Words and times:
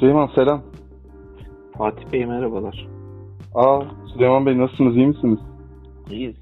Süleyman 0.00 0.26
selam. 0.34 0.62
Fatih 1.78 2.12
Bey 2.12 2.26
merhabalar. 2.26 2.88
Aa 3.54 3.80
Süleyman 4.14 4.46
Bey 4.46 4.58
nasılsınız 4.58 4.96
iyi 4.96 5.06
misiniz? 5.06 5.38
İyiyiz. 6.10 6.36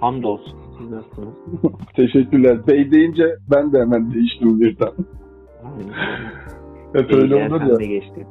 Hamdolsun. 0.00 0.58
Siz 0.78 0.90
nasılsınız? 0.90 1.34
Teşekkürler. 1.96 2.66
Bey 2.66 2.90
deyince 2.90 3.36
ben 3.50 3.72
de 3.72 3.80
hemen 3.80 4.14
değiştim 4.14 4.60
birden. 4.60 4.92
Hep 6.94 7.12
öyle 7.12 7.36
İyiler, 7.36 7.50
olur 7.50 7.80
ya. 7.80 7.86
geçti. 7.86 8.26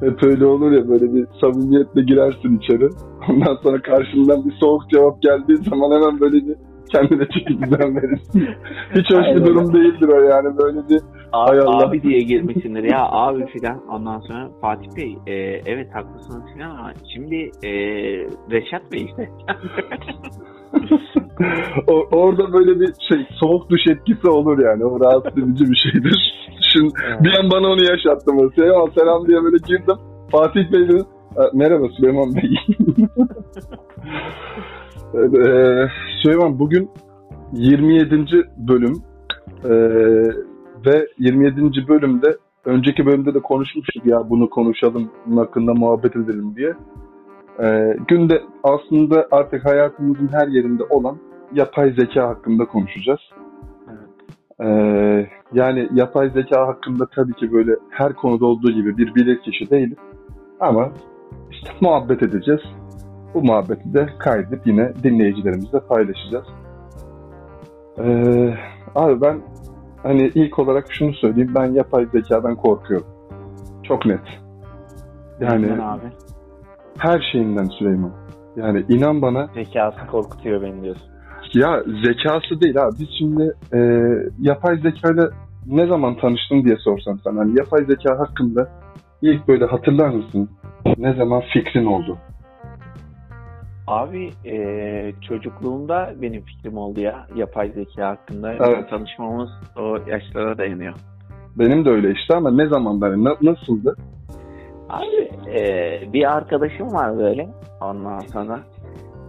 Hep 0.00 0.22
öyle 0.22 0.46
olur 0.46 0.72
ya 0.72 0.88
böyle 0.88 1.14
bir 1.14 1.26
samimiyetle 1.40 2.02
girersin 2.02 2.58
içeri. 2.58 2.88
Ondan 3.30 3.56
sonra 3.62 3.82
karşından 3.82 4.44
bir 4.44 4.52
soğuk 4.60 4.90
cevap 4.90 5.22
geldiği 5.22 5.56
zaman 5.56 5.90
hemen 5.90 6.20
böyle 6.20 6.36
bir 6.46 6.56
kendine 6.92 7.28
çeki 7.28 7.62
düzen 7.62 7.96
verirsin. 7.96 8.48
Hiç 8.94 9.10
hoş 9.14 9.26
bir 9.36 9.44
durum 9.44 9.74
değildir 9.74 10.08
o 10.08 10.20
yani 10.22 10.58
böyle 10.58 10.88
bir 10.88 11.00
A- 11.32 11.48
Hay 11.50 11.58
Allah. 11.58 11.86
Abi 11.88 12.02
diye 12.02 12.20
girmişsindir 12.20 12.82
ya 12.82 13.06
abi 13.10 13.46
filan. 13.46 13.82
Ondan 13.88 14.20
sonra 14.20 14.48
Fatih 14.60 14.88
Bey 14.96 15.16
e, 15.26 15.32
evet 15.66 15.94
haklısınız 15.94 16.42
filan 16.54 16.70
ama 16.70 16.92
şimdi 17.14 17.36
e, 17.62 17.70
Reşat 18.50 18.92
Bey 18.92 19.04
işte. 19.04 19.28
o, 21.88 21.92
orada 22.12 22.52
böyle 22.52 22.80
bir 22.80 22.86
şey 23.08 23.26
soğuk 23.40 23.70
duş 23.70 23.80
etkisi 23.90 24.28
olur 24.28 24.58
yani. 24.58 24.84
O 24.84 25.00
rahatsız 25.00 25.38
edici 25.38 25.64
bir 25.70 25.76
şeydir. 25.76 26.34
Şimdi 26.72 26.92
bir 27.20 27.38
an 27.38 27.50
bana 27.50 27.66
onu 27.68 27.82
yaşattım. 27.84 28.50
Süleyman 28.54 28.90
selam 28.98 29.26
diye 29.26 29.42
böyle 29.42 29.56
girdim. 29.66 29.96
Fatih 30.32 30.72
Bey 30.72 30.88
dedi. 30.88 31.02
"E, 31.36 31.42
Merhaba 31.54 31.88
Süleyman 31.96 32.34
Bey. 32.34 32.50
Evet, 35.14 35.34
e, 35.34 35.88
Süleyman 36.22 36.58
bugün 36.58 36.90
27. 37.52 38.26
bölüm 38.56 38.92
E, 39.64 39.72
ve 40.86 41.08
27. 41.18 41.88
bölümde 41.88 42.36
önceki 42.64 43.06
bölümde 43.06 43.34
de 43.34 43.40
konuşmuştuk 43.40 44.06
ya 44.06 44.30
bunu 44.30 44.50
konuşalım 44.50 45.10
bunun 45.26 45.36
hakkında 45.36 45.74
muhabbet 45.74 46.16
edelim 46.16 46.54
diye. 46.56 46.74
E, 47.62 47.96
günde 48.08 48.42
aslında 48.62 49.28
artık 49.30 49.64
hayatımızın 49.64 50.28
her 50.32 50.48
yerinde 50.48 50.84
olan 50.84 51.16
yapay 51.52 51.92
zeka 51.92 52.28
hakkında 52.28 52.64
konuşacağız. 52.64 53.20
Ee, 54.62 55.26
yani 55.52 55.88
yapay 55.94 56.30
zeka 56.30 56.66
hakkında 56.66 57.06
tabii 57.14 57.34
ki 57.34 57.52
böyle 57.52 57.72
her 57.90 58.12
konuda 58.12 58.46
olduğu 58.46 58.70
gibi 58.70 58.96
bir 58.96 59.14
bilirkişi 59.14 59.70
değiliz. 59.70 59.98
Ama 60.60 60.92
işte 61.50 61.70
muhabbet 61.80 62.22
edeceğiz. 62.22 62.60
Bu 63.34 63.42
muhabbeti 63.42 63.94
de 63.94 64.08
kaydedip 64.18 64.66
yine 64.66 64.92
dinleyicilerimizle 65.02 65.80
paylaşacağız. 65.80 66.46
Ee, 67.98 68.54
abi 68.94 69.20
ben 69.20 69.40
hani 70.02 70.30
ilk 70.34 70.58
olarak 70.58 70.86
şunu 70.92 71.14
söyleyeyim. 71.14 71.52
Ben 71.54 71.72
yapay 71.72 72.06
zekadan 72.12 72.56
korkuyorum. 72.56 73.06
Çok 73.82 74.06
net. 74.06 74.20
Yani 75.40 75.62
Neden 75.62 75.78
abi. 75.78 76.04
her 76.98 77.28
şeyinden 77.32 77.64
Süleyman. 77.64 78.12
Yani 78.56 78.84
inan 78.88 79.22
bana 79.22 79.48
Zekası 79.54 80.06
korkutuyor 80.10 80.62
beni 80.62 80.82
diyorsun. 80.82 81.10
Ya 81.54 81.82
zekası 82.04 82.60
değil 82.60 82.82
abi. 82.84 82.94
Biz 82.98 83.08
şimdi 83.18 83.52
e, 83.74 83.78
yapay 84.40 84.76
zekayla 84.76 85.30
ne 85.66 85.86
zaman 85.86 86.16
tanıştın 86.16 86.64
diye 86.64 86.76
sorsam 86.76 87.18
sana. 87.24 87.40
Hani 87.40 87.58
yapay 87.58 87.84
zeka 87.84 88.18
hakkında 88.18 88.68
ilk 89.22 89.48
böyle 89.48 89.64
hatırlar 89.64 90.08
mısın? 90.08 90.48
Ne 90.98 91.14
zaman 91.14 91.42
fikrin 91.52 91.86
oldu? 91.86 92.18
Abi 93.90 94.30
e, 94.44 95.12
çocukluğumda 95.28 96.12
benim 96.22 96.42
fikrim 96.42 96.76
oldu 96.76 97.00
ya 97.00 97.26
yapay 97.34 97.70
zeka 97.70 98.08
hakkında. 98.08 98.52
Evet. 98.52 98.90
Tanışmamız 98.90 99.50
o 99.76 99.98
yaşlara 100.06 100.58
dayanıyor. 100.58 100.94
Benim 101.58 101.84
de 101.84 101.90
öyle 101.90 102.12
işte 102.12 102.34
ama 102.34 102.50
ne 102.50 102.66
zaman 102.68 103.00
hani 103.00 103.24
na- 103.24 103.36
nasıldı? 103.42 103.96
Abi 104.88 105.30
e, 105.58 106.12
bir 106.12 106.36
arkadaşım 106.36 106.92
var 106.92 107.18
böyle 107.18 107.48
ondan 107.80 108.18
sonra 108.18 108.60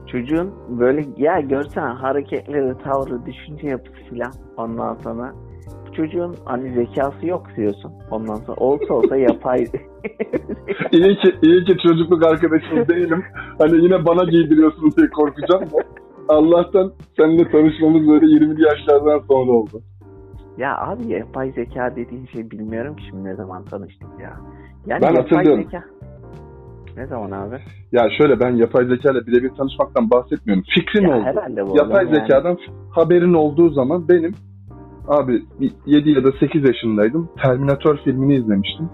çocuğun 0.07 0.53
böyle 0.79 1.05
ya 1.17 1.39
görsen 1.39 1.95
hareketleri, 1.95 2.77
tavrı, 2.77 3.25
düşünce 3.25 3.67
yapısı 3.67 4.03
filan 4.09 4.31
ondan 4.57 4.95
sonra 4.95 5.33
çocuğun 5.93 6.35
hani 6.45 6.73
zekası 6.73 7.25
yok 7.27 7.47
diyorsun. 7.57 7.91
Ondan 8.11 8.35
sonra 8.35 8.57
olsa 8.57 8.93
olsa 8.93 9.17
yapay 9.17 9.57
İyi 10.91 11.15
ki 11.17 11.35
iyi 11.41 11.65
ki 11.65 11.75
çocukluk 11.87 12.25
arkadaşım 12.25 12.87
değilim. 12.87 13.23
Hani 13.59 13.83
yine 13.83 14.05
bana 14.05 14.23
giydiriyorsun 14.23 14.91
diye 14.97 15.09
korkacağım 15.09 15.61
da. 15.71 15.77
Allah'tan 16.29 16.91
seninle 17.17 17.51
tanışmamız 17.51 18.07
böyle 18.07 18.25
20'li 18.25 18.63
yaşlardan 18.63 19.19
sonra 19.19 19.51
oldu. 19.51 19.81
ya 20.57 20.77
abi 20.77 21.07
yapay 21.07 21.51
zeka 21.51 21.95
dediğin 21.95 22.25
şey 22.25 22.51
bilmiyorum 22.51 22.95
ki 22.95 23.03
şimdi 23.09 23.23
ne 23.23 23.35
zaman 23.35 23.63
tanıştık 23.65 24.07
ya. 24.21 24.33
Yani 24.85 25.01
Ben 25.01 25.15
hatırlıyorum. 25.15 25.63
zeka 25.63 25.83
ne 26.97 27.07
zaman 27.07 27.31
abi? 27.31 27.55
Ya 27.91 28.07
şöyle 28.17 28.39
ben 28.39 28.55
yapay 28.55 28.85
zeka 28.85 29.11
ile 29.11 29.27
birebir 29.27 29.49
tanışmaktan 29.49 30.09
bahsetmiyorum. 30.11 30.63
Fikrin 30.75 31.07
Ya 31.09 31.15
oldu. 31.17 31.23
herhalde 31.25 31.67
bu 31.67 31.77
Yapay 31.77 32.05
yani. 32.05 32.15
zekadan 32.15 32.57
haberin 32.91 33.33
olduğu 33.33 33.69
zaman 33.69 34.09
benim 34.09 34.33
abi 35.07 35.43
7 35.85 36.09
ya 36.09 36.23
da 36.23 36.31
8 36.39 36.63
yaşındaydım. 36.63 37.29
Terminator 37.43 37.97
filmini 37.97 38.35
izlemiştim. 38.35 38.89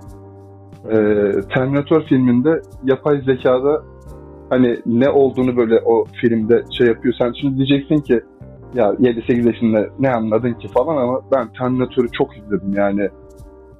Ee, 0.85 1.31
Terminator 1.55 2.03
filminde 2.03 2.61
yapay 2.83 3.21
zekada 3.21 3.83
hani 4.49 4.77
ne 4.85 5.09
olduğunu 5.09 5.57
böyle 5.57 5.79
o 5.85 6.05
filmde 6.21 6.63
şey 6.77 6.87
yapıyor. 6.87 7.15
Sen 7.19 7.33
şimdi 7.41 7.57
diyeceksin 7.57 7.97
ki 7.97 8.21
ya 8.73 8.89
7-8 8.89 9.47
yaşında 9.47 9.87
ne 9.99 10.11
anladın 10.11 10.53
ki 10.53 10.67
falan 10.67 10.97
ama 10.97 11.21
ben 11.35 11.47
Terminator'u 11.59 12.07
çok 12.11 12.37
izledim 12.37 12.73
yani. 12.73 13.09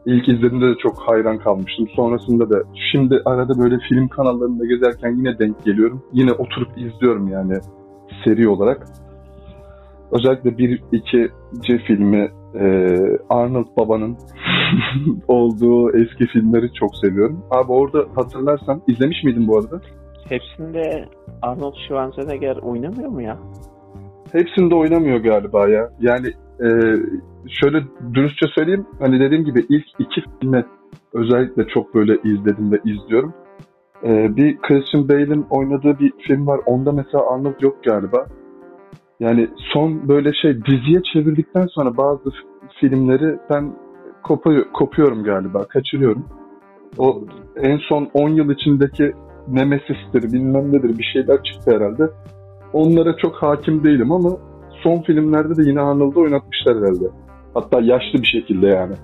İlk 0.05 0.29
izlediğimde 0.29 0.67
de 0.67 0.75
çok 0.83 0.99
hayran 0.99 1.37
kalmıştım. 1.37 1.87
Sonrasında 1.95 2.49
da 2.49 2.63
şimdi 2.91 3.21
arada 3.25 3.59
böyle 3.59 3.77
film 3.89 4.07
kanallarında 4.07 4.65
gezerken 4.65 5.15
yine 5.15 5.39
denk 5.39 5.63
geliyorum. 5.65 6.03
Yine 6.13 6.31
oturup 6.31 6.69
izliyorum 6.77 7.27
yani 7.27 7.53
seri 8.23 8.49
olarak. 8.49 8.87
Özellikle 10.11 10.57
bir 10.57 10.83
ikinci 10.91 11.77
filmi 11.87 12.31
e, 12.59 12.97
Arnold 13.29 13.67
Baba'nın 13.77 14.17
olduğu 15.27 15.97
eski 15.97 16.27
filmleri 16.27 16.73
çok 16.73 16.95
seviyorum. 16.95 17.43
Abi 17.51 17.71
orada 17.71 18.05
hatırlarsan 18.15 18.81
izlemiş 18.87 19.23
miydin 19.23 19.47
bu 19.47 19.57
arada? 19.57 19.81
Hepsinde 20.29 21.05
Arnold 21.41 21.75
Schwarzenegger 21.87 22.55
oynamıyor 22.55 23.09
mu 23.09 23.21
ya? 23.21 23.37
Hepsinde 24.31 24.75
oynamıyor 24.75 25.17
galiba 25.17 25.69
ya. 25.69 25.89
Yani 25.99 26.27
e, 26.59 26.67
şöyle 27.49 27.83
dürüstçe 28.13 28.45
söyleyeyim. 28.55 28.85
Hani 28.99 29.19
dediğim 29.19 29.45
gibi 29.45 29.65
ilk 29.69 29.85
iki 29.99 30.21
filmi 30.39 30.65
özellikle 31.13 31.67
çok 31.67 31.95
böyle 31.95 32.17
izledim 32.23 32.71
ve 32.71 32.79
izliyorum. 32.85 33.33
E, 34.03 34.35
bir 34.35 34.57
Christian 34.57 35.09
Bale'in 35.09 35.45
oynadığı 35.49 35.99
bir 35.99 36.13
film 36.27 36.47
var. 36.47 36.59
Onda 36.65 36.91
mesela 36.91 37.33
Arnold 37.33 37.61
yok 37.61 37.83
galiba. 37.83 38.25
Yani 39.19 39.49
son 39.73 40.07
böyle 40.07 40.33
şey 40.33 40.65
diziye 40.65 41.01
çevirdikten 41.13 41.65
sonra 41.67 41.97
bazı 41.97 42.31
filmleri 42.79 43.39
ben 43.49 43.73
kopuyor, 44.23 44.65
kopuyorum 44.73 45.23
galiba. 45.23 45.67
Kaçırıyorum. 45.67 46.25
O 46.97 47.21
en 47.55 47.77
son 47.77 48.09
10 48.13 48.29
yıl 48.29 48.49
içindeki 48.51 49.13
Nemesis'tir 49.47 50.33
bilmem 50.33 50.73
nedir 50.73 50.97
bir 50.97 51.03
şeyler 51.13 51.43
çıktı 51.43 51.71
herhalde. 51.75 52.03
Onlara 52.73 53.17
çok 53.17 53.35
hakim 53.35 53.83
değilim 53.83 54.11
ama 54.11 54.29
son 54.83 55.01
filmlerde 55.01 55.55
de 55.55 55.69
yine 55.69 55.81
Arnold'u 55.81 56.21
oynatmışlar 56.21 56.77
herhalde. 56.77 57.05
Hatta 57.53 57.79
yaşlı 57.81 58.21
bir 58.21 58.27
şekilde 58.27 58.67
yani. 58.67 58.95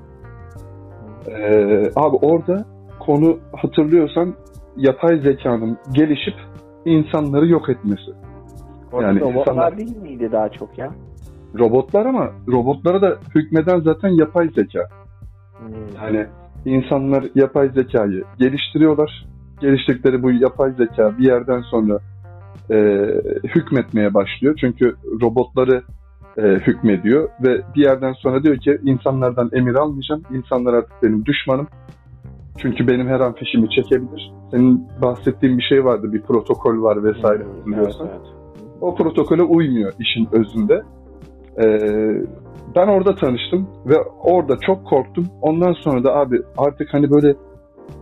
Ee, 1.28 1.92
abi 1.96 2.16
orada 2.22 2.66
konu 3.00 3.40
hatırlıyorsan 3.62 4.34
yapay 4.78 5.18
zekanın 5.18 5.78
gelişip 5.94 6.36
insanları 6.86 7.48
yok 7.48 7.70
etmesi. 7.70 8.12
Orada 8.94 9.08
Yani 9.08 9.20
robotlar 9.20 9.42
insanlar- 9.42 9.78
değil 9.78 9.98
miydi 9.98 10.30
daha 10.32 10.50
çok 10.50 10.78
ya? 10.78 10.92
Robotlar 11.60 12.06
ama 12.06 12.30
robotlara 12.48 13.02
da 13.02 13.18
hükmeden 13.36 13.80
zaten 13.80 14.10
yapay 14.10 14.50
zeka. 14.50 14.90
Yani 15.96 16.26
insanlar 16.66 17.26
yapay 17.36 17.70
zekayı 17.70 18.24
geliştiriyorlar. 18.40 19.26
Geliştirdikleri 19.62 20.24
bu 20.24 20.32
yapay 20.32 20.72
zeka 20.72 21.18
bir 21.18 21.24
yerden 21.26 21.62
sonra 21.62 22.00
e, 22.72 22.76
hükmetmeye 23.44 24.14
başlıyor. 24.14 24.56
Çünkü 24.62 24.96
robotları 25.22 25.84
e, 26.38 26.42
hükmediyor 26.42 27.30
ve 27.44 27.62
bir 27.76 27.82
yerden 27.82 28.14
sonra 28.14 28.44
diyor 28.44 28.58
ki 28.58 28.80
insanlardan 28.84 29.50
emir 29.54 29.76
almayacağım. 29.76 30.24
İnsanlar 30.32 30.74
artık 30.74 30.94
benim 31.04 31.26
düşmanım. 31.26 31.68
Çünkü 32.58 32.88
benim 32.88 33.08
her 33.08 33.20
an 33.20 33.34
fişimi 33.34 33.70
çekebilir. 33.70 34.32
Senin 34.52 34.88
bahsettiğin 35.02 35.58
bir 35.58 35.64
şey 35.64 35.86
vardı, 35.86 36.14
bir 36.14 36.22
protokol 36.22 36.82
var 36.84 37.04
vesaire 37.04 37.44
Hmm, 37.44 37.52
hatırlıyorsan. 37.58 38.08
Evet, 38.08 38.20
evet. 38.24 38.43
O 38.84 38.96
protokole 38.96 39.44
uymuyor 39.44 39.94
işin 40.00 40.28
özünde. 40.32 40.82
Ee, 41.58 41.80
ben 42.76 42.88
orada 42.88 43.16
tanıştım 43.16 43.68
ve 43.86 43.96
orada 44.24 44.58
çok 44.66 44.86
korktum. 44.86 45.28
Ondan 45.42 45.74
sonra 45.74 46.04
da 46.04 46.16
abi 46.16 46.42
artık 46.58 46.94
hani 46.94 47.12
böyle 47.12 47.36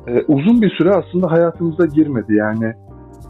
e, 0.07 0.21
uzun 0.27 0.61
bir 0.61 0.69
süre 0.69 0.89
aslında 0.89 1.31
hayatımıza 1.31 1.85
girmedi. 1.85 2.35
Yani 2.35 2.73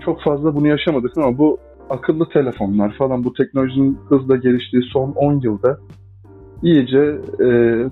çok 0.06 0.22
fazla 0.22 0.56
bunu 0.56 0.68
yaşamadık 0.68 1.18
ama 1.18 1.38
bu 1.38 1.58
akıllı 1.90 2.30
telefonlar 2.30 2.94
falan 2.98 3.24
bu 3.24 3.34
teknolojinin 3.34 3.98
hızla 4.10 4.36
geliştiği 4.36 4.84
son 4.94 5.12
10 5.12 5.40
yılda 5.40 5.78
iyice 6.64 7.22
e, 7.40 7.50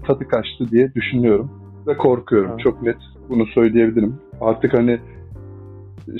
tadı 0.08 0.28
kaçtı 0.28 0.68
diye 0.72 0.94
düşünüyorum. 0.94 1.52
ve 1.88 1.98
korkuyorum. 1.98 2.52
Ha. 2.52 2.58
Çok 2.58 2.82
net 2.82 2.98
bunu 3.30 3.46
söyleyebilirim. 3.46 4.16
Artık 4.42 4.74
hani 4.74 5.00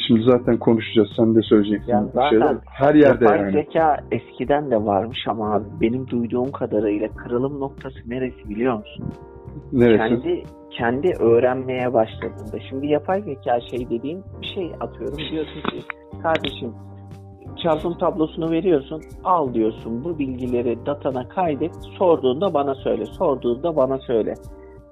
şimdi 0.08 0.24
zaten 0.24 0.58
konuşacağız. 0.58 1.10
Sen 1.16 1.36
de 1.36 1.42
söyleyeceksin 1.42 1.92
Ya 1.92 2.04
bir 2.04 2.12
zaten 2.14 2.30
şeyler. 2.30 2.56
Her 2.66 2.96
yerde 2.96 3.26
Yapay 3.26 3.40
yani. 3.40 3.52
zeka 3.52 3.98
eskiden 4.12 4.72
de 4.72 4.86
varmış 4.86 5.20
ama 5.28 5.54
abi 5.56 5.66
benim 5.82 6.08
duyduğum 6.08 6.52
kadarıyla 6.52 7.08
kırılım 7.08 7.60
noktası 7.60 8.00
neresi 8.08 8.50
biliyor 8.50 8.74
musun? 8.78 9.06
Neresi? 9.74 10.08
Kendi 10.10 10.44
kendi 10.72 11.24
öğrenmeye 11.24 11.94
başladığında. 11.94 12.60
Şimdi 12.70 12.88
yapay 12.88 13.22
zeka 13.22 13.60
şey 13.62 13.90
dediğin 13.90 14.24
bir 14.42 14.48
şey 14.48 14.72
atıyorum. 14.80 15.18
Diyorsun 15.18 15.62
ki 15.62 15.84
kardeşim 16.24 16.74
çarpım 17.64 17.98
tablosunu 17.98 18.52
veriyorsun. 18.52 19.02
Al 19.24 19.54
diyorsun 19.54 20.04
bu 20.04 20.20
bilgileri 20.20 20.86
datana 20.86 21.30
kaydet. 21.30 21.76
Sorduğunda 21.98 22.54
bana 22.54 22.76
söyle. 22.76 23.06
Sorduğunda 23.06 23.76
bana 23.76 23.98
söyle. 23.98 24.34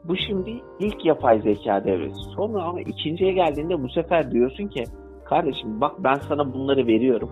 Bu 0.07 0.15
şimdi 0.18 0.62
ilk 0.80 1.06
yapay 1.06 1.42
zeka 1.42 1.83
devresi. 1.83 2.19
Sonra 2.36 2.63
ama 2.63 2.81
ikinciye 2.81 3.31
geldiğinde 3.31 3.83
bu 3.83 3.89
sefer 3.89 4.31
diyorsun 4.31 4.68
ki 4.68 4.83
kardeşim 5.25 5.81
bak 5.81 5.95
ben 6.00 6.15
sana 6.15 6.54
bunları 6.54 6.88
veriyorum. 6.88 7.30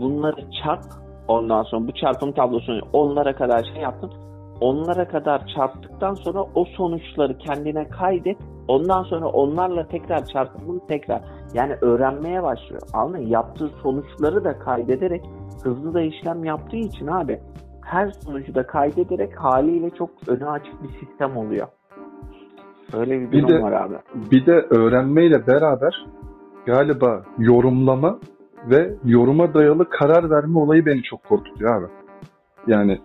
Bunları 0.00 0.50
çarp. 0.62 0.84
Ondan 1.28 1.62
sonra 1.62 1.88
bu 1.88 1.92
çarpım 1.92 2.32
tablosunu 2.32 2.80
onlara 2.92 3.34
kadar 3.34 3.64
şey 3.64 3.82
yaptın. 3.82 4.12
Onlara 4.60 5.08
kadar 5.08 5.46
çarptıktan 5.46 6.14
sonra 6.14 6.44
o 6.54 6.64
sonuçları 6.64 7.38
kendine 7.38 7.88
kaydet. 7.88 8.36
Ondan 8.68 9.02
sonra 9.02 9.26
onlarla 9.26 9.88
tekrar 9.88 10.26
çarpımını 10.26 10.86
tekrar 10.86 11.20
yani 11.54 11.74
öğrenmeye 11.80 12.42
başlıyor. 12.42 12.82
Anladın? 12.92 13.26
Yaptığı 13.26 13.68
sonuçları 13.82 14.44
da 14.44 14.58
kaydederek 14.58 15.24
hızlı 15.62 15.94
da 15.94 16.00
işlem 16.00 16.44
yaptığı 16.44 16.76
için 16.76 17.06
abi 17.06 17.40
her 17.84 18.10
sonucu 18.10 18.54
da 18.54 18.66
kaydederek 18.66 19.36
haliyle 19.36 19.90
çok 19.90 20.10
önü 20.28 20.50
açık 20.50 20.82
bir 20.82 21.06
sistem 21.06 21.36
oluyor. 21.36 21.68
Öyle 22.94 23.20
bir 23.20 23.32
Bir 23.32 23.42
durum 23.42 23.48
de- 23.58 23.62
var 23.62 23.72
abi. 23.72 23.94
Bir 24.30 24.46
de 24.46 24.52
öğrenmeyle 24.70 25.46
beraber 25.46 26.06
galiba 26.66 27.22
yorumlama 27.38 28.18
ve 28.70 28.94
yoruma 29.04 29.54
dayalı 29.54 29.88
karar 29.88 30.30
verme 30.30 30.58
olayı 30.58 30.86
beni 30.86 31.02
çok 31.02 31.24
korkutuyor 31.24 31.82
abi. 31.82 31.86
Yani 32.66 32.98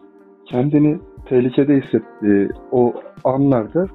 kendini 0.46 1.00
tehlikede 1.30 1.76
hissettiği 1.82 2.50
o 2.72 2.94
anlarda 3.24 3.86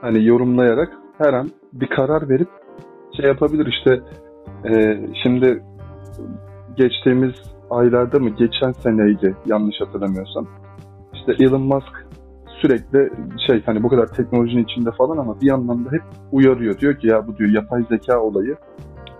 hani 0.00 0.24
yorumlayarak 0.24 0.92
her 1.18 1.32
an 1.32 1.50
bir 1.72 1.86
karar 1.86 2.28
verip 2.28 2.48
şey 3.16 3.26
yapabilir 3.26 3.66
işte 3.66 4.00
e, 4.70 5.00
şimdi 5.22 5.62
geçtiğimiz 6.76 7.32
aylarda 7.70 8.18
mı 8.18 8.28
geçen 8.30 8.72
seneydi 8.72 9.36
yanlış 9.46 9.80
hatırlamıyorsam 9.80 10.46
işte 11.14 11.32
Elon 11.44 11.62
Musk 11.62 12.06
sürekli 12.66 13.10
şey 13.46 13.62
hani 13.66 13.82
bu 13.82 13.88
kadar 13.88 14.06
teknolojinin 14.06 14.64
içinde 14.64 14.90
falan 14.90 15.16
ama 15.16 15.40
bir 15.40 15.46
yandan 15.46 15.84
da 15.84 15.92
hep 15.92 16.02
uyarıyor. 16.32 16.78
Diyor 16.78 16.98
ki 16.98 17.06
ya 17.06 17.26
bu 17.26 17.36
diyor 17.36 17.50
yapay 17.50 17.82
zeka 17.88 18.20
olayı 18.20 18.56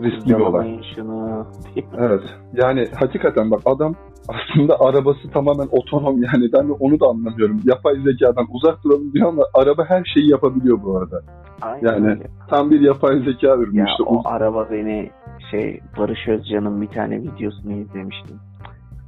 riskli 0.00 0.28
bir 0.28 0.40
olay. 0.40 0.80
Evet. 1.98 2.22
Yani 2.52 2.88
hakikaten 2.94 3.50
bak 3.50 3.60
adam 3.66 3.94
aslında 4.28 4.80
arabası 4.80 5.30
tamamen 5.30 5.68
otonom 5.70 6.22
yani 6.22 6.52
ben 6.52 6.68
de 6.68 6.72
onu 6.72 7.00
da 7.00 7.06
anlamıyorum. 7.06 7.60
Yapay 7.64 7.94
zekadan 8.04 8.46
uzak 8.50 8.84
duralım 8.84 9.12
diyor 9.12 9.28
ama 9.28 9.42
araba 9.54 9.84
her 9.88 10.04
şeyi 10.14 10.30
yapabiliyor 10.30 10.78
bu 10.82 10.98
arada. 10.98 11.20
Aynen 11.62 11.86
Yani 11.86 12.06
öyle. 12.10 12.26
Tam 12.50 12.70
bir 12.70 12.80
yapay 12.80 13.18
zeka 13.18 13.56
ürünü 13.56 13.78
Ya 13.78 13.84
işte. 13.90 14.02
o 14.02 14.16
Uz- 14.18 14.22
araba 14.26 14.68
beni 14.70 15.10
şey 15.50 15.80
Barış 15.98 16.28
Özcan'ın 16.28 16.82
bir 16.82 16.88
tane 16.88 17.22
videosunu 17.22 17.72
izlemiştim. 17.72 18.36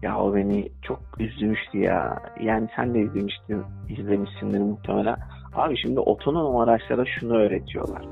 Ya 0.02 0.18
o 0.20 0.34
beni 0.34 0.68
çok 0.82 0.98
üzmüştü 1.18 1.78
ya. 1.78 2.18
Yani 2.40 2.68
sen 2.76 2.94
de 2.94 3.00
izlemiştin, 3.00 3.62
izlemişsindir 3.88 4.58
muhtemelen. 4.60 5.16
Abi 5.54 5.76
şimdi 5.76 6.00
otonom 6.00 6.56
araçlara 6.56 7.04
şunu 7.04 7.36
öğretiyorlar. 7.36 8.04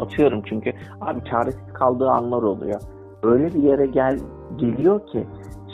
Atıyorum 0.00 0.42
çünkü 0.48 0.72
abi 1.00 1.24
çaresiz 1.30 1.72
kaldığı 1.74 2.10
anlar 2.10 2.42
oluyor. 2.42 2.80
Öyle 3.22 3.46
bir 3.46 3.62
yere 3.62 3.86
gel 3.86 4.18
geliyor 4.56 5.06
ki 5.06 5.26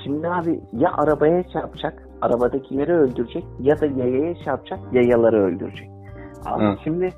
şimdi 0.05 0.29
abi 0.29 0.61
ya 0.73 0.93
arabaya 0.93 1.49
çarpacak, 1.49 2.09
arabadakileri 2.21 2.93
öldürecek 2.93 3.45
ya 3.61 3.81
da 3.81 3.87
yayaya 3.87 4.35
çarpacak, 4.45 4.79
yayaları 4.93 5.43
öldürecek. 5.45 5.91
Abi 6.47 6.65
Evet. 6.65 6.79
şimdi 6.85 7.09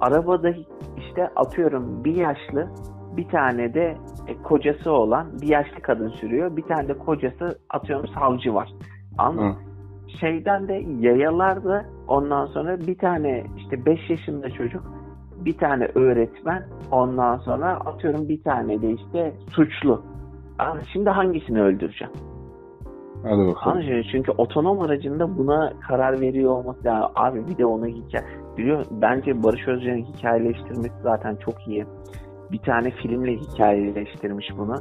arabada 0.00 0.50
işte 0.96 1.28
atıyorum 1.36 2.04
bir 2.04 2.16
yaşlı 2.16 2.68
bir 3.16 3.28
tane 3.28 3.74
de 3.74 3.96
e, 4.28 4.42
kocası 4.42 4.92
olan 4.92 5.26
bir 5.42 5.48
yaşlı 5.48 5.80
kadın 5.82 6.08
sürüyor. 6.08 6.56
Bir 6.56 6.62
tane 6.62 6.88
de 6.88 6.98
kocası 6.98 7.58
atıyorum 7.70 8.08
savcı 8.08 8.54
var. 8.54 8.72
Anladın 9.18 9.44
mı? 9.44 9.56
Şeyden 10.20 10.68
de 10.68 10.84
yayalarda 11.00 11.84
ondan 12.08 12.46
sonra 12.46 12.80
bir 12.80 12.98
tane 12.98 13.44
işte 13.58 13.86
5 13.86 14.10
yaşında 14.10 14.50
çocuk 14.50 14.82
bir 15.44 15.58
tane 15.58 15.88
öğretmen 15.94 16.64
ondan 16.90 17.36
sonra 17.36 17.72
atıyorum 17.72 18.28
bir 18.28 18.42
tane 18.42 18.82
de 18.82 18.92
işte 18.92 19.34
suçlu. 19.50 20.02
Anladın? 20.58 20.84
Şimdi 20.92 21.10
hangisini 21.10 21.62
öldüreceğim? 21.62 22.12
Hadi 23.22 23.46
bakalım. 23.46 23.78
Anladın? 23.78 24.04
Çünkü 24.12 24.30
otonom 24.30 24.80
aracında 24.80 25.38
buna 25.38 25.72
karar 25.88 26.20
veriyor 26.20 26.50
olması 26.52 26.84
lazım. 26.84 27.10
Abi 27.14 27.48
bir 27.48 27.58
de 27.58 27.66
onu 27.66 27.86
hikaye... 27.86 28.24
Biliyor 28.56 28.84
bence 28.90 29.42
Barış 29.42 29.68
Özcan'ın 29.68 30.02
hikayeleştirmesi 30.02 31.02
zaten 31.02 31.36
çok 31.36 31.68
iyi. 31.68 31.86
Bir 32.52 32.58
tane 32.58 32.90
filmle 32.90 33.36
hikayeleştirmiş 33.36 34.46
bunu. 34.58 34.76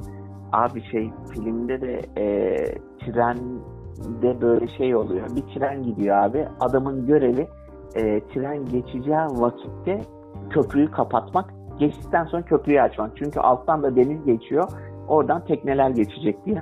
Abi 0.51 0.83
şey 0.83 1.11
filmde 1.33 1.81
de 1.81 2.01
e, 2.17 2.55
trende 2.99 4.41
böyle 4.41 4.67
şey 4.67 4.95
oluyor. 4.95 5.27
Bir 5.35 5.41
tren 5.41 5.83
gidiyor 5.83 6.17
abi. 6.17 6.47
Adamın 6.59 7.07
görevi 7.07 7.47
e, 7.95 8.21
tren 8.27 8.65
geçeceği 8.65 9.17
vakitte 9.17 10.01
köprüyü 10.49 10.91
kapatmak. 10.91 11.53
Geçtikten 11.79 12.25
sonra 12.25 12.41
köprüyü 12.41 12.81
açmak. 12.81 13.17
Çünkü 13.17 13.39
alttan 13.39 13.83
da 13.83 13.95
deniz 13.95 14.25
geçiyor. 14.25 14.69
Oradan 15.07 15.45
tekneler 15.45 15.89
geçecek 15.89 16.45
diye. 16.45 16.61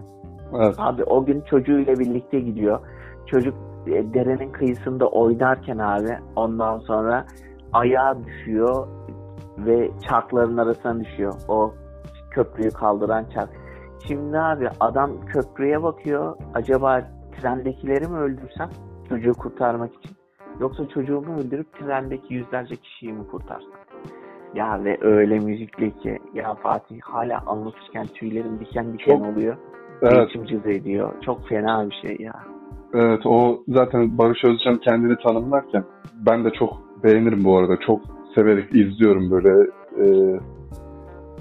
Evet. 0.55 0.75
Abi 0.77 1.03
o 1.03 1.25
gün 1.25 1.41
çocuğuyla 1.41 1.99
birlikte 1.99 2.39
gidiyor. 2.39 2.79
Çocuk 3.25 3.53
e, 3.87 4.13
derenin 4.13 4.51
kıyısında 4.51 5.07
oynarken 5.07 5.77
abi 5.77 6.17
ondan 6.35 6.79
sonra 6.79 7.25
ayağa 7.73 8.17
düşüyor 8.25 8.87
ve 9.65 9.91
çarkların 10.09 10.57
arasına 10.57 10.99
düşüyor. 10.99 11.33
O 11.47 11.73
köprüyü 12.31 12.71
kaldıran 12.71 13.25
çark. 13.33 13.49
Şimdi 14.07 14.39
abi 14.39 14.69
adam 14.79 15.11
köprüye 15.25 15.83
bakıyor. 15.83 16.35
Acaba 16.53 17.01
trendekileri 17.41 18.07
mi 18.07 18.17
öldürsem 18.17 18.69
çocuğu 19.09 19.33
kurtarmak 19.33 19.95
için? 19.95 20.11
Yoksa 20.59 20.87
çocuğumu 20.87 21.33
öldürüp 21.39 21.73
trendeki 21.79 22.33
yüzlerce 22.33 22.75
kişiyi 22.75 23.13
mi 23.13 23.27
kurtarsam? 23.27 23.71
Ya 24.55 24.83
ve 24.83 24.97
öyle 25.01 25.39
müzikli 25.39 25.97
ki 25.97 26.19
ya 26.33 26.55
Fatih 26.55 27.01
hala 27.01 27.43
anlatırken 27.45 28.05
tüylerim 28.07 28.59
diken 28.59 28.93
diken 28.93 29.17
Çok- 29.17 29.25
oluyor. 29.25 29.57
Evet. 30.01 30.29
İçim 30.29 30.45
cız 30.45 30.65
ediyor. 30.65 31.13
Çok 31.25 31.47
fena 31.47 31.89
bir 31.89 32.07
şey 32.07 32.25
ya. 32.25 32.33
Evet 32.93 33.25
o 33.25 33.63
zaten 33.67 34.17
Barış 34.17 34.45
Özcan 34.45 34.77
kendini 34.77 35.15
tanımlarken 35.17 35.83
ben 36.25 36.45
de 36.45 36.49
çok 36.51 36.69
beğenirim 37.03 37.43
bu 37.43 37.57
arada. 37.57 37.77
Çok 37.79 38.01
severek 38.35 38.75
izliyorum 38.75 39.31
böyle. 39.31 39.49
e, 40.03 40.39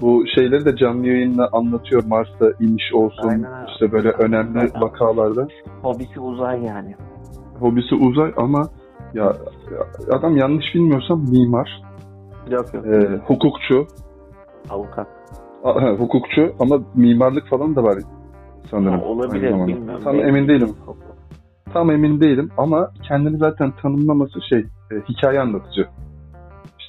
bu 0.01 0.23
şeyleri 0.35 0.65
de 0.65 0.75
canlı 0.75 1.07
yayınla 1.07 1.49
anlatıyor. 1.51 2.03
Mars'ta 2.07 2.51
iniş 2.59 2.93
olsun. 2.93 3.27
Aynen. 3.27 3.65
işte 3.73 3.91
böyle 3.91 4.09
önemli 4.09 4.59
Aynen. 4.59 4.81
vakalarda. 4.81 5.47
Hobisi 5.81 6.19
uzay 6.19 6.63
yani. 6.63 6.95
Hobisi 7.59 7.95
uzay 7.95 8.33
ama 8.37 8.67
ya 9.13 9.35
adam 10.11 10.37
yanlış 10.37 10.65
bilmiyorsam 10.75 11.25
mimar, 11.31 11.81
Yok 12.51 12.73
yok. 12.73 12.85
e, 12.85 13.19
hukukçu, 13.27 13.87
Avukat. 14.69 15.07
a- 15.63 15.81
ha, 15.81 15.89
hukukçu 15.91 16.53
ama 16.59 16.79
mimarlık 16.95 17.47
falan 17.49 17.75
da 17.75 17.83
var 17.83 17.97
sanırım. 18.71 18.99
Ha, 18.99 19.05
olabilir, 19.05 19.51
bilmiyorum. 19.51 20.01
Tam 20.03 20.15
emin 20.19 20.47
değilim. 20.47 20.69
Tam 21.73 21.91
emin 21.91 22.21
değilim 22.21 22.49
ama 22.57 22.91
kendini 23.07 23.37
zaten 23.37 23.73
tanımlaması 23.81 24.39
şey 24.49 24.59
e, 24.59 24.95
hikaye 25.09 25.39
anlatıcı. 25.39 25.87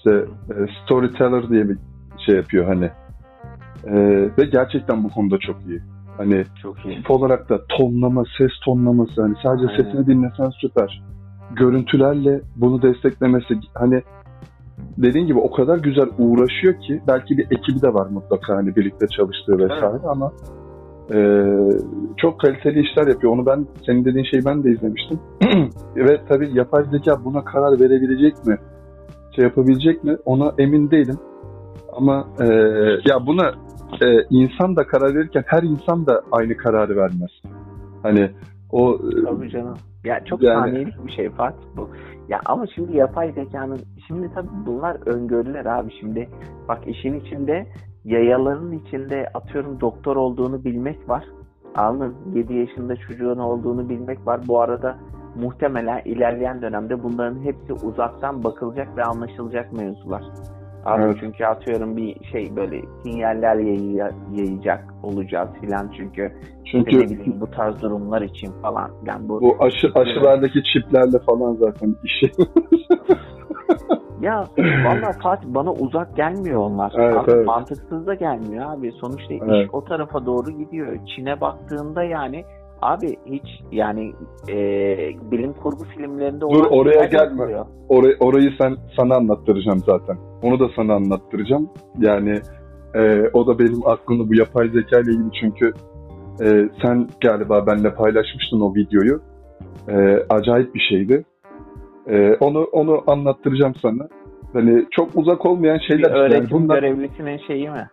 İşte 0.00 0.25
e, 0.50 0.54
storyteller 0.85 1.49
diye 1.49 1.69
bir 1.69 1.78
şey 2.26 2.37
yapıyor 2.37 2.66
hani. 2.66 2.90
E, 3.85 3.95
ve 4.38 4.45
gerçekten 4.52 5.04
bu 5.04 5.09
konuda 5.09 5.38
çok 5.38 5.57
iyi. 5.69 5.80
Hani 6.16 6.45
Çok 6.62 6.85
iyi. 6.87 6.97
tip 6.97 7.11
olarak 7.11 7.49
da 7.49 7.61
tonlama, 7.69 8.25
ses 8.38 8.50
tonlaması 8.64 9.23
hani 9.23 9.35
sadece 9.42 9.66
Aynen. 9.66 9.83
sesini 9.83 10.07
dinlesen 10.07 10.50
süper. 10.61 11.02
Görüntülerle 11.57 12.40
bunu 12.57 12.83
desteklemesi 12.83 13.54
hani 13.75 14.02
dediğin 14.99 15.26
gibi 15.26 15.38
o 15.38 15.50
kadar 15.50 15.78
güzel 15.78 16.09
uğraşıyor 16.19 16.75
ki 16.80 17.02
belki 17.09 17.38
bir 17.38 17.47
ekibi 17.50 17.83
de 17.83 17.95
var 17.95 18.07
mutlaka 18.07 18.57
hani 18.57 18.76
birlikte 18.76 19.07
çalıştığı 19.07 19.59
vesaire 19.59 20.07
ama 20.09 20.33
e, 21.14 21.19
çok 22.16 22.40
kaliteli 22.40 22.80
işler 22.80 23.07
yapıyor. 23.07 23.33
Onu 23.33 23.47
ben 23.47 23.66
senin 23.87 24.04
dediğin 24.04 24.25
şeyi 24.25 24.45
ben 24.45 24.64
de 24.64 24.71
izlemiştim. 24.71 25.19
Ve 25.97 26.21
tabii 26.28 26.50
yapay 26.54 26.85
zeka 26.85 27.25
buna 27.25 27.45
karar 27.45 27.80
verebilecek 27.80 28.47
mi? 28.47 28.59
Şey 29.37 29.45
yapabilecek 29.45 30.05
mi? 30.05 30.17
Ona 30.25 30.55
emin 30.59 30.91
değilim. 30.91 31.19
Ama 31.93 32.29
e, 32.41 32.45
ya 33.05 33.27
buna 33.27 33.49
e, 34.03 34.07
insan 34.31 34.77
da 34.77 34.87
karar 34.87 35.15
verirken 35.15 35.45
her 35.47 35.63
insan 35.63 36.07
da 36.07 36.23
aynı 36.33 36.57
kararı 36.57 36.97
vermez. 36.97 37.31
Hani 38.03 38.31
O 38.73 38.99
Tabii 39.25 39.51
canım. 39.51 39.77
Ya 40.05 40.25
çok 40.25 40.43
Yani- 40.43 40.71
saniyelik 40.71 41.07
bir 41.07 41.13
şey 41.13 41.31
Fatih 41.31 41.65
bu. 41.77 41.89
Ya 42.29 42.41
ama 42.45 42.67
şimdi 42.75 42.97
yapay 42.97 43.33
zekanın 43.33 43.79
şimdi 44.07 44.31
tabii 44.35 44.49
bunlar 44.67 44.97
öngörüler 45.07 45.67
abi 45.67 45.91
şimdi. 46.01 46.29
Bak 46.69 46.79
işin 46.87 47.21
içinde 47.21 47.67
yayaların 48.05 48.73
içinde 48.73 49.29
atıyorum 49.35 49.81
doktor 49.81 50.17
olduğunu 50.17 50.65
bilmek 50.65 51.09
var. 51.09 51.25
Anladın? 51.75 52.15
7 52.35 52.55
yaşında 52.55 52.97
çocuğun 52.97 53.39
olduğunu 53.39 53.89
bilmek 53.89 54.27
var. 54.27 54.41
Bu 54.49 54.61
arada 54.61 54.99
muhtemelen 55.35 56.03
ilerleyen 56.05 56.63
dönemde 56.63 57.03
bunların 57.03 57.43
hepsi 57.45 57.73
uzaktan 57.73 58.45
bakılacak 58.45 58.97
ve 58.97 59.03
anlaşılacak 59.03 59.73
mevzular. 59.73 60.23
Abi 60.85 61.03
Evet. 61.03 61.17
çünkü 61.21 61.45
atıyorum 61.45 61.97
bir 61.97 62.25
şey 62.33 62.57
böyle 62.57 62.81
sinyaller 63.03 63.57
yayı- 63.57 64.11
yayacak 64.37 64.85
olacağız 65.03 65.49
filan 65.61 65.93
çünkü 65.97 66.33
çünkü 66.71 67.01
bileyim 67.01 67.41
bu 67.41 67.51
tarz 67.51 67.83
durumlar 67.83 68.23
için 68.23 68.53
falan. 68.63 68.91
Yani 69.07 69.29
bu, 69.29 69.41
bu 69.41 69.57
aşı 69.61 69.89
aşılardaki 69.95 70.63
çiplerle 70.73 71.19
falan 71.19 71.55
zaten 71.55 71.97
işi. 72.05 72.33
ya 74.21 74.45
valla 74.59 75.13
Fatih 75.23 75.49
bana 75.49 75.73
uzak 75.73 76.17
gelmiyor 76.17 76.61
onlar. 76.61 76.93
Evet, 76.97 77.17
abi, 77.17 77.31
evet. 77.31 77.47
Mantıksız 77.47 78.07
da 78.07 78.15
gelmiyor 78.15 78.73
abi. 78.73 78.93
Sonuçta 78.93 79.35
Evet. 79.35 79.65
iş 79.65 79.75
o 79.75 79.85
tarafa 79.85 80.27
doğru 80.27 80.51
gidiyor. 80.51 80.99
Çin'e 81.17 81.41
baktığında 81.41 82.05
yani 82.05 82.45
abi 82.83 83.17
hiç 83.27 83.47
yani 83.73 84.13
e, 84.49 84.57
bilim 85.31 85.53
kurgu 85.53 85.85
filmlerinde 85.85 86.41
Dur, 86.41 86.67
oraya 86.71 87.05
gelme. 87.05 87.25
yapılıyor. 87.25 87.67
Orayı, 87.89 88.17
orayı 88.21 88.51
sen 88.61 88.77
sana 88.97 89.17
anlattıracağım 89.17 89.79
zaten. 89.79 90.17
Onu 90.43 90.61
da 90.61 90.69
sana 90.77 90.95
anlattıracağım. 90.95 91.69
Yani 91.99 92.41
e, 92.95 93.23
o 93.33 93.47
da 93.47 93.59
benim 93.59 93.87
aklımda 93.87 94.29
bu 94.29 94.35
yapay 94.35 94.69
zeka 94.69 95.01
ile 95.01 95.11
ilgili 95.11 95.31
çünkü 95.41 95.73
e, 96.43 96.69
sen 96.83 97.09
galiba 97.23 97.67
benimle 97.67 97.95
paylaşmıştın 97.95 98.61
o 98.61 98.75
videoyu. 98.75 99.21
E, 99.89 99.95
acayip 100.31 100.75
bir 100.75 100.81
şeydi. 100.91 101.25
E, 102.09 102.35
onu 102.41 102.63
onu 102.65 103.03
anlattıracağım 103.07 103.75
sana. 103.83 104.09
Hani 104.53 104.87
çok 104.91 105.09
uzak 105.17 105.47
olmayan 105.47 105.79
Bir 105.79 105.85
şeyler. 105.95 106.11
yani 106.11 106.19
öğretim 106.19 106.49
bunlar 106.51 106.83
görevlisinin 106.83 107.41
şeyi 107.47 107.71
mi? 107.71 107.89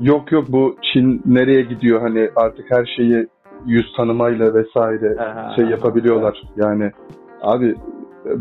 yok 0.00 0.32
yok 0.32 0.44
bu 0.48 0.76
Çin 0.92 1.22
nereye 1.26 1.62
gidiyor 1.62 2.00
hani 2.00 2.30
artık 2.36 2.70
her 2.70 2.86
şeyi 2.96 3.26
yüz 3.66 3.92
tanımayla 3.96 4.54
vesaire 4.54 5.16
Aha. 5.20 5.56
şey 5.56 5.64
yapabiliyorlar. 5.64 6.42
Yani 6.56 6.90
abi 7.42 7.74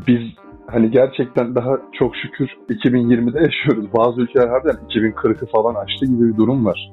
biz 0.08 0.22
hani 0.68 0.92
gerçekten 0.92 1.56
daha 1.56 1.77
çok 2.00 2.15
şükür 2.15 2.48
2020'de 2.70 3.39
yaşıyoruz. 3.39 3.86
Bazı 3.98 4.22
ülkeler 4.22 4.48
harbiden 4.48 4.75
2040'ı 4.89 5.48
falan 5.48 5.75
aştı 5.75 6.06
gibi 6.06 6.27
bir 6.34 6.38
durum 6.38 6.65
var. 6.65 6.92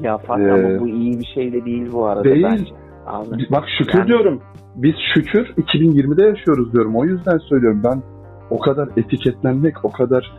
Ya 0.00 0.18
Fatih 0.18 0.44
Ee, 0.44 0.50
ama 0.52 0.80
bu 0.80 0.88
iyi 0.88 1.18
bir 1.18 1.24
şey 1.34 1.52
de 1.52 1.64
değil 1.64 1.92
bu 1.92 2.06
arada 2.06 2.24
değil. 2.24 2.44
bence. 2.50 2.64
Anladın? 3.06 3.40
Bak 3.50 3.64
şükür 3.78 3.98
Yani- 3.98 4.08
diyorum. 4.08 4.40
Biz 4.76 4.94
şükür 5.14 5.46
2020'de 5.56 6.22
yaşıyoruz 6.22 6.72
diyorum. 6.72 6.96
O 6.96 7.04
yüzden 7.04 7.38
söylüyorum. 7.38 7.80
Ben 7.84 8.02
o 8.50 8.58
kadar 8.58 8.88
etiketlenmek, 8.96 9.84
o 9.84 9.90
kadar 9.92 10.32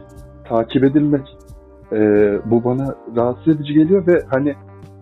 takip 0.50 0.84
edilmek 0.84 1.38
e, 1.91 1.98
bu 2.46 2.63
bana 2.63 2.96
rahatsız 3.15 3.56
edici 3.56 3.74
geliyor 3.74 4.08
ve 4.08 4.22
hani 4.29 4.56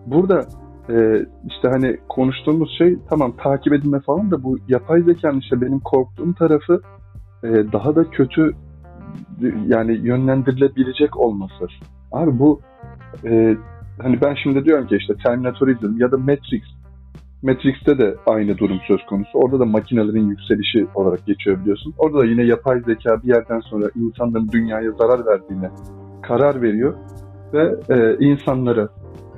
burada 0.06 0.40
e, 0.90 1.26
işte 1.46 1.68
hani 1.68 1.96
konuştuğumuz 2.08 2.78
şey 2.78 2.96
tamam 3.08 3.32
takip 3.42 3.72
edilme 3.72 4.00
falan 4.00 4.30
da 4.30 4.42
bu 4.42 4.58
yapay 4.68 5.02
zekanın 5.02 5.40
işte 5.40 5.60
benim 5.60 5.80
korktuğum 5.80 6.34
tarafı 6.34 6.80
e, 7.44 7.48
daha 7.72 7.96
da 7.96 8.10
kötü 8.10 8.54
yani 9.66 9.92
yönlendirilebilecek 9.92 11.16
olması. 11.16 11.66
Abi 12.12 12.38
bu 12.38 12.60
e, 13.24 13.56
hani 14.02 14.20
ben 14.20 14.34
şimdi 14.42 14.64
diyorum 14.64 14.86
ki 14.86 14.96
işte 14.96 15.14
Terminator 15.24 15.68
izledim 15.68 15.98
ya 15.98 16.12
da 16.12 16.16
Matrix 16.18 16.62
Matrix'te 17.42 17.98
de 17.98 18.16
aynı 18.26 18.58
durum 18.58 18.80
söz 18.88 19.06
konusu. 19.06 19.38
Orada 19.38 19.60
da 19.60 19.64
makinelerin 19.64 20.28
yükselişi 20.28 20.86
olarak 20.94 21.26
geçiyor 21.26 21.60
biliyorsun. 21.60 21.94
Orada 21.98 22.18
da 22.18 22.24
yine 22.24 22.42
yapay 22.42 22.80
zeka 22.80 23.22
bir 23.22 23.28
yerden 23.28 23.60
sonra 23.60 23.90
insanların 23.94 24.48
dünyaya 24.52 24.92
zarar 24.92 25.26
verdiğine 25.26 25.70
karar 26.22 26.62
veriyor 26.62 26.94
ve 27.52 27.74
e, 27.90 28.16
insanlara 28.20 28.88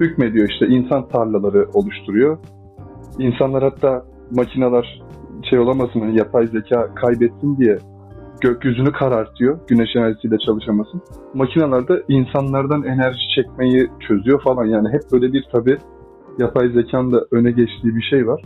hükmediyor 0.01 0.49
işte 0.49 0.67
insan 0.67 1.09
tarlaları 1.09 1.69
oluşturuyor. 1.75 2.39
İnsanlar 3.19 3.63
hatta 3.63 4.05
makineler 4.31 5.03
şey 5.51 5.59
olamasın 5.59 6.01
hani 6.01 6.19
yapay 6.19 6.47
zeka 6.47 6.95
kaybetsin 6.95 7.57
diye 7.57 7.79
gökyüzünü 8.41 8.93
karartıyor 8.93 9.59
güneş 9.69 9.97
enerjisiyle 9.97 10.39
çalışamasın. 10.39 11.03
Makineler 11.35 11.89
de 11.89 12.03
insanlardan 12.09 12.83
enerji 12.83 13.21
çekmeyi 13.35 13.89
çözüyor 14.09 14.43
falan 14.43 14.65
yani 14.65 14.89
hep 14.89 15.03
böyle 15.13 15.33
bir 15.33 15.45
tabi 15.53 15.79
yapay 16.39 16.69
zekanın 16.69 17.13
da 17.13 17.27
öne 17.31 17.51
geçtiği 17.51 17.97
bir 17.97 18.03
şey 18.03 18.27
var. 18.27 18.43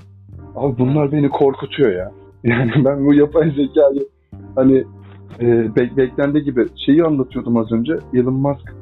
Abi 0.57 0.79
bunlar 0.79 1.13
beni 1.13 1.29
korkutuyor 1.29 1.93
ya. 1.93 2.13
Yani 2.45 2.73
ben 2.85 3.07
bu 3.07 3.15
yapay 3.15 3.51
zekayı 3.51 4.09
hani 4.55 4.85
e, 5.41 5.77
beklendiği 5.77 6.45
gibi 6.45 6.67
şeyi 6.87 7.05
anlatıyordum 7.05 7.57
az 7.57 7.73
önce. 7.73 7.99
Elon 8.15 8.35
Musk 8.35 8.75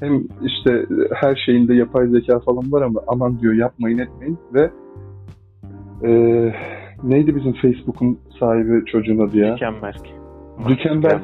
hem 0.00 0.24
işte 0.42 0.86
her 1.14 1.36
şeyinde 1.46 1.74
yapay 1.74 2.06
zeka 2.06 2.38
falan 2.38 2.72
var 2.72 2.82
ama 2.82 3.00
aman 3.06 3.40
diyor 3.40 3.54
yapmayın 3.54 3.98
etmeyin 3.98 4.38
ve 4.54 4.70
e, 6.04 6.10
neydi 7.02 7.36
bizim 7.36 7.52
Facebook'un 7.52 8.18
sahibi 8.40 8.84
çocuğun 8.84 9.18
adı 9.18 9.38
ya? 9.38 9.52
Mükemmel. 9.52 9.94
Zuckerberg. 10.68 11.22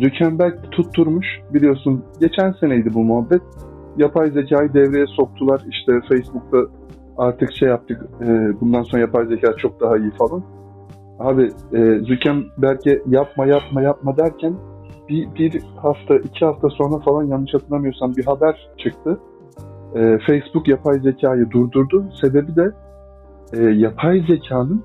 Zuckerberg 0.00 0.54
tutturmuş 0.70 1.26
biliyorsun 1.54 2.04
geçen 2.20 2.52
seneydi 2.52 2.94
bu 2.94 3.04
muhabbet. 3.04 3.42
Yapay 3.96 4.30
zekayı 4.30 4.74
devreye 4.74 5.06
soktular 5.06 5.62
işte 5.70 6.00
Facebook'ta 6.08 6.58
artık 7.18 7.52
şey 7.52 7.68
yaptık 7.68 8.02
e, 8.22 8.26
bundan 8.60 8.82
sonra 8.82 9.00
yapay 9.00 9.26
zeka 9.26 9.56
çok 9.56 9.80
daha 9.80 9.96
iyi 9.98 10.10
falan. 10.10 10.42
Abi 11.18 11.42
e, 11.72 11.98
Zuckerberg'e 11.98 13.02
yapma 13.06 13.46
yapma 13.46 13.82
yapma 13.82 14.16
derken 14.16 14.54
bir, 15.08 15.34
bir 15.34 15.62
hafta 15.76 16.16
iki 16.16 16.44
hafta 16.44 16.68
sonra 16.68 16.98
falan 16.98 17.24
yanlış 17.24 17.54
hatırlamıyorsam 17.54 18.16
bir 18.16 18.24
haber 18.24 18.68
çıktı. 18.78 19.20
E, 19.94 20.18
Facebook 20.26 20.68
yapay 20.68 20.98
zekayı 20.98 21.50
durdurdu. 21.50 22.04
Sebebi 22.20 22.56
de 22.56 22.72
e, 23.52 23.62
yapay 23.62 24.24
zekanın 24.28 24.84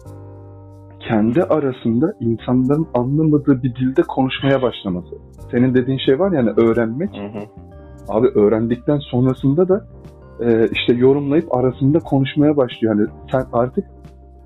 kendi 1.00 1.44
arasında 1.44 2.14
insanların 2.20 2.88
anlamadığı 2.94 3.64
bir 3.64 3.76
dilde 3.76 4.02
konuşmaya 4.02 4.62
başlaması. 4.62 5.16
Senin 5.52 5.76
dediğin 5.76 5.98
şey 5.98 6.20
var 6.20 6.32
yani 6.32 6.50
öğrenmek. 6.50 7.10
Hı 7.10 7.40
hı. 7.40 7.44
Abi 8.10 8.28
öğrendikten 8.28 8.98
sonrasında 8.98 9.70
da 9.70 9.86
e, 10.40 10.68
işte 10.72 10.94
yorumlayıp 10.94 11.56
arasında 11.56 12.00
konuşmaya 12.00 12.58
başlıyor. 12.58 12.96
Yani 12.96 13.08
sen 13.32 13.46
artık 13.54 13.86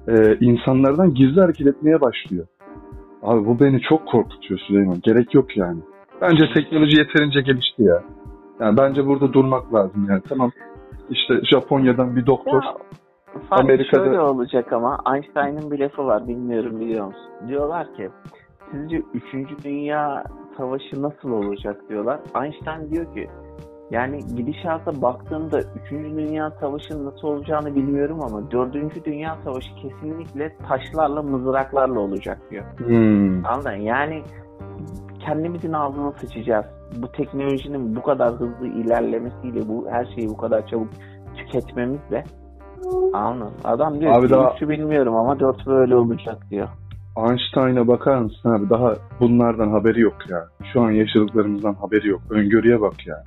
e, 0.07 0.37
insanlardan 0.39 1.13
gizli 1.13 1.41
hareket 1.41 1.67
etmeye 1.67 2.01
başlıyor. 2.01 2.45
Abi 3.23 3.45
bu 3.45 3.59
beni 3.59 3.81
çok 3.81 4.07
korkutuyor 4.07 4.59
Süleyman. 4.59 4.99
Gerek 5.03 5.33
yok 5.33 5.57
yani. 5.57 5.79
Bence 6.21 6.43
teknoloji 6.53 6.97
yeterince 6.99 7.41
gelişti 7.41 7.83
ya. 7.83 8.03
Yani 8.59 8.77
bence 8.77 9.05
burada 9.05 9.33
durmak 9.33 9.73
lazım 9.73 10.05
yani. 10.09 10.21
Tamam 10.29 10.51
işte 11.09 11.33
Japonya'dan 11.43 12.15
bir 12.15 12.25
doktor 12.25 12.63
Ya, 12.63 12.73
Amerika'da- 13.51 14.03
şöyle 14.05 14.19
olacak 14.19 14.73
ama 14.73 14.97
Einstein'ın 15.15 15.71
bir 15.71 15.79
lafı 15.79 16.05
var 16.05 16.27
bilmiyorum 16.27 16.79
biliyor 16.79 17.05
musun? 17.05 17.31
Diyorlar 17.47 17.95
ki 17.95 18.09
sizce 18.71 19.01
3. 19.33 19.63
Dünya 19.63 20.23
Savaşı 20.57 21.01
nasıl 21.01 21.31
olacak 21.31 21.89
diyorlar. 21.89 22.19
Einstein 22.43 22.91
diyor 22.91 23.13
ki 23.15 23.29
yani 23.93 24.19
gidişata 24.35 25.01
baktığımda 25.01 25.59
3. 25.59 25.91
Dünya 25.91 26.51
Savaşı'nın 26.59 27.05
nasıl 27.05 27.27
olacağını 27.27 27.75
bilmiyorum 27.75 28.19
ama 28.23 28.51
4. 28.51 29.05
Dünya 29.05 29.37
Savaşı 29.43 29.75
kesinlikle 29.75 30.55
taşlarla 30.67 31.21
mızraklarla 31.21 31.99
olacak 31.99 32.37
diyor. 32.51 32.63
hmm, 32.77 33.45
Anladın? 33.45 33.71
Yani 33.75 34.23
kendimizin 35.25 35.73
ağzına 35.73 36.11
sıçacağız. 36.11 36.65
Bu 36.97 37.11
teknolojinin 37.11 37.95
bu 37.95 38.01
kadar 38.03 38.33
hızlı 38.33 38.67
ilerlemesiyle 38.67 39.67
bu 39.69 39.87
her 39.89 40.05
şeyi 40.05 40.29
bu 40.29 40.37
kadar 40.37 40.67
çabuk 40.67 40.87
tüketmemizle 41.37 42.23
Anladın? 43.13 43.53
Adam 43.63 43.99
diyor 43.99 44.13
Abi 44.15 44.27
ki 44.27 44.33
daha- 44.33 44.69
bilmiyorum 44.69 45.15
ama 45.15 45.39
dört 45.39 45.67
böyle 45.67 45.95
olacak 45.95 46.37
diyor. 46.49 46.67
Einstein'a 47.17 47.87
bakar 47.87 48.17
mısın 48.17 48.49
abi? 48.49 48.69
Daha 48.69 48.93
bunlardan 49.19 49.69
haberi 49.71 50.01
yok 50.01 50.15
ya. 50.29 50.47
Şu 50.73 50.81
an 50.81 50.91
yaşadıklarımızdan 50.91 51.73
haberi 51.73 52.07
yok. 52.07 52.21
Öngörüye 52.29 52.81
bak 52.81 53.07
ya. 53.07 53.23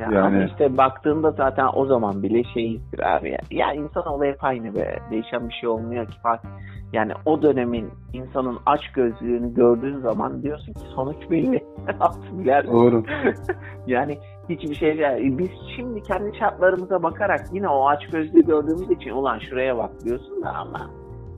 Ya 0.00 0.08
Yani- 0.12 0.26
Ama 0.26 0.44
işte 0.44 0.76
baktığında 0.76 1.30
zaten 1.30 1.66
o 1.74 1.86
zaman 1.86 2.22
bile 2.22 2.44
şeyizdir 2.44 3.16
abi 3.16 3.30
ya. 3.30 3.38
Ya 3.50 3.72
insan 3.72 4.24
hep 4.24 4.44
aynı 4.44 4.74
be. 4.74 4.98
Değişen 5.10 5.48
bir 5.48 5.54
şey 5.54 5.68
olmuyor 5.68 6.06
ki 6.06 6.18
Fatih. 6.22 6.48
Yani 6.92 7.12
o 7.26 7.42
dönemin 7.42 7.90
insanın 8.12 8.58
aç 8.66 8.92
gözlüğünü 8.92 9.54
gördüğün 9.54 9.98
zaman 9.98 10.42
diyorsun 10.42 10.72
ki 10.72 10.80
sonuç 10.94 11.30
belli. 11.30 11.64
Biler? 12.32 12.66
Doğru. 12.66 13.04
yani 13.86 14.18
hiçbir 14.48 14.74
şey 14.74 14.98
değil. 14.98 15.38
Biz 15.38 15.50
şimdi 15.76 16.02
kendi 16.02 16.38
şartlarımıza 16.38 17.02
bakarak 17.02 17.40
yine 17.52 17.68
o 17.68 17.88
aç 17.88 18.06
gözlüğü 18.06 18.46
gördüğümüz 18.46 18.90
için 18.90 19.10
ulan 19.10 19.38
şuraya 19.38 19.78
bak 19.78 19.90
diyorsun 20.04 20.42
da 20.42 20.50
ama 20.50 20.90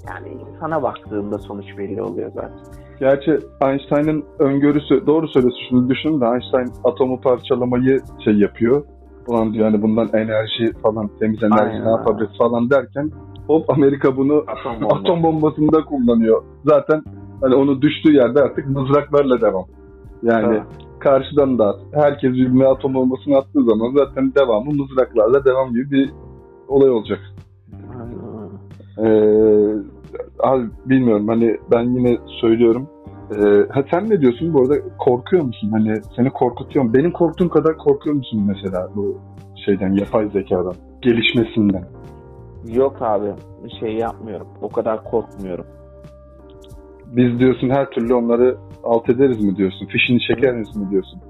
yani 0.09 0.28
insana 0.28 0.83
baktığında 0.83 1.38
sonuç 1.38 1.78
belli 1.78 2.02
oluyor 2.02 2.31
zaten. 2.35 2.59
Gerçi 3.02 3.38
Einstein'ın 3.62 4.25
öngörüsü 4.38 5.06
doğru 5.06 5.28
söylüyorsun. 5.28 5.61
Şimdi 5.68 5.88
düşün 5.94 6.21
de 6.21 6.25
Einstein 6.25 6.68
atomu 6.85 7.21
parçalamayı 7.21 8.00
şey 8.25 8.35
yapıyor. 8.35 8.85
Ulan 9.28 9.52
diyor 9.54 9.64
hani 9.71 9.82
bundan 9.82 10.09
enerji 10.12 10.73
falan 10.82 11.11
temiz 11.18 11.42
enerji 11.42 11.62
Aynen. 11.62 11.85
ne 11.85 11.90
yapabiliriz 11.90 12.38
falan 12.38 12.71
derken 12.71 13.11
Hop 13.47 13.71
Amerika 13.71 14.16
bunu 14.16 14.44
Atom 14.47 14.75
bombası. 14.80 15.00
atom 15.00 15.23
bombasında 15.23 15.85
kullanıyor. 15.85 16.42
Zaten 16.64 17.02
hani 17.40 17.54
onu 17.54 17.82
düştüğü 17.82 18.12
yerde 18.12 18.42
artık 18.42 18.66
mızraklarla 18.68 19.40
devam. 19.40 19.64
Yani 20.23 20.59
Ha. 20.59 20.66
karşıdan 21.00 21.59
da. 21.59 21.76
Herkes 21.94 22.32
birbirine 22.32 22.66
atom 22.66 22.94
bombasını 22.94 23.37
attığı 23.37 23.64
zaman 23.64 23.92
zaten 23.97 24.32
devamı 24.35 24.71
mızraklarla 24.71 25.44
devam 25.44 25.68
gibi 25.71 25.90
bir 25.90 26.11
olay 26.68 26.90
olacak. 26.90 27.18
Aynen. 28.00 28.23
Ee, 28.99 29.76
abi 30.40 30.66
bilmiyorum 30.87 31.28
hani 31.28 31.56
ben 31.73 31.82
yine 31.82 32.18
söylüyorum. 32.40 32.88
Ee, 33.37 33.67
ha 33.71 33.85
sen 33.91 34.11
ne 34.11 34.21
diyorsun 34.21 34.55
bu 34.55 34.62
arada 34.62 34.75
korkuyor 34.99 35.43
musun? 35.43 35.71
Hani 35.73 36.01
seni 36.17 36.31
korkutuyor 36.31 36.85
mu? 36.85 36.95
Benim 36.95 37.12
korktuğum 37.12 37.49
kadar 37.49 37.77
korkuyor 37.79 38.17
musun 38.17 38.45
mesela 38.47 38.89
bu 38.97 39.19
şeyden 39.65 39.93
yapay 39.93 40.29
zekadan 40.29 40.75
gelişmesinden? 41.03 41.85
Yok 42.67 42.97
abi 43.01 43.27
şey 43.81 43.95
yapmıyorum. 43.95 44.47
O 44.62 44.69
kadar 44.69 45.05
korkmuyorum. 45.05 45.67
Biz 47.07 47.39
diyorsun 47.39 47.71
her 47.71 47.91
türlü 47.91 48.15
onları 48.15 48.57
alt 48.85 49.09
ederiz 49.11 49.45
mi 49.45 49.57
diyorsun? 49.57 49.87
Fişini 49.87 50.21
çekeriz 50.21 50.77
mi 50.77 50.91
diyorsun? 50.91 51.21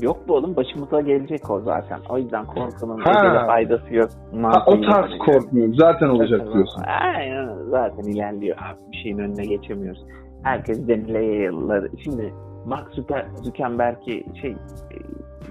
Yok 0.00 0.28
be 0.28 0.32
oğlum 0.32 0.56
başımıza 0.56 1.00
gelecek 1.00 1.50
o 1.50 1.60
zaten. 1.60 1.98
O 2.08 2.18
yüzden 2.18 2.44
korkunun 2.44 2.98
Ha. 2.98 3.44
faydası 3.46 3.94
yok. 3.94 4.10
Ha, 4.42 4.64
o 4.66 4.80
tarz 4.80 5.18
korkmuyorum. 5.18 5.74
Zaten 5.74 6.08
olacak 6.08 6.40
diyorsun. 6.54 6.82
Aynen 7.16 7.48
zaten 7.70 8.02
ilerliyor 8.02 8.56
abi. 8.56 8.92
Bir 8.92 8.96
şeyin 8.96 9.18
önüne 9.18 9.44
geçemiyoruz. 9.46 10.04
Herkes 10.42 10.88
denile 10.88 11.24
yayılır. 11.24 11.90
Şimdi 12.04 12.34
Mark 12.66 12.92
Zucker, 12.92 13.26
Zuckerberg'i 13.42 14.24
şey 14.40 14.50
e, 14.50 14.56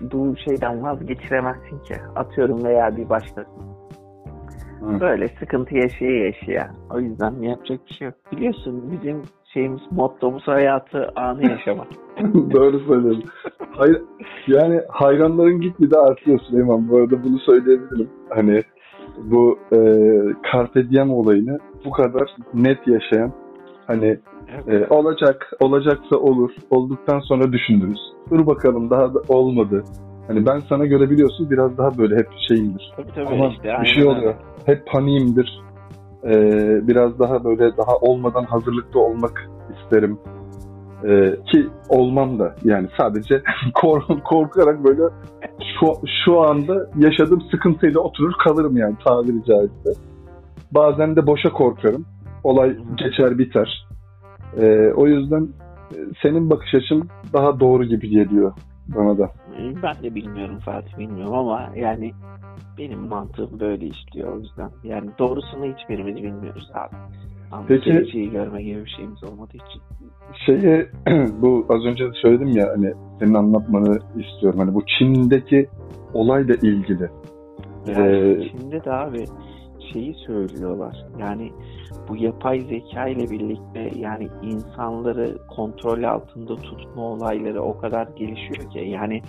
bu 0.01 0.35
şeyden 0.37 0.83
vazgeçiremezsin 0.83 1.79
ki. 1.79 1.95
Atıyorum 2.15 2.63
veya 2.63 2.97
bir 2.97 3.09
başkası. 3.09 3.49
Hı. 4.79 4.99
Böyle 4.99 5.27
sıkıntı 5.27 5.75
yaşaya 5.75 6.25
yaşaya. 6.25 6.71
O 6.93 6.99
yüzden 6.99 7.41
yapacak 7.41 7.79
bir 7.87 7.93
şey 7.93 8.07
yok. 8.07 8.15
Biliyorsun 8.31 8.91
bizim 8.91 9.21
şeyimiz 9.53 9.81
mottomuz 9.91 10.47
hayatı 10.47 11.11
anı 11.15 11.51
yaşamak. 11.51 11.87
Doğru 12.53 12.79
söylüyorsun. 12.79 13.23
Hayır, 13.71 14.01
yani 14.47 14.81
hayranların 14.89 15.61
gitgide 15.61 15.97
artıyor 15.97 16.39
Süleyman. 16.39 16.89
Bu 16.89 16.97
arada 16.97 17.23
bunu 17.23 17.39
söyleyebilirim. 17.39 18.09
Hani 18.29 18.63
bu 19.17 19.59
e, 19.73 19.77
Carpe 20.51 20.89
Diem 20.89 21.11
olayını 21.11 21.57
bu 21.85 21.91
kadar 21.91 22.35
net 22.53 22.87
yaşayan 22.87 23.31
hani 23.87 24.19
e, 24.67 24.87
olacak, 24.89 25.51
olacaksa 25.59 26.15
olur. 26.15 26.51
Olduktan 26.69 27.19
sonra 27.19 27.51
düşünürüz. 27.51 27.99
Dur 28.31 28.47
bakalım 28.47 28.89
daha 28.89 29.13
da 29.13 29.19
olmadı. 29.27 29.83
Hani 30.27 30.45
ben 30.45 30.59
sana 30.69 30.85
göre 30.85 31.09
biliyorsun 31.09 31.49
biraz 31.49 31.77
daha 31.77 31.97
böyle 31.97 32.15
hep 32.15 32.27
şeyimdir. 32.47 32.93
Tabii 32.97 33.11
tabii 33.15 33.35
Ama 33.35 33.47
işte. 33.47 33.77
bir 33.81 33.87
şey 33.87 34.03
oluyor. 34.03 34.17
öyle. 34.17 34.35
Hep 34.65 34.87
paniğimdir. 34.87 35.61
Ee, 36.23 36.87
biraz 36.87 37.19
daha 37.19 37.43
böyle 37.43 37.77
daha 37.77 37.95
olmadan 38.01 38.43
hazırlıklı 38.43 38.99
olmak 38.99 39.49
isterim. 39.83 40.17
Ee, 41.03 41.35
ki 41.51 41.67
olmam 41.89 42.39
da 42.39 42.55
yani 42.63 42.87
sadece 42.97 43.41
kork- 43.73 44.23
korkarak 44.23 44.83
böyle 44.83 45.01
şu, 45.79 45.93
şu 46.25 46.41
anda 46.41 46.89
yaşadığım 46.97 47.41
sıkıntıyla 47.41 47.99
oturur 47.99 48.33
kalırım 48.43 48.77
yani 48.77 48.95
tabiri 49.05 49.43
caizse. 49.45 50.01
Bazen 50.71 51.15
de 51.15 51.27
boşa 51.27 51.49
korkarım. 51.49 52.05
Olay 52.43 52.77
geçer 52.97 53.37
biter. 53.37 53.84
Ee, 54.59 54.91
o 54.95 55.07
yüzden 55.07 55.47
e, 55.91 55.97
senin 56.21 56.49
bakış 56.49 56.73
açın 56.75 57.09
daha 57.33 57.59
doğru 57.59 57.83
gibi 57.83 58.09
geliyor 58.09 58.53
bana 58.87 59.17
da. 59.17 59.31
Ben 59.83 60.03
de 60.03 60.15
bilmiyorum 60.15 60.59
Fatih 60.59 60.97
bilmiyorum 60.97 61.33
ama 61.33 61.69
yani 61.75 62.11
benim 62.77 62.99
mantığım 62.99 63.59
böyle 63.59 63.85
işliyor 63.85 64.35
o 64.35 64.39
yüzden. 64.39 64.69
Yani 64.83 65.09
doğrusunu 65.19 65.65
hiçbirimiz 65.65 66.15
bilmiyoruz 66.15 66.69
abi. 66.73 66.95
Ama 67.51 67.65
Peki- 67.67 67.85
geleceği 67.91 68.31
görme 68.31 68.63
gibi 68.63 68.85
bir 68.85 68.89
şeyimiz 68.89 69.23
olmadığı 69.23 69.57
için. 69.57 69.81
Şeyi 70.45 70.87
bu 71.41 71.65
az 71.69 71.85
önce 71.85 72.05
de 72.05 72.13
söyledim 72.13 72.47
ya 72.47 72.69
hani 72.75 72.93
senin 73.19 73.33
anlatmanı 73.33 73.99
istiyorum. 74.15 74.59
Hani 74.59 74.73
bu 74.73 74.83
Çin'deki 74.85 75.67
olayla 76.13 76.55
ilgili. 76.55 77.09
Yani 77.87 78.17
Ee, 78.17 78.49
şimdi 78.49 78.83
de 78.85 78.91
abi 78.91 79.25
şeyi 79.93 80.13
söylüyorlar. 80.13 81.05
Yani 81.19 81.51
bu 82.09 82.15
yapay 82.15 82.61
zeka 82.61 83.07
ile 83.07 83.29
birlikte 83.29 83.91
yani 83.99 84.27
insanları 84.43 85.37
kontrol 85.47 86.03
altında 86.03 86.55
tutma 86.55 87.03
olayları 87.03 87.61
o 87.61 87.77
kadar 87.77 88.07
gelişiyor 88.15 88.71
ki. 88.71 88.79
Yani 88.79 89.21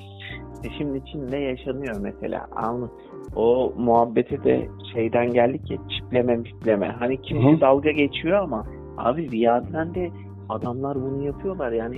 e 0.64 0.68
şimdi 0.78 1.04
Çin'de 1.04 1.36
yaşanıyor 1.36 1.96
mesela. 2.00 2.46
Anladın 2.56 2.90
o 3.36 3.72
muhabbete 3.76 4.44
de 4.44 4.68
şeyden 4.94 5.32
geldik 5.32 5.70
ya 5.70 5.76
çipleme 5.88 6.36
mipleme. 6.36 6.88
Hani 6.88 7.22
kimse 7.22 7.60
dalga 7.60 7.90
geçiyor 7.90 8.38
ama 8.38 8.66
abi 8.96 9.28
ziyaden 9.28 9.94
de 9.94 10.10
adamlar 10.48 11.02
bunu 11.02 11.26
yapıyorlar. 11.26 11.72
Yani 11.72 11.96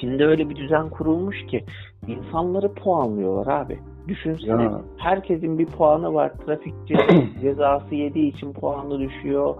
Çin'de 0.00 0.26
öyle 0.26 0.50
bir 0.50 0.56
düzen 0.56 0.90
kurulmuş 0.90 1.46
ki 1.46 1.64
insanları 2.06 2.74
puanlıyorlar 2.74 3.46
abi. 3.46 3.78
Düşünsene 4.08 4.62
Ya. 4.62 4.80
herkesin 4.96 5.58
bir 5.58 5.66
puanı 5.66 6.14
var. 6.14 6.32
Trafik 6.46 6.74
ce- 6.88 7.26
cezası 7.40 7.94
yediği 7.94 8.32
için 8.34 8.52
puanı 8.52 8.98
düşüyor. 9.00 9.54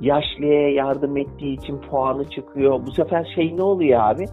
Yaşlıya 0.00 0.70
yardım 0.72 1.16
ettiği 1.16 1.54
için 1.54 1.78
puanı 1.78 2.30
çıkıyor. 2.30 2.80
Bu 2.86 2.92
sefer 2.92 3.32
şey 3.34 3.56
ne 3.56 3.62
oluyor 3.62 4.00
abi? 4.02 4.24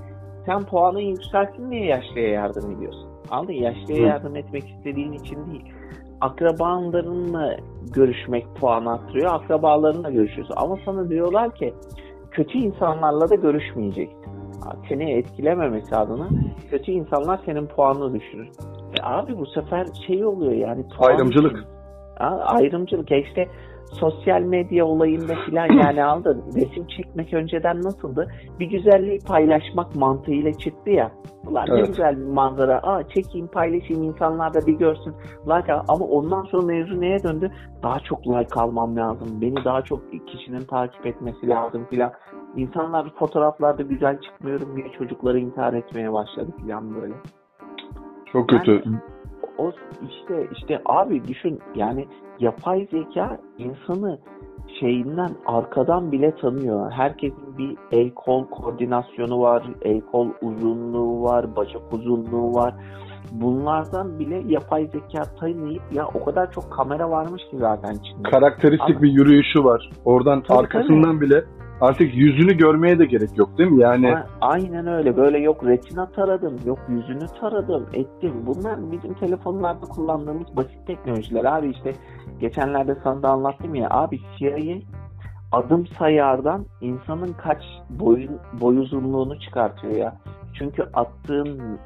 Sen 0.45 0.63
puanın 0.65 0.99
yükselsin 0.99 1.71
diye 1.71 1.85
yaşlıya 1.85 2.29
yardım 2.29 2.71
ediyorsun. 2.71 3.09
Anladın? 3.31 3.53
Yaşlıya 3.53 3.97
Hı. 3.97 4.01
yardım 4.07 4.35
etmek 4.35 4.63
istediğin 4.69 5.11
için 5.13 5.35
değil. 5.51 5.65
Akrabalarınla 6.21 7.55
görüşmek 7.93 8.45
puan 8.59 8.85
arttırıyor. 8.85 9.33
Akrabalarınla 9.33 10.09
görüşüyorsun. 10.09 10.55
Ama 10.57 10.77
sana 10.85 11.09
diyorlar 11.09 11.55
ki 11.55 11.73
kötü 12.31 12.57
insanlarla 12.57 13.29
da 13.29 13.35
görüşmeyeceksin. 13.35 14.19
Seni 14.89 15.11
etkilememesi 15.11 15.95
adına 15.95 16.29
kötü 16.71 16.91
insanlar 16.91 17.39
senin 17.45 17.65
puanını 17.65 18.13
düşürür. 18.19 18.49
E 18.99 19.03
abi 19.03 19.37
bu 19.37 19.45
sefer 19.45 19.87
şey 20.07 20.25
oluyor 20.25 20.51
yani 20.51 20.85
Ayrımcılık. 20.99 21.63
Ha, 22.19 22.43
ayrımcılık. 22.45 23.11
Ya 23.11 23.17
işte 23.17 23.47
sosyal 23.91 24.41
medya 24.41 24.85
olayında 24.85 25.33
filan 25.45 25.67
yani 25.83 26.03
aldın. 26.03 26.43
Resim 26.55 26.87
çekmek 26.87 27.33
önceden 27.33 27.83
nasıldı? 27.83 28.27
Bir 28.59 28.65
güzelliği 28.65 29.19
paylaşmak 29.19 29.95
mantığıyla 29.95 30.53
çıktı 30.53 30.89
ya. 30.89 31.11
Ulan 31.47 31.65
ne 31.69 31.73
Evet. 31.77 31.87
güzel 31.87 32.17
bir 32.17 32.25
manzara. 32.33 32.79
Aa 32.83 33.03
çekeyim 33.07 33.47
paylaşayım 33.47 34.03
insanlar 34.03 34.53
da 34.53 34.67
bir 34.67 34.73
görsün. 34.73 35.13
Like 35.47 35.73
al- 35.73 35.83
ama 35.87 36.05
ondan 36.05 36.43
sonra 36.43 36.65
mevzu 36.65 37.01
neye 37.01 37.23
döndü? 37.23 37.51
Daha 37.83 37.99
çok 37.99 38.27
like 38.27 38.59
almam 38.59 38.95
lazım. 38.95 39.27
Beni 39.41 39.65
daha 39.65 39.81
çok 39.81 40.01
kişinin 40.27 40.61
takip 40.65 41.05
etmesi 41.05 41.47
lazım 41.47 41.85
filan. 41.89 42.11
İnsanlar 42.55 43.09
fotoğraflarda 43.19 43.83
güzel 43.83 44.21
çıkmıyorum 44.21 44.75
diye 44.75 44.87
çocukları 44.97 45.39
intihar 45.39 45.73
etmeye 45.73 46.13
başladı 46.13 46.51
filan 46.61 46.95
böyle. 46.95 47.13
Çok 48.31 48.49
kötü. 48.49 48.83
O 49.57 49.71
işte 50.09 50.47
işte 50.57 50.81
abi 50.85 51.27
düşün 51.27 51.59
yani 51.75 52.07
yapay 52.39 52.87
zeka 52.91 53.37
insanı 53.57 54.19
şeyinden 54.79 55.29
arkadan 55.45 56.11
bile 56.11 56.35
tanıyor. 56.35 56.91
Herkesin 56.91 57.57
bir 57.57 57.77
el 57.91 58.09
kol 58.09 58.45
koordinasyonu 58.45 59.39
var, 59.41 59.63
el 59.81 60.01
kol 60.01 60.29
uzunluğu 60.41 61.23
var, 61.23 61.55
bacak 61.55 61.81
uzunluğu 61.91 62.53
var. 62.53 62.73
Bunlardan 63.31 64.19
bile 64.19 64.43
yapay 64.47 64.85
zeka 64.87 65.23
tanıyıp 65.39 65.81
ya 65.91 66.07
o 66.13 66.25
kadar 66.25 66.51
çok 66.51 66.71
kamera 66.71 67.09
varmış 67.09 67.41
ki 67.51 67.57
zaten 67.57 67.93
içinde. 67.93 68.29
Karakteristik 68.29 68.89
Ama- 68.95 69.01
bir 69.01 69.11
yürüyüşü 69.11 69.63
var. 69.63 69.89
Oradan 70.05 70.43
Tabii, 70.43 70.57
arkasından 70.59 71.21
bile 71.21 71.43
artık 71.81 72.15
yüzünü 72.15 72.57
görmeye 72.57 72.99
de 72.99 73.05
gerek 73.05 73.37
yok 73.37 73.57
değil 73.57 73.71
mi? 73.71 73.81
Yani 73.81 74.15
Aynen 74.41 74.87
öyle. 74.87 75.17
Böyle 75.17 75.39
yok 75.39 75.65
retina 75.65 76.11
taradım, 76.11 76.55
yok 76.65 76.79
yüzünü 76.89 77.27
taradım, 77.41 77.85
ettim. 77.93 78.33
Bunlar 78.45 78.91
bizim 78.91 79.13
telefonlarda 79.13 79.85
kullandığımız 79.85 80.57
basit 80.57 80.87
teknolojiler. 80.87 81.45
Abi 81.45 81.69
işte 81.69 81.93
geçenlerde 82.39 82.95
sana 83.03 83.23
da 83.23 83.29
anlattım 83.29 83.75
ya. 83.75 83.87
Abi 83.91 84.19
CIA 84.37 84.75
adım 85.51 85.87
sayardan 85.87 86.65
insanın 86.81 87.33
kaç 87.33 87.63
boy, 87.89 88.27
boy 88.61 88.77
uzunluğunu 88.77 89.39
çıkartıyor 89.39 89.93
ya. 89.93 90.15
Çünkü 90.53 90.83
attığın 90.93 91.79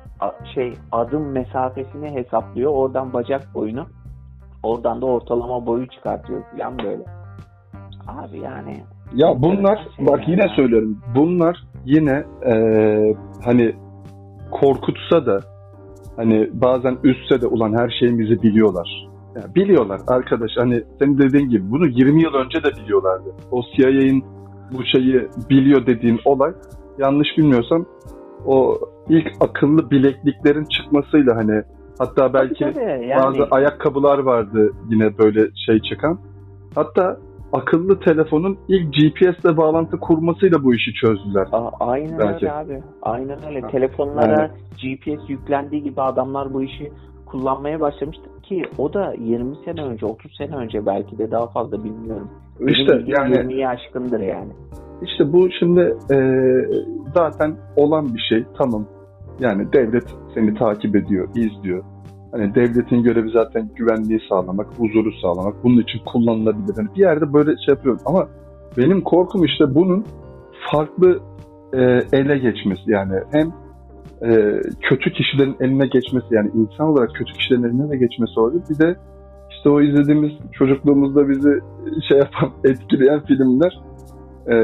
şey 0.56 0.73
adım 0.91 1.32
mesafesini 1.32 2.12
hesaplıyor. 2.12 2.71
Oradan 2.71 3.13
bacak 3.13 3.53
boyunu, 3.53 3.86
oradan 4.63 5.01
da 5.01 5.06
ortalama 5.06 5.65
boyu 5.65 5.88
çıkartıyor 5.88 6.43
falan 6.58 6.79
böyle. 6.79 7.03
Abi 8.08 8.39
yani 8.39 8.84
Ya 9.15 9.41
bunlar 9.41 9.88
bak 9.99 10.19
yani. 10.28 10.32
yine 10.32 10.47
söylüyorum. 10.56 10.97
Bunlar 11.15 11.63
yine 11.86 12.23
eee, 12.45 13.15
hani 13.45 13.76
korkutsa 14.52 15.26
da 15.26 15.39
hani 16.15 16.49
bazen 16.54 16.97
üstse 17.04 17.41
de 17.41 17.47
ulan 17.47 17.73
her 17.78 17.95
şeyimizi 17.99 18.43
biliyorlar. 18.43 19.08
Ya 19.36 19.56
biliyorlar 19.56 20.02
arkadaş 20.08 20.52
hani 20.58 20.84
senin 20.99 21.17
dediğin 21.17 21.49
gibi 21.49 21.71
bunu 21.71 21.88
20 21.88 22.21
yıl 22.23 22.34
önce 22.34 22.63
de 22.63 22.84
biliyorlardı. 22.84 23.30
O 23.52 23.62
CIA'in 23.76 24.23
bu 24.71 24.84
şeyi 24.86 25.28
biliyor 25.49 25.86
dediğin 25.86 26.19
olay 26.26 26.52
yanlış 26.97 27.28
bilmiyorsam 27.38 27.86
o 28.45 28.78
ilk 29.10 29.28
akıllı 29.39 29.91
bilekliklerin 29.91 30.65
çıkmasıyla 30.65 31.36
hani 31.36 31.62
hatta 31.99 32.34
belki 32.34 32.63
Tabii 32.63 32.73
tabii, 32.73 33.08
yani- 33.08 33.23
bazı 33.23 33.43
ayakkabılar 33.52 34.19
vardı 34.19 34.71
yine 34.89 35.17
böyle 35.17 35.49
şey 35.65 35.80
çıkan. 35.80 36.19
Hatta 36.76 37.17
akıllı 37.53 37.99
telefonun 37.99 38.57
ilk 38.67 38.93
GPS'le 38.93 39.57
bağlantı 39.57 39.99
kurmasıyla 39.99 40.63
bu 40.63 40.73
işi 40.75 40.93
çözdüler. 40.93 41.47
A- 41.51 41.71
aynen 41.79 42.19
Belki. 42.19 42.33
öyle 42.33 42.51
abi. 42.51 42.83
Aynen 43.01 43.45
öyle. 43.47 43.67
Telefonlara 43.67 44.51
GPS 44.71 45.29
yüklendiği 45.29 45.83
gibi 45.83 46.01
adamlar 46.01 46.53
bu 46.53 46.63
işi 46.63 46.91
kullanmaya 47.25 47.79
başlamıştı 47.79 48.23
ki 48.43 48.63
o 48.77 48.93
da 48.93 49.13
20 49.19 49.55
sene 49.65 49.83
önce, 49.83 50.05
30 50.05 50.35
sene 50.37 50.55
önce 50.55 50.85
belki 50.85 51.17
de 51.17 51.31
daha 51.31 51.47
fazla 51.47 51.83
bilmiyorum. 51.83 52.29
İşte 52.67 53.03
yani 53.05 53.35
20'yi 53.35 53.67
aşkındır 53.67 54.19
yani. 54.19 54.51
işte 55.01 55.33
bu 55.33 55.49
şimdi 55.59 55.95
e, 56.11 56.17
zaten 57.15 57.55
olan 57.75 58.13
bir 58.13 58.21
şey 58.29 58.43
tamam. 58.57 58.85
Yani 59.39 59.73
devlet 59.73 60.15
seni 60.33 60.53
takip 60.53 60.95
ediyor, 60.95 61.27
izliyor. 61.35 61.83
Hani 62.33 62.55
devletin 62.55 63.03
görevi 63.03 63.29
zaten 63.29 63.69
güvenliği 63.75 64.19
sağlamak, 64.29 64.67
huzuru 64.77 65.11
sağlamak. 65.21 65.63
Bunun 65.63 65.81
için 65.81 65.99
kullanılabilir. 66.05 66.75
Hani 66.75 66.87
bir 66.95 67.01
yerde 67.01 67.33
böyle 67.33 67.51
şey 67.65 67.75
yapıyorum 67.75 68.01
ama 68.05 68.27
benim 68.77 69.01
korkum 69.01 69.43
işte 69.43 69.75
bunun 69.75 70.05
farklı 70.71 71.19
e, 71.73 71.81
ele 72.13 72.37
geçmesi 72.37 72.91
yani 72.91 73.13
hem 73.31 73.47
e, 74.31 74.61
kötü 74.81 75.11
kişilerin 75.11 75.55
eline 75.59 75.87
geçmesi 75.87 76.25
yani 76.31 76.51
insan 76.53 76.87
olarak 76.87 77.09
kötü 77.15 77.33
kişilerin 77.33 77.63
eline 77.63 77.89
de 77.89 77.97
geçmesi 77.97 78.39
olabilir. 78.39 78.63
Bir 78.69 78.79
de 78.79 78.95
işte 79.49 79.69
o 79.69 79.81
izlediğimiz 79.81 80.31
çocukluğumuzda 80.51 81.29
bizi 81.29 81.59
şey 82.09 82.17
yapan, 82.17 82.51
etkileyen 82.63 83.19
filmler 83.25 83.79
e, 84.47 84.55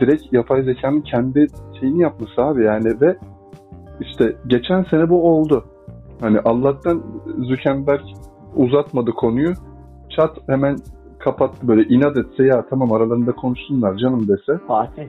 direkt 0.00 0.32
yapay 0.32 0.62
zekanın 0.62 1.00
kendi 1.00 1.46
şeyini 1.80 2.02
yapması 2.02 2.42
abi 2.42 2.64
yani 2.64 3.00
ve 3.00 3.16
işte 4.00 4.36
geçen 4.46 4.82
sene 4.82 5.08
bu 5.08 5.28
oldu. 5.30 5.64
Hani 6.20 6.40
Allah'tan 6.44 7.02
Zuckerberg 7.38 8.00
uzatmadı 8.56 9.10
konuyu. 9.10 9.52
Chat 10.16 10.48
hemen 10.48 10.76
kapattı 11.18 11.68
böyle 11.68 11.82
inat 11.82 12.16
etse 12.16 12.44
ya 12.44 12.66
tamam 12.70 12.92
aralarında 12.92 13.32
konuşsunlar 13.32 13.96
canım 13.96 14.28
dese. 14.28 14.58
Fatih 14.66 15.08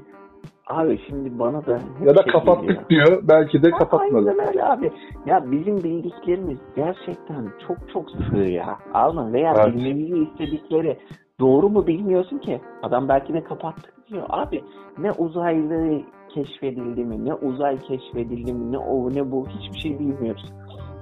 abi 0.67 0.99
şimdi 1.07 1.39
bana 1.39 1.65
da 1.65 1.79
Ya 2.05 2.15
da 2.15 2.23
şey 2.23 2.31
kapattık 2.31 2.89
geliyor. 2.89 3.07
diyor. 3.07 3.23
Belki 3.27 3.63
de 3.63 3.71
kapatmadı. 3.71 4.29
Aynen 4.29 4.47
öyle 4.47 4.63
abi. 4.63 4.91
Ya 5.25 5.51
bizim 5.51 5.77
bildiklerimiz 5.77 6.57
gerçekten 6.75 7.47
çok 7.67 7.77
çok 7.93 8.09
sığ 8.11 8.37
ya. 8.37 8.77
Mı? 9.13 9.33
Veya 9.33 9.53
Evet. 9.59 9.75
bilmemizi 9.75 10.17
istedikleri 10.31 10.97
doğru 11.39 11.69
mu 11.69 11.87
bilmiyorsun 11.87 12.37
ki. 12.37 12.61
Adam 12.83 13.07
belki 13.09 13.33
de 13.33 13.43
kapattık 13.43 13.93
diyor. 14.07 14.23
Abi 14.29 14.63
ne 14.97 15.11
uzaylı 15.11 16.01
keşfedildi 16.29 17.03
mi, 17.05 17.25
ne 17.25 17.33
uzay 17.33 17.79
keşfedildi 17.79 18.53
mi, 18.53 18.71
ne 18.71 18.77
o 18.77 19.09
ne 19.13 19.31
bu 19.31 19.47
hiçbir 19.47 19.79
şey 19.79 19.99
bilmiyoruz. 19.99 20.53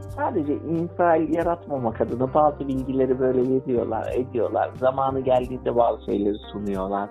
Sadece 0.09 0.53
infial 0.53 1.29
yaratmamak 1.29 2.01
adına 2.01 2.33
bazı 2.33 2.67
bilgileri 2.67 3.19
böyle 3.19 3.41
veriyorlar, 3.41 4.11
ediyorlar. 4.15 4.69
Zamanı 4.75 5.19
geldiğinde 5.19 5.75
bazı 5.75 6.05
şeyleri 6.05 6.35
sunuyorlar. 6.51 7.09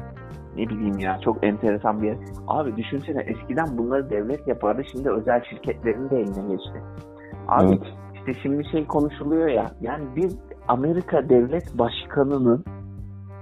Ne 0.56 0.68
bileyim 0.68 0.98
ya 0.98 1.18
çok 1.24 1.44
enteresan 1.44 2.02
bir 2.02 2.06
yer. 2.06 2.16
Abi 2.48 2.76
düşünsene 2.76 3.22
eskiden 3.22 3.78
bunları 3.78 4.10
devlet 4.10 4.48
yapardı 4.48 4.82
şimdi 4.92 5.10
özel 5.10 5.42
şirketlerin 5.50 6.10
de 6.10 6.20
eline 6.20 6.54
geçti. 6.54 6.82
Abi 7.48 7.66
Evet. 7.68 7.82
işte 8.14 8.40
şimdi 8.42 8.64
şey 8.70 8.86
konuşuluyor 8.86 9.48
ya 9.48 9.66
yani 9.80 10.04
bir 10.16 10.32
Amerika 10.68 11.28
devlet 11.28 11.78
başkanının 11.78 12.64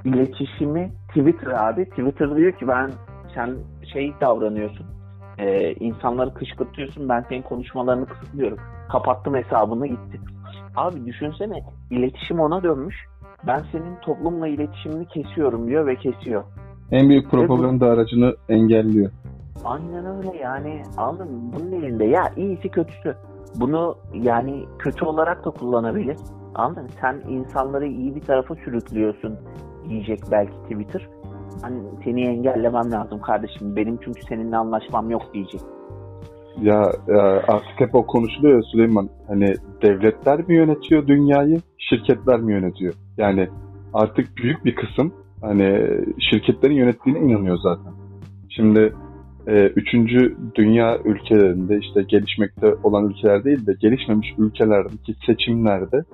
iletişimi 0.05 0.93
Twitter 1.09 1.69
abi. 1.69 1.91
Twitter 1.91 2.37
diyor 2.37 2.53
ki 2.53 2.69
ben 2.69 2.91
sen 3.35 3.57
şey 3.93 4.13
davranıyorsun. 4.21 4.87
e, 5.39 5.73
insanları 5.73 6.35
kışkırtıyorsun 6.35 7.09
ben 7.09 7.25
senin 7.29 7.43
konuşmalarını 7.43 8.07
kısıtlıyorum. 8.07 8.59
Kapattım 8.93 9.35
hesabını 9.35 9.87
gitti. 9.87 10.21
Abi 10.77 11.07
düşünsene 11.07 11.63
iletişim 11.91 12.41
ona 12.41 12.63
dönmüş. 12.63 12.97
Ben 13.47 13.63
senin 13.73 13.97
toplumla 13.97 14.49
iletişimini 14.49 15.07
kesiyorum 15.07 15.69
diyor 15.69 15.87
ve 15.87 15.97
kesiyor. 15.97 16.45
En 16.91 17.09
büyük 17.09 17.31
propaganda 17.31 17.87
aracını 17.87 18.35
engelliyor. 18.49 19.11
Aynen 19.65 20.07
öyle 20.07 20.37
yani 20.37 20.83
anladın 20.97 21.33
mı? 21.33 21.53
Bunun 21.57 21.73
elinde 21.73 22.05
ya 22.05 22.23
iyisi 22.37 22.69
kötüsü. 22.69 23.17
Bunu 23.61 23.97
yani 24.15 24.65
kötü 24.79 25.05
olarak 25.05 25.45
da 25.45 25.51
kullanabilir. 25.51 26.17
Anladın 26.55 26.83
mı? 26.83 26.89
Sen 27.01 27.21
insanları 27.29 27.87
iyi 27.87 28.15
bir 28.15 28.21
tarafa 28.21 28.55
sürüklüyorsun 28.55 29.39
diyecek 29.89 30.21
belki 30.31 30.53
Twitter. 30.63 31.09
Hani 31.63 31.83
seni 32.05 32.23
engellemem 32.23 32.93
lazım 32.93 33.21
kardeşim. 33.21 33.77
Benim 33.77 33.99
çünkü 34.05 34.23
seninle 34.29 34.57
anlaşmam 34.57 35.11
yok 35.11 35.23
diyecek. 35.35 35.61
Ya, 36.63 36.93
ya 37.09 37.43
artık 37.49 37.81
hep 37.81 37.95
o 37.95 38.07
konuşuluyor 38.07 38.57
ya 38.57 38.63
Süleyman. 38.63 39.09
Hani 39.29 39.55
devletler 39.83 40.49
mi 40.49 40.55
yönetiyor 40.55 41.07
dünyayı, 41.07 41.61
şirketler 41.79 42.41
mi 42.41 42.53
yönetiyor? 42.53 42.95
Yani 43.17 43.49
artık 43.95 44.37
büyük 44.37 44.65
bir 44.65 44.75
kısım 44.75 45.13
hani 45.41 45.89
şirketlerin 46.31 46.75
yönettiğine 46.75 47.19
inanıyor 47.19 47.59
zaten. 47.63 47.93
Şimdi 48.49 48.93
e, 49.47 49.67
üçüncü 49.67 50.37
dünya 50.55 50.99
ülkelerinde 51.05 51.79
işte 51.79 52.03
gelişmekte 52.03 52.75
olan 52.83 53.09
ülkeler 53.09 53.45
değil 53.45 53.67
de 53.67 53.75
gelişmemiş 53.81 54.35
ülkelerdeki 54.39 55.15
seçimlerde 55.27 56.05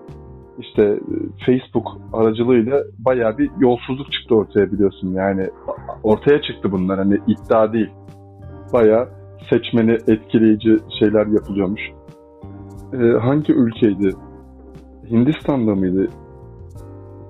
işte 0.59 0.83
e, 0.83 1.45
Facebook 1.47 1.87
aracılığıyla 2.13 2.83
bayağı 2.99 3.39
bir 3.39 3.51
yolsuzluk 3.59 4.13
çıktı 4.13 4.35
ortaya 4.35 4.73
biliyorsun. 4.73 5.13
Yani 5.13 5.51
ortaya 6.03 6.43
çıktı 6.43 6.73
bunlar 6.73 6.99
hani 6.99 7.19
iddia 7.27 7.73
değil. 7.73 7.91
Bayağı 8.73 9.09
seçmeni 9.51 9.93
etkileyici 9.93 10.79
şeyler 10.99 11.27
yapılıyormuş. 11.27 11.81
Ee, 12.93 13.19
hangi 13.19 13.53
ülkeydi? 13.53 14.11
Hindistan'da 15.11 15.75
mıydı? 15.75 16.09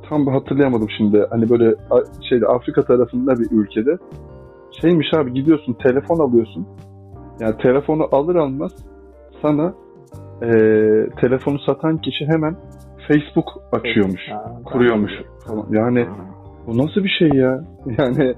Tam 0.08 0.26
hatırlayamadım 0.26 0.88
şimdi. 0.96 1.26
Hani 1.30 1.50
böyle 1.50 1.74
şeyde 2.28 2.46
Afrika 2.46 2.82
tarafında 2.84 3.38
bir 3.38 3.50
ülkede 3.50 3.98
şeymiş 4.80 5.14
abi 5.14 5.32
gidiyorsun 5.32 5.72
telefon 5.72 6.18
alıyorsun. 6.18 6.66
Yani 7.40 7.56
telefonu 7.58 8.08
alır 8.12 8.34
almaz 8.34 8.72
sana 9.42 9.74
e, 10.42 10.48
telefonu 11.20 11.58
satan 11.58 11.98
kişi 11.98 12.26
hemen 12.26 12.56
Facebook 13.08 13.46
açıyormuş, 13.72 14.20
Ha, 14.30 14.60
kuruyormuş. 14.64 15.12
Yani 15.70 16.06
bu 16.66 16.78
nasıl 16.78 17.04
bir 17.04 17.16
şey 17.18 17.28
ya? 17.28 17.64
Yani 17.98 18.34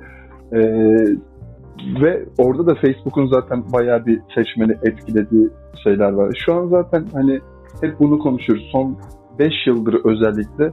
e, 0.52 0.60
ve 2.02 2.24
orada 2.38 2.66
da 2.66 2.74
Facebook'un 2.74 3.26
zaten 3.26 3.64
bayağı 3.72 4.06
bir 4.06 4.20
seçmeni 4.34 4.72
etkilediği 4.82 5.48
şeyler 5.84 6.12
var. 6.12 6.42
Şu 6.46 6.54
an 6.54 6.66
zaten 6.66 7.06
hani 7.12 7.40
hep 7.80 8.00
bunu 8.00 8.18
konuşuyoruz. 8.18 8.68
Son 8.72 8.96
5 9.38 9.52
yıldır 9.66 10.04
özellikle 10.04 10.64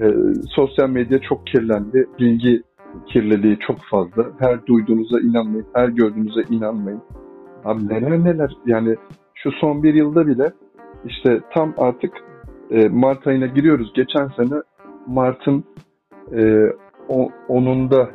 e, 0.00 0.06
sosyal 0.48 0.88
medya 0.88 1.18
çok 1.18 1.46
kirlendi. 1.46 2.08
Bilgi 2.18 2.62
kirliliği 3.12 3.58
çok 3.66 3.76
fazla. 3.90 4.26
Her 4.38 4.66
duyduğunuza 4.66 5.20
inanmayın, 5.20 5.66
her 5.74 5.88
gördüğünüze 5.88 6.40
inanmayın. 6.50 7.02
Abi 7.64 7.88
neler 7.88 8.24
neler 8.24 8.56
yani 8.66 8.96
şu 9.34 9.50
son 9.52 9.82
bir 9.82 9.94
yılda 9.94 10.26
bile 10.26 10.52
işte 11.04 11.40
tam 11.54 11.74
artık 11.78 12.12
e, 12.70 12.88
Mart 12.88 13.26
ayına 13.26 13.46
giriyoruz. 13.46 13.92
Geçen 13.94 14.28
sene 14.28 14.62
Mart'ın 15.06 15.64
e, 16.32 16.72
onunda 17.48 18.10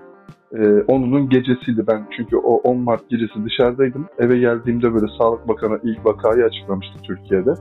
e, 0.53 0.81
onunun 0.87 1.29
gecesiydi 1.29 1.87
ben. 1.87 2.07
Çünkü 2.17 2.37
o 2.37 2.55
10 2.55 2.77
Mart 2.77 3.09
gecesi 3.09 3.45
dışarıdaydım. 3.45 4.05
Eve 4.19 4.37
geldiğimde 4.37 4.93
böyle 4.93 5.05
Sağlık 5.17 5.47
Bakanı 5.47 5.79
ilk 5.83 6.05
vakayı 6.05 6.45
açıklamıştı 6.45 6.99
Türkiye'de. 7.03 7.53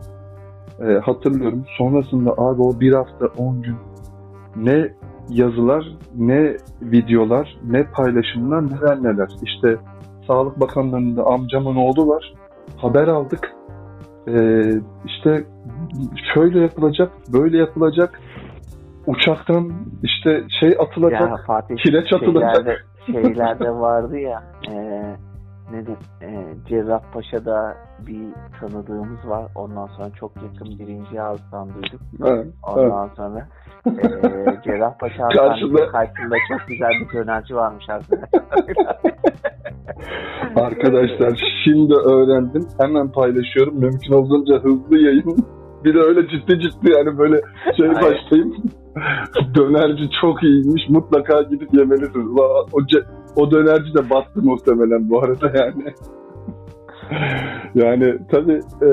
E, 0.80 0.98
hatırlıyorum. 0.98 1.64
Sonrasında 1.78 2.30
abi 2.30 2.62
o 2.62 2.80
bir 2.80 2.92
hafta 2.92 3.26
10 3.26 3.62
gün 3.62 3.76
ne 4.56 4.92
yazılar, 5.28 5.96
ne 6.16 6.56
videolar, 6.82 7.58
ne 7.70 7.84
paylaşımlar, 7.84 8.66
neler 8.66 9.02
neler. 9.02 9.28
İşte 9.42 9.76
Sağlık 10.26 10.60
Bakanlarında 10.60 11.26
amcamın 11.26 11.76
oğlu 11.76 12.08
var. 12.08 12.34
Haber 12.76 13.08
aldık. 13.08 13.52
E, 14.28 14.62
işte 15.06 15.44
şöyle 16.34 16.60
yapılacak, 16.60 17.12
böyle 17.32 17.58
yapılacak. 17.58 18.20
Uçaktan 19.06 19.72
işte 20.02 20.44
şey 20.60 20.76
atılacak. 20.78 21.20
Ya 21.20 21.36
Fatih 21.46 21.76
kireç 21.76 22.12
atılacak. 22.12 22.56
şeylerde, 22.56 22.76
şeylerde 23.06 23.70
vardı 23.70 24.18
ya 24.18 24.42
e, 24.70 24.74
nedir 25.72 25.96
e, 26.22 26.54
Cerrahpaşa'da 26.68 27.76
bir 28.06 28.22
tanıdığımız 28.60 29.28
var. 29.28 29.44
Ondan 29.54 29.86
sonra 29.86 30.10
çok 30.10 30.32
yakın 30.36 30.78
birinci 30.78 31.20
ağızdan 31.20 31.68
duyduk. 31.74 32.00
Ha, 32.22 32.36
Ondan 32.62 33.10
sonra 33.16 33.48
e, 33.86 33.92
Cerrahpaşa 34.64 35.24
Hastanesi 35.24 35.92
karşısında 35.92 36.36
çok 36.48 36.68
güzel 36.68 36.90
bir 37.00 37.18
dönerci 37.18 37.54
varmış 37.54 37.84
arkadaşlar. 37.88 38.40
Arkadaşlar 40.56 41.42
şimdi 41.64 41.94
öğrendim. 41.94 42.68
Hemen 42.80 43.12
paylaşıyorum. 43.12 43.74
Mümkün 43.80 44.12
olduğunca 44.12 44.54
hızlı 44.54 44.98
yayın. 44.98 45.36
Bir 45.84 45.94
de 45.94 45.98
öyle 45.98 46.28
ciddi 46.28 46.60
ciddi 46.60 46.90
yani 46.90 47.18
böyle 47.18 47.40
şey 47.76 47.88
başlayayım. 47.88 48.54
dönerci 49.54 50.10
çok 50.20 50.42
iyiymiş. 50.42 50.88
Mutlaka 50.88 51.42
gidip 51.42 51.74
yemelisiniz. 51.74 52.26
O, 52.72 52.78
o 53.36 53.50
dönerci 53.50 53.94
de 53.94 54.10
battı 54.10 54.42
muhtemelen 54.42 55.10
bu 55.10 55.22
arada 55.22 55.52
yani. 55.58 55.84
yani 57.74 58.18
tabii 58.30 58.60
e, 58.82 58.88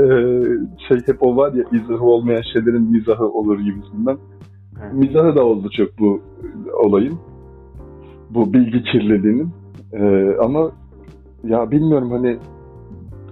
şey 0.88 0.98
hep 1.06 1.18
o 1.20 1.36
var 1.36 1.54
ya 1.54 1.64
izahı 1.72 2.04
olmayan 2.04 2.42
şeylerin 2.54 2.92
mizahı 2.92 3.26
olur 3.26 3.60
gibisinden. 3.60 4.18
Evet. 4.84 4.94
Mizahı 4.94 5.36
da 5.36 5.46
oldu 5.46 5.70
çok 5.78 6.00
bu 6.00 6.22
olayın. 6.84 7.20
bu 8.30 8.54
bilgi 8.54 8.84
kirliliğinin. 8.84 9.50
E, 9.94 10.36
ama 10.44 10.72
ya 11.44 11.72
bilmiyorum 11.72 12.12
hani 12.12 12.38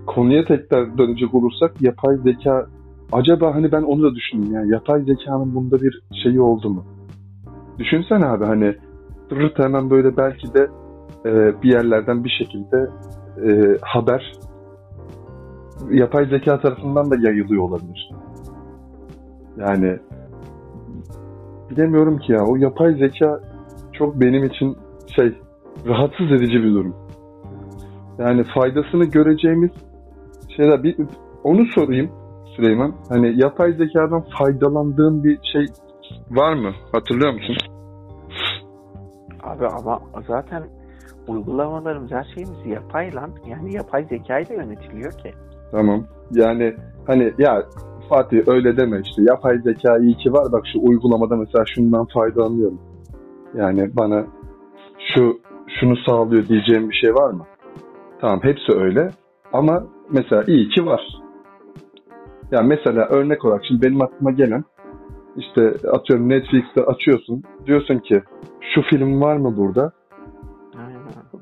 konuya 0.08 0.46
tekrar 0.46 0.98
dönecek 0.98 1.34
olursak 1.34 1.82
yapay 1.82 2.18
zeka 2.18 2.68
acaba 3.12 3.56
hani 3.56 3.72
ben 3.72 3.82
onu 3.82 4.04
da 4.04 4.15
düşündüm 4.15 4.54
yani 4.54 4.72
yapay 4.72 5.04
zekanın 5.04 5.56
bunda 5.56 5.82
bir 5.82 6.02
şeyi 6.24 6.41
oldu 6.41 6.70
mu? 6.70 6.86
Düşünsene 7.80 8.26
abi 8.26 8.46
hani 8.46 8.76
rırt 9.32 9.60
hemen 9.60 9.89
böyle 9.89 10.17
belki 10.17 10.54
de 10.54 10.67
e, 11.26 11.62
bir 11.63 11.72
yerlerden 11.72 12.24
bir 12.24 12.30
şekilde 12.30 12.89
e, 13.46 13.78
haber 13.82 14.34
yapay 15.91 16.26
zeka 16.26 16.60
tarafından 16.60 17.12
da 17.12 17.15
yayılıyor 17.15 17.63
olabilir. 17.63 18.10
Yani 19.58 20.00
bilemiyorum 21.70 22.17
ki 22.17 22.32
ya 22.32 22.46
o 22.46 22.56
yapay 22.56 22.93
zeka 22.93 23.39
çok 23.93 24.22
benim 24.22 24.43
için 24.43 24.78
şey 25.15 25.34
rahatsız 25.88 26.32
edici 26.32 26.63
bir 26.63 26.74
durum. 26.74 26.96
Yani 28.20 28.43
faydasını 28.43 29.06
göreceğimiz 29.06 29.72
şeyler 30.58 30.84
bir 30.84 30.98
onu 31.43 31.65
sorayım 31.65 32.10
Süleyman. 32.58 32.93
Hani 33.10 33.41
yapay 33.41 33.74
zekadan 33.74 34.26
faydalandığın 34.38 35.24
bir 35.24 35.39
şey 35.54 35.65
var 36.32 36.54
mı? 36.54 36.72
Hatırlıyor 36.91 37.34
musun? 37.34 37.56
Abi 39.43 39.67
ama 39.67 40.02
zaten 40.28 40.63
uygulamalarımız 41.28 42.12
her 42.12 42.28
şeyimiz 42.36 42.65
yapay 42.65 43.15
lan. 43.15 43.32
Yani 43.48 43.76
yapay 43.76 44.06
zekayla 44.06 44.56
yönetiliyor 44.56 45.12
ki. 45.12 45.32
Tamam. 45.72 46.04
Yani 46.32 46.76
hani 47.08 47.34
ya 47.38 47.63
Fatih 48.10 48.48
öyle 48.48 48.78
deme 48.78 49.02
işte 49.02 49.22
yapay 49.30 49.58
zeka 49.58 49.98
iyi 49.98 50.17
ki 50.17 50.34
var 50.34 50.52
bak 50.52 50.63
şu 50.74 50.80
uygulamada 50.82 51.36
mesela 51.36 51.65
şundan 51.76 52.06
faydalanıyorum. 52.13 52.80
Yani 53.56 53.89
bana 53.98 54.26
şu 55.15 55.39
şunu 55.80 55.96
sağlıyor 55.98 56.48
diyeceğim 56.48 56.89
bir 56.89 56.96
şey 56.96 57.13
var 57.13 57.30
mı? 57.30 57.46
Tamam 58.22 58.39
hepsi 58.43 58.74
öyle 58.74 59.10
ama 59.54 59.84
mesela 60.12 60.43
iyi 60.48 60.70
ki 60.70 60.86
var. 60.86 61.27
Yani 62.52 62.68
mesela 62.68 63.06
örnek 63.06 63.46
olarak 63.46 63.62
şimdi 63.68 63.82
benim 63.82 64.02
aklıma 64.02 64.32
gelen 64.32 64.64
işte 65.38 65.74
atıyorum 65.92 66.30
Netflix'te 66.30 66.82
açıyorsun 66.84 67.44
diyorsun 67.66 68.00
ki 68.00 68.22
şu 68.74 68.82
film 68.82 69.22
var 69.22 69.38
mı 69.38 69.58
burada? 69.58 69.92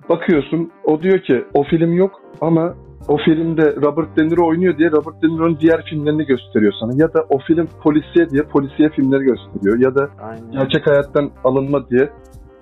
Bakıyorsun 0.09 0.71
o 0.83 1.01
diyor 1.01 1.19
ki 1.19 1.45
o 1.53 1.63
film 1.63 1.93
yok 1.93 2.21
ama 2.41 2.73
o 3.07 3.17
filmde 3.17 3.75
Robert 3.75 4.17
De 4.17 4.27
Niro 4.27 4.47
oynuyor 4.47 4.77
diye 4.77 4.91
Robert 4.91 5.21
De 5.21 5.27
Niro'nun 5.27 5.57
diğer 5.59 5.85
filmlerini 5.85 6.25
gösteriyor 6.25 6.73
sana. 6.79 6.91
Ya 6.95 7.13
da 7.13 7.25
o 7.29 7.39
film 7.39 7.67
polisiye 7.83 8.29
diye 8.29 8.43
polisiye 8.43 8.89
filmleri 8.89 9.23
gösteriyor. 9.23 9.79
Ya 9.79 9.95
da 9.95 10.09
Aynen. 10.21 10.51
gerçek 10.51 10.87
hayattan 10.87 11.31
alınma 11.43 11.89
diye 11.89 12.09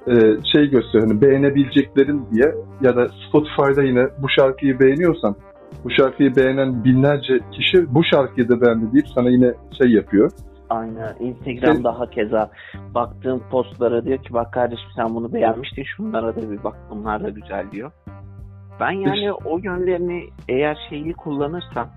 e, 0.07 0.13
şey 0.53 0.69
gösteriyor. 0.69 1.07
Hani 1.07 1.21
beğenebileceklerin 1.21 2.25
diye 2.31 2.55
ya 2.81 2.95
da 2.95 3.07
Spotify'da 3.27 3.83
yine 3.83 4.07
bu 4.21 4.29
şarkıyı 4.29 4.79
beğeniyorsan 4.79 5.35
bu 5.83 5.89
şarkıyı 5.89 6.35
beğenen 6.35 6.83
binlerce 6.83 7.39
kişi 7.51 7.95
bu 7.95 8.03
şarkıyı 8.03 8.49
da 8.49 8.61
beğendi 8.61 8.93
deyip 8.93 9.07
sana 9.07 9.29
yine 9.29 9.53
şey 9.81 9.91
yapıyor. 9.91 10.31
Aynen. 10.69 11.15
Instagram 11.19 11.83
daha 11.83 12.09
keza 12.09 12.51
baktığım 12.95 13.41
postlara 13.51 14.05
diyor 14.05 14.17
ki 14.17 14.33
bak 14.33 14.53
kardeşim 14.53 14.89
sen 14.95 15.15
bunu 15.15 15.33
beğenmiştin 15.33 15.83
şunlara 15.83 16.35
da 16.35 16.51
bir 16.51 16.63
bak 16.63 16.75
bunlar 16.89 17.23
da 17.23 17.29
güzel 17.29 17.71
diyor. 17.71 17.91
Ben 18.79 18.91
yani 18.91 19.31
o 19.33 19.57
yönlerini 19.57 20.23
eğer 20.49 20.77
şeyli 20.89 21.13
kullanırsan 21.13 21.87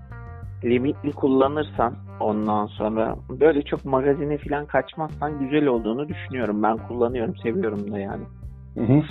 limitli 0.63 1.11
kullanırsan 1.11 1.93
ondan 2.19 2.65
sonra 2.65 3.15
böyle 3.29 3.61
çok 3.61 3.85
magazine 3.85 4.37
falan 4.37 4.65
kaçmazsan 4.65 5.39
güzel 5.39 5.65
olduğunu 5.67 6.07
düşünüyorum. 6.07 6.63
Ben 6.63 6.77
kullanıyorum, 6.77 7.35
seviyorum 7.43 7.91
da 7.91 7.99
yani. 7.99 8.23
Hı 8.77 8.83
hı. 8.83 9.01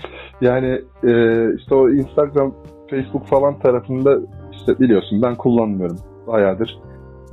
Yani 0.40 0.80
e, 1.04 1.54
işte 1.54 1.74
o 1.74 1.90
Instagram, 1.90 2.54
Facebook 2.90 3.26
falan 3.26 3.58
tarafında 3.58 4.18
işte 4.58 4.78
biliyorsun 4.80 5.22
ben 5.22 5.34
kullanmıyorum 5.34 5.96
bayağıdır. 6.26 6.78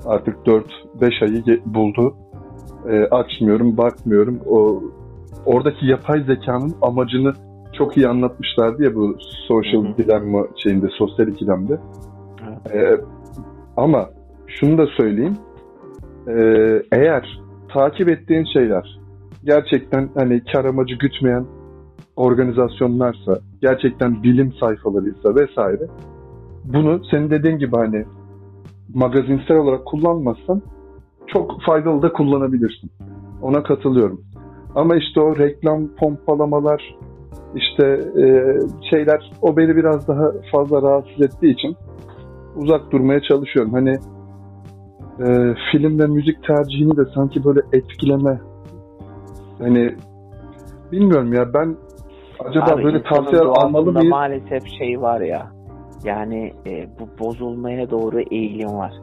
Artık 0.05 0.35
4-5 0.45 1.23
ayı 1.23 1.61
buldu. 1.65 2.15
E, 2.89 3.03
açmıyorum, 3.03 3.77
bakmıyorum. 3.77 4.39
O 4.49 4.83
oradaki 5.45 5.85
yapay 5.85 6.23
zekanın 6.23 6.73
amacını 6.81 7.33
çok 7.77 7.97
iyi 7.97 8.07
anlatmışlardı 8.07 8.83
ya 8.83 8.95
bu 8.95 9.17
social 9.47 9.83
Hı-hı. 9.85 9.97
dilemma 9.97 10.47
şeyinde, 10.63 10.87
sosyal 10.97 11.27
ikilemde. 11.27 11.79
Ee, 12.73 12.97
ama 13.77 14.09
şunu 14.47 14.77
da 14.77 14.87
söyleyeyim. 14.97 15.37
Ee, 16.27 16.81
eğer 16.91 17.41
takip 17.73 18.09
ettiğin 18.09 18.45
şeyler 18.53 18.99
gerçekten 19.43 20.09
hani 20.15 20.41
kar 20.53 20.65
amacı 20.65 20.95
gütmeyen 20.95 21.45
organizasyonlarsa, 22.15 23.39
gerçekten 23.61 24.23
bilim 24.23 24.53
sayfalarıysa 24.59 25.35
vesaire 25.35 25.87
bunu 26.63 27.01
senin 27.11 27.29
dediğin 27.29 27.57
gibi 27.57 27.75
hani 27.75 28.05
magazinsel 28.93 29.57
olarak 29.57 29.85
kullanmazsan 29.85 30.61
çok 31.27 31.61
faydalı 31.61 32.01
da 32.01 32.13
kullanabilirsin. 32.13 32.91
Ona 33.41 33.63
katılıyorum. 33.63 34.21
Ama 34.75 34.95
işte 34.95 35.21
o 35.21 35.37
reklam 35.37 35.87
pompalamalar, 35.87 36.95
işte 37.55 37.85
e, 38.21 38.55
şeyler 38.89 39.31
o 39.41 39.57
beni 39.57 39.75
biraz 39.75 40.07
daha 40.07 40.31
fazla 40.51 40.81
rahatsız 40.81 41.21
ettiği 41.21 41.53
için 41.53 41.75
uzak 42.55 42.91
durmaya 42.91 43.21
çalışıyorum. 43.21 43.73
Hani 43.73 43.97
e, 45.19 45.55
film 45.71 45.99
ve 45.99 46.05
müzik 46.05 46.43
tercihini 46.43 46.97
de 46.97 47.05
sanki 47.15 47.43
böyle 47.43 47.59
etkileme 47.73 48.41
hani 49.59 49.95
bilmiyorum 50.91 51.33
ya 51.33 51.53
ben 51.53 51.75
acaba 52.39 52.65
Abi, 52.65 52.83
böyle 52.83 53.03
tavsiyeler 53.03 53.45
almalı 53.45 53.91
mıyız? 53.91 54.09
Maalesef 54.09 54.63
şey 54.79 55.01
var 55.01 55.21
ya 55.21 55.52
yani 56.03 56.53
e, 56.67 56.87
bu 56.99 57.23
bozulmaya 57.25 57.89
doğru 57.89 58.21
eğilim 58.21 58.77
var. 58.77 58.93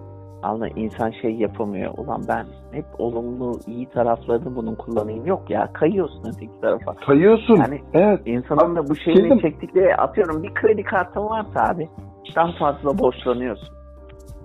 Anladın 0.43 0.73
insan 0.77 1.11
şey 1.11 1.35
yapamıyor. 1.35 1.95
Ulan 1.99 2.23
ben 2.29 2.47
hep 2.73 2.85
olumlu, 2.99 3.59
iyi 3.67 3.87
taraflarını 3.87 4.57
bunun 4.57 4.75
kullanayım. 4.75 5.27
Yok 5.27 5.51
ya 5.51 5.73
kayıyorsun 5.73 6.25
öteki 6.35 6.61
tarafa. 6.61 6.95
Kayıyorsun. 6.95 7.57
Yani 7.57 7.81
evet. 7.95 8.21
insanın 8.27 8.77
da 8.77 8.89
bu 8.89 8.97
şeyini 8.97 9.23
Kedim. 9.23 9.39
çektikleri 9.39 9.97
atıyorum 9.97 10.43
bir 10.43 10.55
kredi 10.55 10.83
kartın 10.83 11.25
varsa 11.25 11.61
abi 11.61 11.89
daha 12.37 12.53
fazla 12.53 12.99
borçlanıyorsun. 12.99 13.75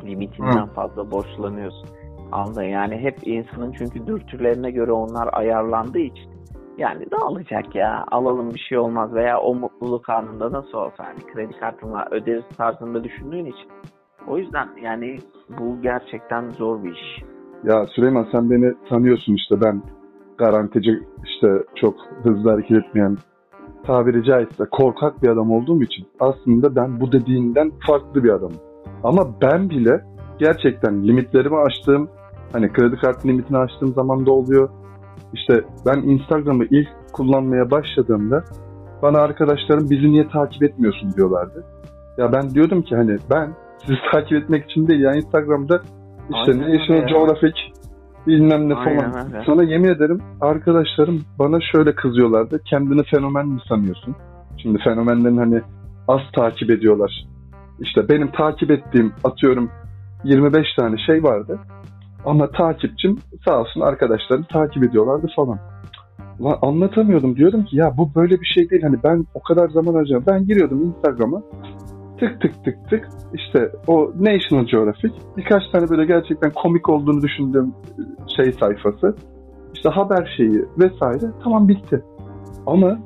Limitinden 0.04 0.68
Hı. 0.68 0.74
fazla 0.74 1.12
borçlanıyorsun. 1.12 1.89
Anladın 2.32 2.63
yani 2.63 2.98
hep 2.98 3.28
insanın 3.28 3.72
çünkü 3.78 4.08
dürtülerine 4.08 4.72
göre 4.72 4.91
onlar 4.91 5.30
ayarlandığı 5.34 6.00
için 6.00 6.35
yani 6.78 7.06
ne 7.12 7.18
alacak 7.18 7.76
ya 7.76 8.06
alalım 8.12 8.54
bir 8.54 8.60
şey 8.60 8.78
olmaz 8.78 9.14
veya 9.14 9.40
o 9.40 9.56
mutluluk 9.56 10.10
anında 10.10 10.52
nasıl 10.52 10.78
olsa 10.78 11.06
hani 11.06 11.34
kredi 11.34 11.60
kartımla 11.60 12.08
öderiz 12.12 12.44
tarzında 12.58 13.04
düşündüğün 13.04 13.46
için 13.46 13.70
o 14.28 14.38
yüzden 14.38 14.70
yani 14.82 15.20
bu 15.60 15.82
gerçekten 15.82 16.50
zor 16.50 16.84
bir 16.84 16.92
iş. 16.92 17.24
Ya 17.64 17.86
Süleyman 17.86 18.28
sen 18.32 18.50
beni 18.50 18.74
tanıyorsun 18.90 19.34
işte 19.34 19.62
ben 19.62 19.82
garantici 20.38 21.04
işte 21.26 21.48
çok 21.76 21.96
hızlı 22.24 22.50
hareket 22.50 22.78
etmeyen 22.78 23.18
tabiri 23.86 24.24
caizse 24.24 24.66
korkak 24.72 25.24
bir 25.24 25.30
adam 25.30 25.52
olduğum 25.52 25.84
için 25.84 26.06
aslında 26.20 26.76
ben 26.76 27.00
bu 27.00 27.12
dediğinden 27.12 27.72
farklı 27.88 28.24
bir 28.24 28.30
adamım. 28.30 28.60
Ama 29.04 29.42
ben 29.42 29.70
bile 29.70 30.04
gerçekten 30.40 31.08
limitlerimi 31.08 31.58
açtığım 31.58 32.10
hani 32.52 32.74
kredi 32.74 32.96
kartı 32.96 33.28
limitini 33.28 33.58
açtığım 33.58 33.94
zaman 33.94 34.26
da 34.26 34.32
oluyor. 34.32 34.70
İşte 35.36 35.63
ben 35.86 35.98
Instagram'ı 35.98 36.65
ilk 36.65 36.88
kullanmaya 37.13 37.71
başladığımda 37.71 38.43
bana 39.02 39.19
arkadaşlarım 39.19 39.89
bizi 39.89 40.12
niye 40.12 40.28
takip 40.28 40.63
etmiyorsun 40.63 41.13
diyorlardı. 41.13 41.63
Ya 42.17 42.34
ben 42.34 42.50
diyordum 42.50 42.82
ki 42.82 42.95
hani 42.95 43.17
ben 43.32 43.54
sizi 43.82 44.00
takip 44.12 44.38
etmek 44.38 44.71
için 44.71 44.88
değil. 44.88 45.00
Yani 45.00 45.17
Instagram'da 45.17 45.82
işte 46.30 46.52
Aynen 46.52 46.76
National 46.76 47.08
Geographic 47.08 47.54
bilmem 48.28 48.69
ne 48.69 48.74
falan. 48.76 49.26
Öyle. 49.34 49.43
Sana 49.45 49.63
yemin 49.63 49.89
ederim 49.89 50.21
arkadaşlarım 50.41 51.21
bana 51.39 51.60
şöyle 51.71 51.95
kızıyorlardı. 51.95 52.62
Kendini 52.65 53.04
fenomen 53.04 53.48
mi 53.48 53.60
sanıyorsun? 53.69 54.15
Şimdi 54.58 54.80
fenomenlerin 54.84 55.38
hani 55.38 55.62
az 56.08 56.21
takip 56.36 56.69
ediyorlar. 56.69 57.26
İşte 57.80 58.10
benim 58.10 58.32
takip 58.32 58.71
ettiğim 58.71 59.13
atıyorum 59.24 59.69
25 60.24 60.67
tane 60.78 60.98
şey 60.98 61.24
vardı. 61.24 61.60
Ama 62.26 62.52
takipçim 62.52 63.18
sağ 63.46 63.60
olsun 63.60 63.82
arkadaşlarım 63.82 64.44
takip 64.44 64.84
ediyorlardı 64.84 65.28
falan. 65.36 65.60
Ulan 66.40 66.58
anlatamıyordum. 66.62 67.36
Diyordum 67.36 67.66
ki 67.66 67.78
ya 67.78 67.98
bu 67.98 68.16
böyle 68.16 68.42
bir 68.42 68.46
şey 68.56 68.70
değil. 68.70 68.82
Hani 68.82 68.98
ben 69.04 69.26
o 69.34 69.42
kadar 69.44 69.70
zaman 69.70 69.94
harcıyorum. 69.94 70.26
Ben 70.28 70.46
giriyordum 70.46 70.84
Instagram'a 70.84 71.42
tık 72.20 72.42
tık 72.42 72.64
tık 72.64 72.90
tık 72.90 73.08
işte 73.34 73.72
o 73.88 74.12
National 74.20 74.66
Geographic 74.66 75.14
birkaç 75.38 75.64
tane 75.72 75.90
böyle 75.90 76.06
gerçekten 76.06 76.52
komik 76.52 76.90
olduğunu 76.90 77.22
düşündüğüm 77.22 77.66
e, 77.68 78.02
şey 78.36 78.52
sayfası 78.52 79.16
işte 79.74 79.90
haber 79.90 80.34
şeyi 80.38 80.66
vesaire 80.78 81.32
tamam 81.44 81.68
bitti. 81.68 82.04
Ama 82.66 83.00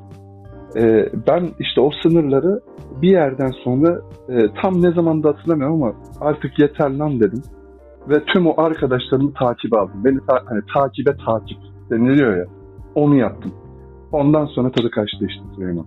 e, 0.76 1.10
ben 1.28 1.50
işte 1.60 1.82
o 1.82 1.92
sınırları 2.04 2.60
bir 3.02 3.10
yerden 3.10 3.52
sonra 3.64 4.02
e, 4.30 4.54
tam 4.62 4.82
ne 4.82 4.92
zaman 4.92 5.24
da 5.24 5.30
hatırlamıyorum 5.30 5.84
ama 5.84 5.94
artık 6.22 6.60
yeter 6.60 6.90
lan 6.90 7.20
dedim. 7.20 7.42
Ve 8.10 8.24
tüm 8.26 8.48
o 8.48 8.62
arkadaşlarımı 8.62 9.34
takip 9.34 9.74
aldım. 9.74 10.04
Beni 10.06 10.19
ta- 10.28 10.43
hani 10.45 10.62
takibe 10.74 11.12
takip 11.26 11.58
deniliyor 11.89 12.38
ya. 12.38 12.45
Onu 12.95 13.15
yaptım. 13.15 13.52
Ondan 14.12 14.45
sonra 14.45 14.72
tadı 14.72 14.91
kaçtı 14.91 15.26
işte 15.26 15.43
Süleyman. 15.56 15.86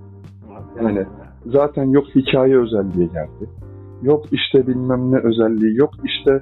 Yani 0.83 1.07
zaten 1.47 1.85
yok 1.85 2.05
hikaye 2.15 2.59
özelliği 2.59 3.09
geldi. 3.09 3.51
Yok 4.03 4.25
işte 4.33 4.67
bilmem 4.67 5.13
ne 5.13 5.19
özelliği, 5.19 5.77
yok 5.77 5.91
işte 6.05 6.41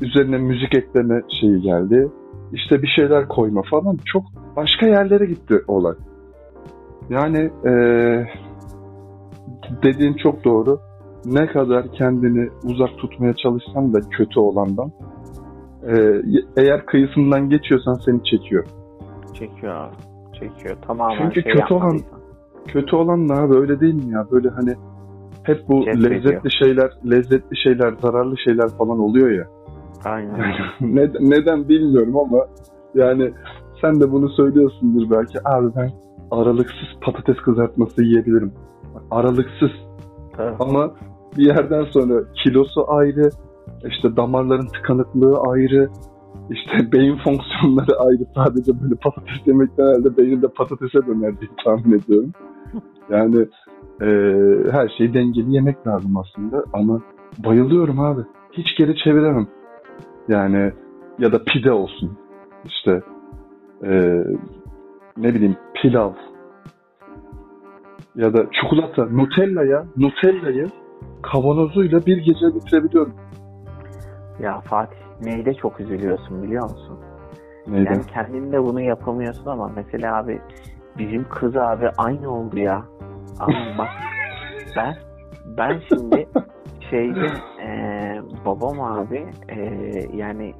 üzerine 0.00 0.38
müzik 0.38 0.74
ekleme 0.74 1.22
şeyi 1.40 1.60
geldi. 1.60 2.08
İşte 2.52 2.82
bir 2.82 2.88
şeyler 2.96 3.28
koyma 3.28 3.62
falan. 3.70 3.98
Çok 4.04 4.22
başka 4.56 4.86
yerlere 4.86 5.26
gitti 5.26 5.54
olay. 5.68 5.94
Yani 7.10 7.50
ee, 7.66 8.26
dediğin 9.82 10.14
çok 10.14 10.44
doğru. 10.44 10.80
Ne 11.24 11.46
kadar 11.46 11.92
kendini 11.92 12.48
uzak 12.64 12.98
tutmaya 12.98 13.34
çalışsan 13.34 13.94
da 13.94 14.00
kötü 14.10 14.40
olandan 14.40 14.92
ee, 15.88 16.22
eğer 16.56 16.86
kıyısından 16.86 17.48
geçiyorsan 17.48 17.94
seni 17.94 18.24
çekiyor. 18.24 18.64
Çekiyor 19.34 19.74
abi. 19.74 19.94
Çekiyor. 20.40 20.76
Tamamen 20.86 21.18
Çünkü 21.18 21.42
şey 21.42 21.52
kötü 21.52 21.74
olan 21.74 22.00
kötü 22.66 22.96
olan 22.96 23.28
da 23.28 23.34
abi 23.34 23.56
öyle 23.56 23.80
değil 23.80 23.94
mi 23.94 24.12
ya? 24.12 24.26
Böyle 24.30 24.48
hani 24.48 24.74
hep 25.42 25.68
bu 25.68 25.84
Cezbediyor. 25.84 26.10
lezzetli 26.10 26.50
şeyler, 26.64 26.90
lezzetli 27.10 27.56
şeyler, 27.62 27.92
zararlı 28.02 28.38
şeyler 28.38 28.68
falan 28.68 28.98
oluyor 28.98 29.30
ya. 29.30 29.46
Aynen. 30.04 30.54
Ne- 30.80 31.12
neden 31.20 31.68
bilmiyorum 31.68 32.16
ama 32.16 32.46
yani 32.94 33.32
sen 33.80 34.00
de 34.00 34.12
bunu 34.12 34.28
söylüyorsundur 34.28 35.10
belki. 35.10 35.38
Abi 35.44 35.66
ben 35.76 35.90
aralıksız 36.30 36.88
patates 37.00 37.36
kızartması 37.36 38.04
yiyebilirim. 38.04 38.52
Aralıksız 39.10 39.70
Tabii. 40.36 40.56
ama 40.60 40.90
bir 41.38 41.46
yerden 41.46 41.84
sonra 41.84 42.24
kilosu 42.44 42.92
ayrı, 42.92 43.30
işte 43.88 44.16
damarların 44.16 44.66
tıkanıklığı 44.66 45.40
ayrı, 45.48 45.88
işte 46.50 46.92
beyin 46.92 47.16
fonksiyonları 47.16 47.98
ayrı. 47.98 48.26
Sadece 48.34 48.82
böyle 48.82 48.94
patates 48.94 49.46
yemekten 49.46 49.84
herhalde 49.84 50.16
beyin 50.16 50.42
de 50.42 50.48
patatese 50.48 51.06
döner 51.06 51.40
diye 51.40 51.50
tahmin 51.64 51.98
ediyorum. 51.98 52.32
Yani 53.10 53.46
e, 54.00 54.06
her 54.70 54.88
şeyi 54.98 55.14
dengeli 55.14 55.54
yemek 55.54 55.86
lazım 55.86 56.16
aslında 56.16 56.64
ama 56.72 57.00
bayılıyorum 57.38 58.00
abi. 58.00 58.20
Hiç 58.52 58.76
geri 58.76 58.96
çeviremem. 58.96 59.46
Yani 60.28 60.72
ya 61.18 61.32
da 61.32 61.44
pide 61.44 61.72
olsun. 61.72 62.18
İşte 62.64 63.02
e, 63.84 64.24
ne 65.16 65.34
bileyim 65.34 65.56
pilav 65.74 66.12
ya 68.16 68.34
da 68.34 68.46
çikolata, 68.52 69.06
Nutella 69.06 69.64
ya. 69.64 69.86
Nutella'yı 69.96 70.66
kavanozuyla 71.22 72.06
bir 72.06 72.16
gece 72.16 72.54
bitirebiliyorum. 72.54 73.14
Ya 74.40 74.60
Fatih 74.60 74.96
neyde 75.20 75.54
çok 75.54 75.80
üzülüyorsun 75.80 76.42
biliyor 76.42 76.62
musun? 76.62 76.98
Neydi? 77.66 77.84
Yani 77.92 78.06
kendin 78.06 78.52
de 78.52 78.62
bunu 78.64 78.80
yapamıyorsun 78.80 79.46
ama 79.50 79.68
mesela 79.76 80.16
abi 80.16 80.40
bizim 80.98 81.28
kız 81.28 81.56
abi 81.56 81.88
aynı 81.98 82.30
oldu 82.34 82.58
ya. 82.58 82.82
Ama 83.40 83.54
bak 83.78 83.88
ben 84.76 84.94
ben 85.56 85.80
şimdi 85.88 86.28
şeyde 86.90 87.26
eee, 87.58 88.22
babam 88.46 88.80
abi 88.80 89.26
eee, 89.48 90.08
yani 90.14 90.54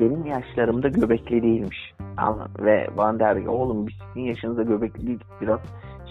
benim 0.00 0.26
yaşlarımda 0.26 0.88
göbekli 0.88 1.42
değilmiş. 1.42 1.94
Anladın? 2.16 2.64
Ve 2.64 2.86
bana 2.96 3.18
der 3.18 3.42
ki 3.42 3.48
oğlum 3.48 3.86
biz 3.86 3.94
sizin 4.08 4.20
yaşınızda 4.20 4.62
göbekli 4.62 5.06
değiliz. 5.06 5.26
Biraz 5.40 5.60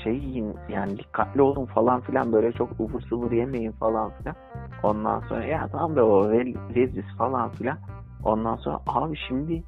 şey 0.04 0.14
yiyin 0.14 0.56
yani 0.70 0.98
dikkatli 0.98 1.42
olun 1.42 1.66
falan 1.66 2.02
filan 2.02 2.34
böyle 2.34 2.52
çok 2.52 2.80
ıvır 2.80 3.02
sıvır 3.02 3.32
yemeyin 3.32 3.72
falan 3.72 4.12
filan. 4.12 4.36
Ondan 4.84 5.20
sonra 5.20 5.46
ya 5.46 5.68
tamam 5.72 5.96
be 5.96 6.02
o 6.02 6.32
leziz 6.76 7.18
falan 7.18 7.50
filan. 7.50 7.78
Ondan 8.24 8.56
sonra 8.56 8.80
abi 8.88 9.18
şimdi 9.28 9.64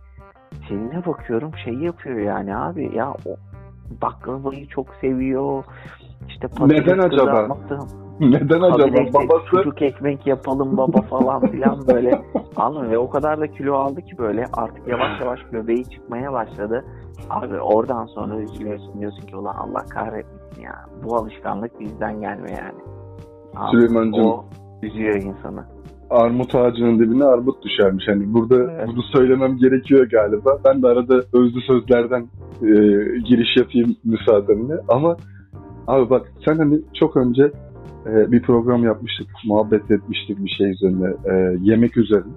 seninle 0.70 1.06
bakıyorum 1.06 1.52
şey 1.64 1.74
yapıyor 1.74 2.20
yani 2.20 2.58
abi 2.58 2.96
ya 2.96 3.12
o 3.26 3.36
baklavayı 4.02 4.68
çok 4.68 4.88
seviyor. 5.02 5.64
İşte 6.28 6.48
patates 6.48 6.80
Neden 6.80 7.00
acaba? 7.00 7.48
kızartması, 7.48 8.03
Neden 8.20 8.62
acaba? 8.62 8.84
habire 8.84 9.06
işte 9.06 9.20
Babası 9.20 9.46
Sucuk 9.46 9.82
ekmek 9.82 10.28
yapalım 10.28 10.78
baba 10.78 11.02
falan 11.02 11.48
filan 11.48 11.88
böyle. 11.88 12.22
Anladın? 12.56 12.92
Ve 12.92 12.98
o 12.98 13.10
kadar 13.10 13.40
da 13.40 13.48
kilo 13.48 13.74
aldı 13.74 14.02
ki 14.02 14.18
böyle 14.18 14.46
artık 14.54 14.88
yavaş 14.88 15.22
yavaş 15.22 15.40
göbeği 15.52 15.90
çıkmaya 15.90 16.34
başladı. 16.34 16.86
Abi 17.30 17.60
oradan 17.62 18.06
sonra 18.06 18.36
üzülüyorsun 18.42 19.00
diyorsun 19.00 19.28
ki 19.28 19.36
ulan 19.36 19.56
Allah 19.56 19.86
kahretmesin 19.90 20.62
ya. 20.62 20.86
Bu 21.04 21.16
alışkanlık 21.16 21.80
bizden 21.80 22.22
gelme 22.22 22.52
yani. 22.52 22.80
Abi, 23.56 23.72
Süleyman'cığım. 23.72 24.26
o 24.26 24.46
üzüyor 24.82 25.16
insanı. 25.16 25.64
armut 26.10 26.56
ağacının 26.56 27.00
dibine 27.00 27.24
armut 27.26 27.64
düşermiş. 27.64 28.06
Hani 28.08 28.34
burada 28.34 28.56
Evet. 28.72 28.88
bunu 28.88 29.02
söylemem 29.04 29.58
gerekiyor 29.58 30.10
galiba. 30.12 30.58
Ben 30.66 30.82
de 30.82 30.88
arada 30.88 31.16
özlü 31.34 31.62
sözlerden 31.62 32.22
e, 32.62 32.68
giriş 33.20 33.58
yapayım 33.58 33.96
müsaadenle. 34.04 34.74
Ama 34.88 35.18
abi 35.88 36.10
bak 36.10 36.32
sen 36.46 36.58
hani 36.58 36.80
çok 37.00 37.18
önce 37.18 37.52
e, 38.06 38.32
bir 38.32 38.42
program 38.42 38.84
yapmıştık. 38.84 39.28
Muhabbet 39.46 39.92
etmiştik 39.92 40.46
bir 40.46 40.50
şey 40.50 40.72
üzerine. 40.72 41.14
e, 41.26 41.58
yemek 41.62 41.98
üzerine. 41.98 42.34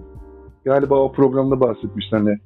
Galiba 0.65 0.95
o 0.95 1.13
programda 1.13 1.61
bahsetmişti 1.61 2.17
hani 2.17 2.39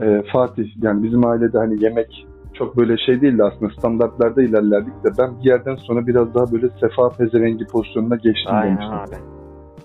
e, 0.00 0.22
Fatih 0.32 0.68
yani 0.82 1.02
bizim 1.02 1.26
ailede 1.26 1.58
hani 1.58 1.84
yemek 1.84 2.26
çok 2.54 2.76
böyle 2.76 2.96
şey 2.96 3.20
değildi 3.20 3.44
aslında 3.44 3.72
standartlarda 3.78 4.42
ilerlerdik 4.42 5.04
de 5.04 5.08
ben 5.18 5.30
bir 5.40 5.44
yerden 5.44 5.76
sonra 5.76 6.06
biraz 6.06 6.34
daha 6.34 6.52
böyle 6.52 6.68
sefa 6.80 7.08
pezevengi 7.08 7.64
pozisyonuna 7.66 8.16
geçtim 8.16 8.54
Aynen 8.54 8.76
demiştim. 8.76 8.94
abi. 8.94 9.14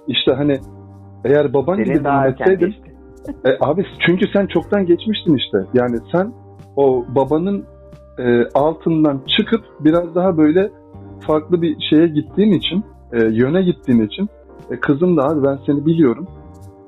İşte 0.08 0.32
hani 0.34 0.60
eğer 1.26 1.54
baban 1.54 1.78
gibi 1.78 1.88
Senin 1.88 2.06
erken 2.06 2.48
dinleseydin 2.48 2.66
geçti. 2.68 2.96
e, 3.46 3.50
abi 3.62 3.86
çünkü 4.08 4.26
sen 4.34 4.48
çoktan 4.48 4.86
geçmiştin 4.86 5.36
işte. 5.36 5.58
Yani 5.74 5.98
sen 6.12 6.34
o 6.76 7.06
babanın 7.16 7.66
e, 8.20 8.44
altından 8.54 9.22
çıkıp 9.38 9.62
biraz 9.80 10.16
daha 10.16 10.38
böyle 10.38 10.72
farklı 11.20 11.62
bir 11.62 11.78
şeye 11.90 12.08
gittiğin 12.08 12.52
için, 12.52 12.84
e, 13.14 13.26
yöne 13.26 13.62
gittiğin 13.62 14.02
için 14.02 14.30
e, 14.72 14.80
kızım 14.80 15.18
da 15.18 15.24
abi 15.24 15.44
ben 15.44 15.60
seni 15.66 15.86
biliyorum. 15.86 16.28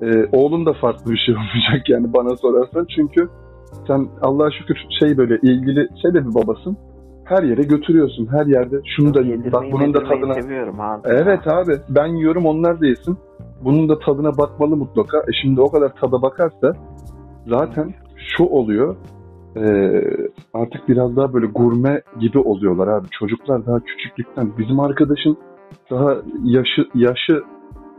E, 0.02 0.26
oğlun 0.32 0.66
da 0.66 0.74
farklı 0.74 1.12
bir 1.12 1.18
şey 1.18 1.36
olmayacak 1.36 1.90
yani 1.90 2.14
bana 2.14 2.36
sorarsan. 2.36 2.88
Çünkü 2.96 3.30
sen 3.88 4.08
Allah'a 4.22 4.52
şükür 4.52 4.76
şey 5.00 5.18
böyle 5.18 5.38
ilgili 5.42 5.88
şey 6.02 6.14
de 6.14 6.28
bir 6.28 6.36
babasın. 6.36 6.78
Her 7.24 7.44
yere 7.44 7.62
götürüyorsun. 7.62 8.28
Her 8.32 8.46
yerde 8.46 8.76
şunu 8.96 9.14
da 9.14 9.22
Yedirmeyi, 9.22 9.52
bak 9.52 9.64
bunun 9.72 9.94
da 9.94 10.04
tadına 10.04 10.34
seviyorum 10.34 10.82
abi. 10.82 11.02
Evet 11.06 11.48
abi 11.48 11.74
ben 11.90 12.08
yiyorum 12.08 12.46
onlar 12.46 12.82
da 12.82 12.86
yesin. 12.86 13.18
Bunun 13.64 13.90
da 13.90 14.00
tadına 14.00 14.38
bakmalı 14.38 14.76
mutlaka. 14.78 15.18
E 15.18 15.32
şimdi 15.42 15.62
o 15.62 15.72
kadar 15.72 15.92
tada 16.02 16.22
bakarsa 16.22 16.74
zaten 17.48 17.94
şu 18.16 18.44
oluyor. 18.44 18.96
E, 19.60 19.68
artık 20.54 20.90
biraz 20.90 21.16
daha 21.16 21.34
böyle 21.34 21.46
gurme 21.46 22.02
gibi 22.20 22.40
oluyorlar 22.40 22.88
abi. 22.88 23.08
Çocuklar 23.20 23.66
daha 23.66 23.80
küçüklükten. 23.80 24.52
Bizim 24.58 24.80
arkadaşın 24.80 25.38
daha 25.92 26.18
yaşı 26.44 26.88
yaşı 26.96 27.44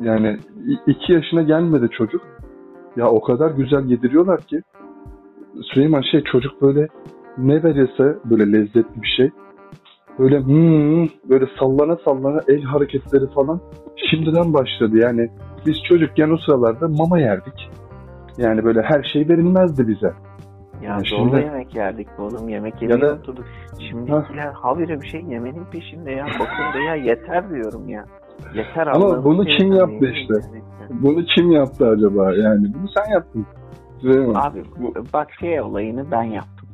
yani 0.00 0.38
iki 0.86 1.12
yaşına 1.12 1.42
gelmedi 1.42 1.88
çocuk. 1.98 2.22
Ya 2.96 3.10
o 3.10 3.20
kadar 3.20 3.50
güzel 3.50 3.84
yediriyorlar 3.84 4.40
ki 4.40 4.62
Süleyman 5.62 6.02
şey 6.10 6.22
çocuk 6.22 6.62
böyle 6.62 6.88
ne 7.38 7.62
verirse 7.62 8.18
böyle 8.24 8.52
lezzetli 8.52 9.02
bir 9.02 9.14
şey 9.16 9.30
böyle 10.18 10.40
hmm, 10.40 11.08
böyle 11.30 11.46
sallana 11.58 11.96
sallana 12.04 12.40
el 12.48 12.62
hareketleri 12.62 13.26
falan 13.34 13.60
şimdiden 14.10 14.54
başladı. 14.54 14.96
Yani 14.96 15.30
biz 15.66 15.76
çocukken 15.88 16.30
o 16.30 16.36
sıralarda 16.36 16.88
mama 16.88 17.18
yerdik. 17.18 17.70
Yani 18.38 18.64
böyle 18.64 18.82
her 18.82 19.02
şey 19.02 19.28
verilmezdi 19.28 19.88
bize. 19.88 20.12
Ya 20.82 20.90
Ya 20.90 20.98
zorla 20.98 21.30
şimdi- 21.30 21.40
yemek 21.46 21.74
yerdik 21.74 22.08
oğlum. 22.18 22.48
Yemek 22.48 22.82
yemeye 22.82 23.00
da- 23.00 23.14
oturduk. 23.14 23.44
Şimdikiler 23.90 24.52
habire 24.52 25.00
bir 25.02 25.06
şey 25.08 25.20
yemenin 25.24 25.64
peşinde 25.64 26.10
ya. 26.12 26.26
Bakın 26.40 26.74
da 26.74 26.78
ya 26.88 26.94
yeter 26.94 27.50
diyorum 27.50 27.88
ya. 27.88 28.04
Yeter 28.54 28.86
Ama 28.86 29.24
bunu 29.24 29.44
kim 29.44 29.72
yaptı 29.72 29.94
yemin 30.04 30.12
işte? 30.14 30.34
ederim. 30.34 30.64
Bunu 30.90 31.24
kim 31.24 31.50
yaptı 31.50 31.88
acaba? 31.88 32.34
Yani 32.34 32.66
bunu 32.74 32.88
sen 32.96 33.12
yaptın. 33.12 33.46
Süleyman. 34.00 34.34
Abi 34.34 34.62
bak 35.12 35.28
şey 35.40 35.60
olayını 35.60 36.10
ben 36.10 36.22
yaptım. 36.22 36.68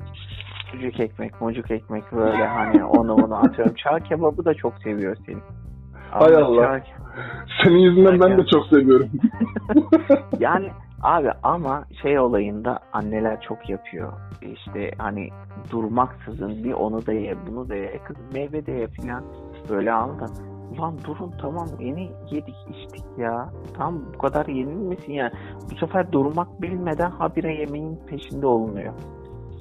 Sucuk 0.73 1.01
ekmek, 1.01 1.41
mucuk 1.41 1.71
ekmek 1.71 2.13
böyle 2.13 2.47
hani 2.47 2.85
onu 2.85 3.15
onu 3.15 3.35
atıyorum. 3.37 3.75
Çağ 3.85 3.99
kebabı 3.99 4.45
da 4.45 4.55
çok 4.55 4.73
seviyor 4.79 5.17
seni. 5.27 5.37
Hay 6.11 6.35
Allah. 6.37 6.63
çağ- 6.63 6.83
Senin 7.65 7.79
yüzünden 7.79 8.21
ben 8.21 8.39
de 8.39 8.47
çok 8.47 8.67
seviyorum. 8.67 9.09
Yani 10.41 10.69
abi 11.03 11.31
ama 11.43 11.85
şey 12.03 12.19
olayında 12.19 12.79
anneler 12.93 13.41
çok 13.41 13.71
yapıyor. 13.71 14.13
İşte 14.43 14.91
hani 14.99 15.29
durmaksızın 15.71 16.65
bir 16.65 16.73
onu 16.73 17.07
da 17.07 17.13
ye, 17.13 17.35
bunu 17.51 17.69
da 17.69 17.75
ye, 17.75 18.01
kız 18.05 18.17
meyve 18.35 18.67
de 18.67 18.73
ye 18.73 18.87
filan 18.87 19.25
böyle 19.71 19.93
anladın. 19.93 20.31
Ulan 20.79 20.99
durun 21.07 21.33
tamam 21.41 21.67
yeni 21.81 22.11
yedik 22.31 22.55
içtik 22.69 23.05
ya. 23.19 23.49
Tam 23.77 24.03
bu 24.15 24.19
kadar 24.19 24.47
yenilmesin 24.47 25.13
yani. 25.13 25.31
Bu 25.73 25.77
sefer 25.87 26.13
durmak 26.13 26.63
bilmeden 26.63 27.11
habire 27.11 27.55
yemeğin 27.55 28.01
peşinde 28.07 28.47
olunuyor. 28.47 28.95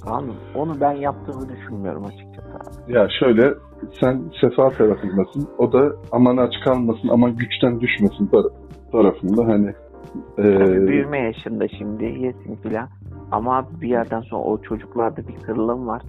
Anladın? 0.07 0.35
Onu 0.55 0.81
ben 0.81 0.91
yaptığımı 0.91 1.49
düşünmüyorum 1.49 2.05
açıkçası. 2.05 2.45
Ya 2.91 3.07
şöyle 3.19 3.53
sen 4.01 4.23
sefa 4.41 4.69
tarafındasın. 4.69 5.49
O 5.57 5.73
da 5.73 5.95
aman 6.11 6.37
aç 6.37 6.53
kalmasın, 6.65 7.07
aman 7.11 7.35
güçten 7.35 7.79
düşmesin 7.81 8.27
tar- 8.27 8.53
tarafında. 8.91 9.45
Hani 9.45 9.73
e, 10.37 10.41
Tabii 10.57 10.87
büyüme 10.87 11.19
yaşında 11.19 11.67
şimdi 11.67 12.03
yesin 12.05 12.55
filan. 12.55 12.89
Ama 13.31 13.67
bir 13.81 13.87
yerden 13.89 14.21
sonra 14.21 14.41
o 14.43 14.61
çocuklarda 14.61 15.27
bir 15.27 15.35
kırılım 15.35 15.87
var. 15.87 16.01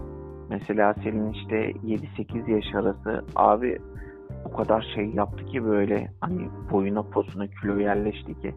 Mesela 0.51 0.95
senin 1.05 1.33
işte 1.33 1.71
7-8 1.71 2.51
yaş 2.51 2.75
arası 2.75 3.25
abi 3.37 3.79
o 4.45 4.57
kadar 4.57 4.93
şey 4.95 5.07
yaptı 5.07 5.45
ki 5.45 5.65
böyle 5.65 6.11
hani 6.21 6.49
boyuna 6.73 7.03
posuna 7.03 7.47
kilo 7.47 7.79
yerleşti 7.79 8.41
ki. 8.41 8.55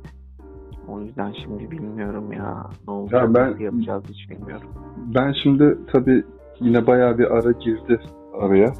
O 0.87 1.01
yüzden 1.01 1.33
şimdi 1.43 1.71
bilmiyorum 1.71 2.31
ya 2.33 2.63
ne 2.87 2.93
olacak 2.93 3.21
Ya 3.23 3.33
ben- 3.33 3.57
yapacağız 3.63 4.03
hiç 4.09 4.29
bilmiyorum. 4.29 4.67
Ben 5.15 5.33
şimdi 5.43 5.77
tabii 5.91 6.23
yine 6.59 6.87
bayağı 6.87 7.17
bir 7.17 7.31
ara 7.37 7.51
girdi 7.51 7.99
araya. 8.41 8.73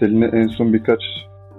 Selin'e 0.00 0.26
en 0.26 0.46
son 0.46 0.72
birkaç 0.72 1.00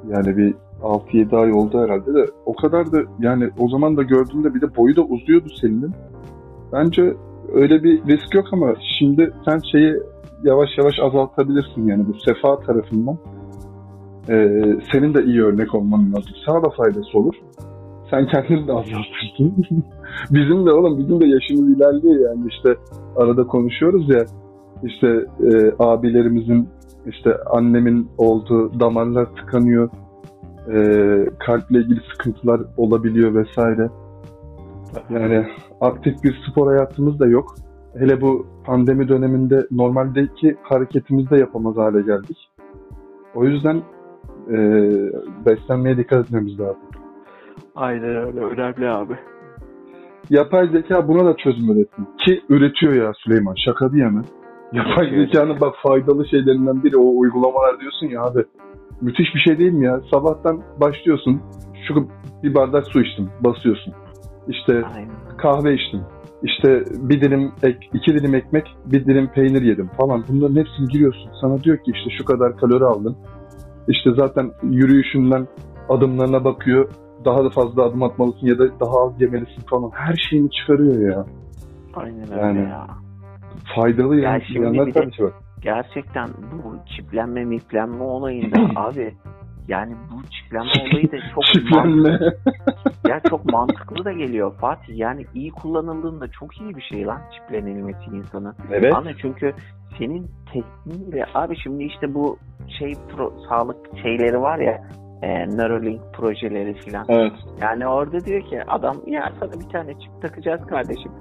yani 0.07 0.38
bir 0.38 0.53
6-7 0.82 1.38
ay 1.38 1.53
oldu 1.53 1.84
herhalde 1.84 2.13
de 2.13 2.26
o 2.45 2.55
kadar 2.55 2.91
da 2.91 2.97
yani 3.19 3.49
o 3.59 3.69
zaman 3.69 3.97
da 3.97 4.03
gördüğümde 4.03 4.53
bir 4.53 4.61
de 4.61 4.76
boyu 4.76 4.95
da 4.95 5.01
uzuyordu 5.01 5.49
Selin'in. 5.61 5.91
Bence 6.73 7.13
öyle 7.53 7.84
bir 7.84 8.05
risk 8.05 8.36
yok 8.36 8.45
ama 8.51 8.73
şimdi 8.99 9.34
sen 9.45 9.59
şeyi 9.71 9.93
yavaş 10.43 10.69
yavaş 10.78 10.99
azaltabilirsin 10.99 11.88
yani 11.88 12.05
bu 12.07 12.13
sefa 12.13 12.59
tarafından. 12.59 13.17
Ee, 14.30 14.63
senin 14.91 15.13
de 15.13 15.23
iyi 15.23 15.43
örnek 15.43 15.76
olman 15.76 16.13
lazım. 16.13 16.32
Sana 16.45 16.63
da 16.63 16.69
faydası 16.69 17.17
olur. 17.17 17.36
Sen 18.09 18.28
kendini 18.28 18.67
de 18.67 18.71
azaltırsın. 18.71 19.65
bizim 20.32 20.65
de 20.65 20.71
oğlum 20.71 20.99
bizim 20.99 21.21
de 21.21 21.26
yaşımız 21.28 21.78
ilerliyor 21.78 22.30
yani 22.30 22.47
işte 22.49 22.76
arada 23.15 23.47
konuşuyoruz 23.47 24.09
ya 24.09 24.26
işte 24.84 25.07
e, 25.39 25.71
abilerimizin 25.80 26.69
işte 27.07 27.38
annemin 27.45 28.07
olduğu 28.17 28.80
damarlar 28.80 29.26
tıkanıyor 29.26 29.89
e, 30.74 30.78
kalple 31.39 31.80
ilgili 31.80 31.99
sıkıntılar 32.11 32.61
olabiliyor 32.78 33.36
vesaire 33.36 33.89
yani 35.09 35.47
aktif 35.82 36.24
bir 36.24 36.43
spor 36.49 36.68
hayatımız 36.68 37.20
da 37.20 37.28
yok 37.28 37.55
hele 37.99 38.22
bu 38.22 38.47
pandemi 38.66 39.07
döneminde 39.07 39.68
normaldeki 39.72 40.55
hareketimizi 40.63 41.30
de 41.30 41.38
yapamaz 41.38 41.78
hale 41.78 42.01
geldik 42.01 42.49
o 43.36 43.45
yüzden 43.45 43.82
e, 44.49 44.57
beslenmeye 45.45 45.97
dikkat 45.97 46.26
etmemiz 46.26 46.59
lazım. 46.59 46.82
Aynen 47.76 48.16
öyle 48.16 48.39
önemli 48.39 48.89
abi. 48.89 49.18
Yapay 50.30 50.68
zeka 50.68 51.07
buna 51.07 51.26
da 51.26 51.38
çözüm 51.38 51.72
üretin. 51.72 52.07
Ki 52.26 52.41
üretiyor 52.49 52.93
ya 52.93 53.11
Süleyman. 53.18 53.55
Şaka 53.66 53.89
yana. 53.93 54.22
Yapay 54.72 55.09
zekanın 55.09 55.61
bak 55.61 55.76
faydalı 55.84 56.28
şeylerinden 56.28 56.84
biri 56.84 56.97
o 56.97 57.20
uygulamalar 57.20 57.80
diyorsun 57.80 58.07
ya 58.07 58.22
abi. 58.22 58.45
Müthiş 59.01 59.35
bir 59.35 59.39
şey 59.39 59.57
değil 59.59 59.71
mi 59.71 59.85
ya? 59.85 60.01
Sabahtan 60.11 60.61
başlıyorsun. 60.81 61.41
Şu 61.87 62.07
bir 62.43 62.55
bardak 62.55 62.87
su 62.87 63.01
içtim. 63.01 63.29
Basıyorsun. 63.41 63.93
İşte 64.47 64.73
Aynen. 64.95 65.09
kahve 65.37 65.73
içtim. 65.75 66.01
İşte 66.43 66.83
bir 67.09 67.21
dilim 67.21 67.51
ek, 67.63 67.77
iki 67.93 68.13
dilim 68.13 68.35
ekmek, 68.35 68.75
bir 68.85 69.05
dilim 69.05 69.27
peynir 69.27 69.61
yedim 69.61 69.89
falan. 69.97 70.23
Bunların 70.29 70.55
hepsini 70.55 70.87
giriyorsun. 70.87 71.29
Sana 71.41 71.63
diyor 71.63 71.77
ki 71.77 71.91
işte 71.95 72.09
şu 72.17 72.25
kadar 72.25 72.57
kalori 72.57 72.85
aldın. 72.85 73.15
İşte 73.87 74.09
zaten 74.17 74.51
yürüyüşünden 74.63 75.47
adımlarına 75.89 76.43
bakıyor. 76.43 76.89
Daha 77.25 77.43
da 77.43 77.49
fazla 77.49 77.83
adım 77.83 78.03
atmalısın 78.03 78.47
ya 78.47 78.59
da 78.59 78.79
daha 78.79 79.05
az 79.05 79.21
yemelisin 79.21 79.61
falan. 79.69 79.89
Her 79.93 80.15
şeyini 80.29 80.51
çıkarıyor 80.51 81.11
ya. 81.11 81.25
Aynen 81.95 82.31
öyle 82.31 82.41
Yani- 82.41 82.59
ya. 82.69 82.87
Faydalı 83.75 84.15
Ya 84.15 84.31
yani. 84.31 84.43
şimdi 84.47 84.65
yanlar 84.65 84.87
bir 84.87 84.93
de- 84.93 84.99
var. 85.23 85.33
Gerçekten 85.62 86.30
bu 86.64 86.76
çiplenme 86.95 87.45
miplenme 87.45 88.03
olayında 88.03 88.58
abi 88.82 89.14
yani 89.68 89.95
bu 90.12 90.30
çiplenme 90.30 90.72
olayı 90.91 91.12
da 91.12 91.18
çok 91.36 91.72
mantıklı. 91.72 92.38
Ya 93.08 93.22
çok 93.30 93.45
mantıklı 93.45 94.06
da 94.06 94.12
geliyor 94.12 94.53
Fatih. 94.60 94.97
Yani 94.97 95.26
iyi 95.34 95.51
kullanıldığında 95.51 96.28
çok 96.28 96.62
iyi 96.62 96.76
bir 96.76 96.82
şey 96.82 97.06
lan 97.06 97.22
çiplenilmesi 97.36 98.06
insanın. 98.14 98.56
Evet. 98.72 98.93
Anla 98.95 99.12
çünkü 99.22 99.53
senin 99.97 100.32
tekniğiyle 100.53 101.26
abi 101.34 101.56
şimdi 101.64 101.84
işte 101.84 102.14
bu 102.14 102.38
şey 102.80 102.93
pro, 103.10 103.34
sağlık 103.49 103.78
şeyleri 104.03 104.41
var 104.41 104.60
ya 104.60 104.84
e, 105.22 105.58
Neuralink 105.58 106.01
projeleri 106.14 106.74
filan. 106.74 107.06
Evet. 107.10 107.34
Yani 107.62 107.88
orada 107.88 108.20
diyor 108.26 108.41
ki 108.41 108.64
adam 108.68 108.95
ya 109.08 109.32
sana 109.39 109.51
bir 109.51 109.70
tane 109.70 109.93
çip 109.93 110.22
takacağız 110.22 110.68
kardeşim. 110.68 111.12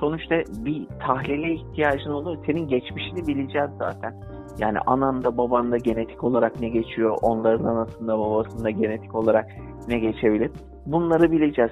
Sonuçta 0.00 0.34
bir 0.64 0.86
tahlile 1.06 1.54
ihtiyacın 1.54 2.10
olur. 2.10 2.38
Senin 2.46 2.68
geçmişini 2.68 3.26
bileceğiz 3.26 3.70
zaten. 3.78 4.14
Yani 4.58 4.78
ananda 4.86 5.38
babanda 5.38 5.76
genetik 5.76 6.24
olarak 6.24 6.60
ne 6.60 6.68
geçiyor, 6.68 7.18
onların 7.22 7.64
anasında 7.64 8.18
babasında 8.18 8.70
genetik 8.70 9.14
olarak 9.14 9.46
ne 9.88 9.98
geçebilir. 9.98 10.50
Bunları 10.86 11.32
bileceğiz. 11.32 11.70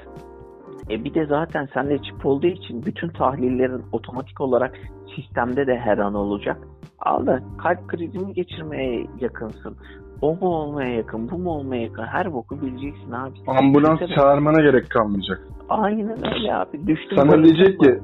E 0.91 1.05
bir 1.05 1.15
de 1.15 1.27
zaten 1.27 1.69
sende 1.75 1.99
çip 1.99 2.27
olduğu 2.27 2.47
için 2.47 2.83
bütün 2.87 3.09
tahlillerin 3.09 3.83
otomatik 3.93 4.41
olarak 4.41 4.75
sistemde 5.17 5.67
de 5.67 5.77
her 5.79 5.99
an 5.99 6.15
olacak. 6.15 6.59
Al 6.99 7.27
da 7.27 7.41
kalp 7.59 7.89
krizi 7.89 8.19
mi 8.19 8.35
geçirmeye 8.35 9.07
yakınsın? 9.21 9.77
O 10.23 10.35
mu 10.35 10.49
olmaya 10.49 10.95
yakın, 10.95 11.31
bu 11.31 11.39
mu 11.39 11.51
olmaya 11.51 11.83
yakın? 11.83 12.03
Her 12.03 12.33
boku 12.33 12.63
bileceksin 12.63 13.13
abi. 13.13 13.35
Ambulans 13.47 14.01
Düşünsene. 14.01 14.17
çağırmana 14.17 14.61
gerek 14.63 14.91
kalmayacak. 14.91 15.49
Aynen 15.69 16.35
öyle 16.35 16.55
abi. 16.55 16.87
Düştüm 16.87 17.19
Sana 17.19 17.45
diyecek 17.45 17.81
ki 17.81 18.01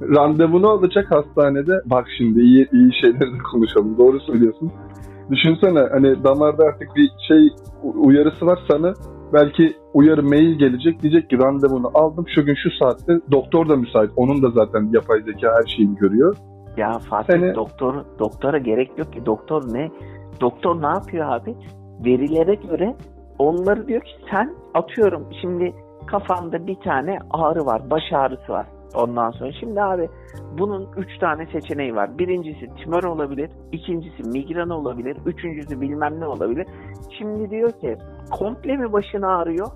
randevunu 0.00 0.68
alacak 0.68 1.10
hastanede. 1.10 1.72
Bak 1.86 2.06
şimdi 2.18 2.40
iyi 2.40 2.68
iyi 2.72 2.90
şeyleri 3.00 3.32
de 3.34 3.38
konuşalım. 3.52 3.98
Doğru 3.98 4.20
söylüyorsun. 4.20 4.72
Düşünsene 5.30 5.80
hani 5.92 6.24
damarda 6.24 6.64
artık 6.64 6.96
bir 6.96 7.10
şey 7.28 7.48
uyarısı 7.94 8.46
var 8.46 8.58
sana. 8.70 8.94
Belki 9.32 9.76
uyarı 9.94 10.22
mail 10.22 10.58
gelecek. 10.58 11.02
Diyecek 11.02 11.30
ki 11.30 11.38
randevunu 11.38 11.90
aldım 11.94 12.24
şu 12.34 12.44
gün 12.44 12.54
şu 12.54 12.70
saatte. 12.70 13.20
Doktor 13.32 13.68
da 13.68 13.76
müsait. 13.76 14.10
Onun 14.16 14.42
da 14.42 14.50
zaten 14.50 14.88
yapay 14.92 15.20
zeka 15.22 15.52
her 15.62 15.68
şeyini 15.76 15.96
görüyor. 15.96 16.36
Ya 16.76 16.98
Fatih 16.98 17.34
Seni- 17.34 17.54
doktor 17.54 17.94
doktora 18.18 18.58
gerek 18.58 18.90
yok 18.98 19.12
ki. 19.12 19.26
Doktor 19.26 19.74
ne? 19.74 19.90
Doktor 20.40 20.82
ne 20.82 20.86
yapıyor 20.86 21.28
abi? 21.32 21.54
Verilere 22.04 22.54
göre 22.54 22.96
onları 23.38 23.88
diyor 23.88 24.00
ki 24.00 24.12
sen 24.30 24.54
atıyorum 24.74 25.26
şimdi 25.40 25.74
kafanda 26.06 26.66
bir 26.66 26.74
tane 26.74 27.18
ağrı 27.30 27.66
var. 27.66 27.82
Baş 27.90 28.02
ağrısı 28.12 28.52
var. 28.52 28.66
Ondan 28.94 29.30
sonra 29.30 29.52
şimdi 29.52 29.82
abi 29.82 30.08
bunun 30.58 30.88
üç 30.96 31.18
tane 31.18 31.46
seçeneği 31.46 31.94
var. 31.94 32.18
Birincisi 32.18 32.74
tümör 32.74 33.02
olabilir. 33.02 33.50
ikincisi 33.72 34.22
migren 34.22 34.68
olabilir. 34.68 35.16
Üçüncüsü 35.26 35.80
bilmem 35.80 36.20
ne 36.20 36.26
olabilir. 36.26 36.66
Şimdi 37.18 37.50
diyor 37.50 37.72
ki 37.72 37.96
komple 38.30 38.76
mi 38.76 38.92
başın 38.92 39.22
ağrıyor? 39.22 39.66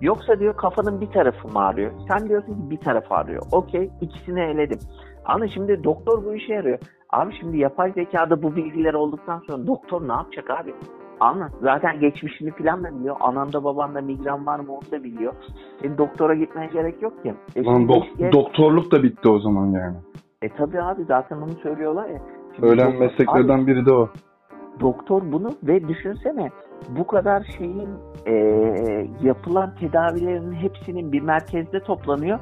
Yoksa 0.00 0.38
diyor 0.40 0.56
kafanın 0.56 1.00
bir 1.00 1.10
tarafı 1.10 1.48
mı 1.48 1.66
ağrıyor? 1.66 1.92
Sen 2.08 2.28
diyorsun 2.28 2.54
ki 2.54 2.70
bir 2.70 2.76
taraf 2.76 3.12
ağrıyor. 3.12 3.42
Okey 3.52 3.90
ikisini 4.00 4.40
eledim. 4.40 4.78
Ama 5.24 5.48
şimdi 5.48 5.84
doktor 5.84 6.24
bu 6.24 6.34
işe 6.34 6.52
yarıyor. 6.52 6.78
Abi 7.12 7.34
şimdi 7.40 7.58
yapay 7.58 7.92
zekada 7.92 8.42
bu 8.42 8.56
bilgiler 8.56 8.94
olduktan 8.94 9.42
sonra 9.46 9.66
doktor 9.66 10.08
ne 10.08 10.12
yapacak 10.12 10.50
abi? 10.50 10.74
Anla. 11.20 11.50
Zaten 11.62 12.00
geçmişini 12.00 12.50
falan 12.50 12.84
da 12.84 12.98
biliyor. 12.98 13.16
Ananda 13.20 13.64
babanda 13.64 14.00
migren 14.00 14.46
var 14.46 14.58
mı 14.60 14.72
onu 14.72 14.90
da 14.92 15.04
biliyor. 15.04 15.32
Senin 15.82 15.98
doktora 15.98 16.34
gitmeye 16.34 16.66
gerek 16.66 17.02
yok 17.02 17.22
ki. 17.22 17.34
E, 17.56 17.64
Lan 17.64 17.82
dok- 17.88 18.16
geç- 18.18 18.32
doktorluk 18.32 18.92
da 18.92 19.02
bitti 19.02 19.28
o 19.28 19.38
zaman 19.38 19.66
yani. 19.66 19.96
E 20.42 20.48
tabi 20.48 20.82
abi 20.82 21.04
zaten 21.04 21.36
onu 21.36 21.52
söylüyorlar 21.62 22.08
ya. 22.08 22.18
Şimdi 22.56 22.68
Ölen 22.68 22.86
doktor- 22.92 23.00
mesleklerden 23.00 23.58
Abi, 23.58 23.66
biri 23.66 23.86
de 23.86 23.92
o. 23.92 24.08
doktor 24.80 25.22
bunu 25.32 25.50
ve 25.62 25.88
düşünsene 25.88 26.50
bu 26.98 27.06
kadar 27.06 27.54
şeyin 27.58 27.88
e, 28.26 28.34
yapılan 29.22 29.74
tedavilerin 29.74 30.52
hepsinin 30.52 31.12
bir 31.12 31.20
merkezde 31.22 31.80
toplanıyor. 31.80 32.38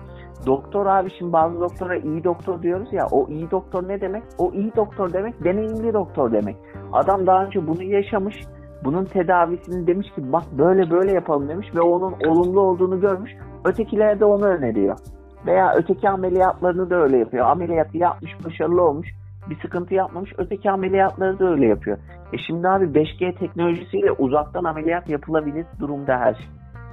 Doktor 0.47 0.87
abi 0.87 1.11
şimdi 1.19 1.33
bazı 1.33 1.61
doktora 1.61 1.97
iyi 1.97 2.25
doktor 2.25 2.63
diyoruz 2.63 2.93
ya 2.93 3.07
o 3.11 3.27
iyi 3.29 3.51
doktor 3.51 3.89
ne 3.89 4.01
demek? 4.01 4.23
O 4.39 4.53
iyi 4.53 4.73
doktor 4.77 5.13
demek 5.13 5.45
deneyimli 5.45 5.93
doktor 5.93 6.33
demek. 6.33 6.57
Adam 6.93 7.27
daha 7.27 7.45
önce 7.45 7.67
bunu 7.67 7.83
yaşamış 7.83 8.37
bunun 8.85 9.05
tedavisini 9.05 9.87
demiş 9.87 10.07
ki 10.11 10.33
bak 10.33 10.45
böyle 10.59 10.91
böyle 10.91 11.13
yapalım 11.13 11.49
demiş 11.49 11.69
ve 11.75 11.81
onun 11.81 12.13
olumlu 12.13 12.61
olduğunu 12.61 13.01
görmüş. 13.01 13.33
Ötekilere 13.65 14.21
de 14.21 14.25
onu 14.25 14.47
öneriyor. 14.47 14.99
Veya 15.47 15.73
öteki 15.77 16.09
ameliyatlarını 16.09 16.91
da 16.91 16.97
öyle 16.97 17.19
yapıyor. 17.19 17.47
Ameliyatı 17.47 17.99
yapmış 17.99 18.33
başarılı 18.45 18.83
olmuş. 18.83 19.09
Bir 19.51 19.61
sıkıntı 19.61 19.95
yapmamış. 19.95 20.33
Öteki 20.39 20.71
ameliyatları 20.71 21.39
da 21.39 21.51
öyle 21.51 21.67
yapıyor. 21.67 21.99
E 22.33 22.39
şimdi 22.39 22.69
abi 22.69 22.85
5G 22.85 23.39
teknolojisiyle 23.39 24.13
uzaktan 24.13 24.65
ameliyat 24.65 25.09
yapılabilir 25.09 25.67
durumda 25.81 26.19
her 26.19 26.35
şey. 26.35 26.47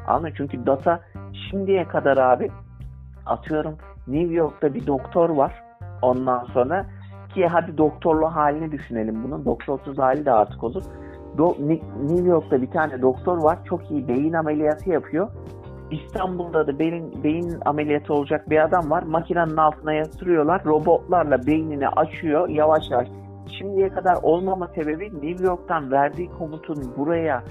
Anladın? 0.08 0.34
Çünkü 0.38 0.66
data 0.66 1.00
şimdiye 1.50 1.88
kadar 1.88 2.18
abi 2.18 2.52
atıyorum 3.26 3.76
New 4.08 4.34
York'ta 4.34 4.74
bir 4.74 4.88
doktor 4.88 5.30
var. 5.30 5.64
Ondan 6.02 6.46
sonra 6.54 6.86
ki 7.34 7.48
hadi 7.48 7.78
doktorlu 7.78 8.26
halini 8.26 8.72
düşünelim 8.72 9.24
bunun. 9.24 9.46
Doktorsuz 9.46 9.98
hali 9.98 10.26
de 10.26 10.32
artık 10.32 10.64
olur. 10.64 10.84
Do- 11.38 11.70
New 12.10 12.30
York'ta 12.30 12.62
bir 12.62 12.72
tane 12.72 13.02
doktor 13.02 13.44
var. 13.44 13.60
Çok 13.66 13.92
iyi 13.92 14.08
beyin 14.08 14.34
ameliyatı 14.34 14.90
yapıyor. 14.90 15.28
İstanbul'da 15.92 16.68
da 16.68 16.80
beyin, 16.80 17.24
beyin 17.24 17.54
ameliyatı 17.66 18.14
olacak 18.14 18.50
bir 18.50 18.64
adam 18.64 18.90
var. 18.92 19.04
Makinenin 19.04 19.58
altına 19.58 19.94
yatırıyorlar. 19.94 20.66
Robotlarla 20.66 21.48
beynini 21.48 21.88
açıyor 21.88 22.50
yavaş 22.50 22.84
yavaş. 22.92 23.08
Şimdiye 23.60 23.90
kadar 23.90 24.18
olmama 24.24 24.68
sebebi 24.68 25.06
New 25.28 25.46
York'tan 25.46 25.92
verdiği 25.92 26.30
komutun 26.30 26.78
buraya 26.98 27.44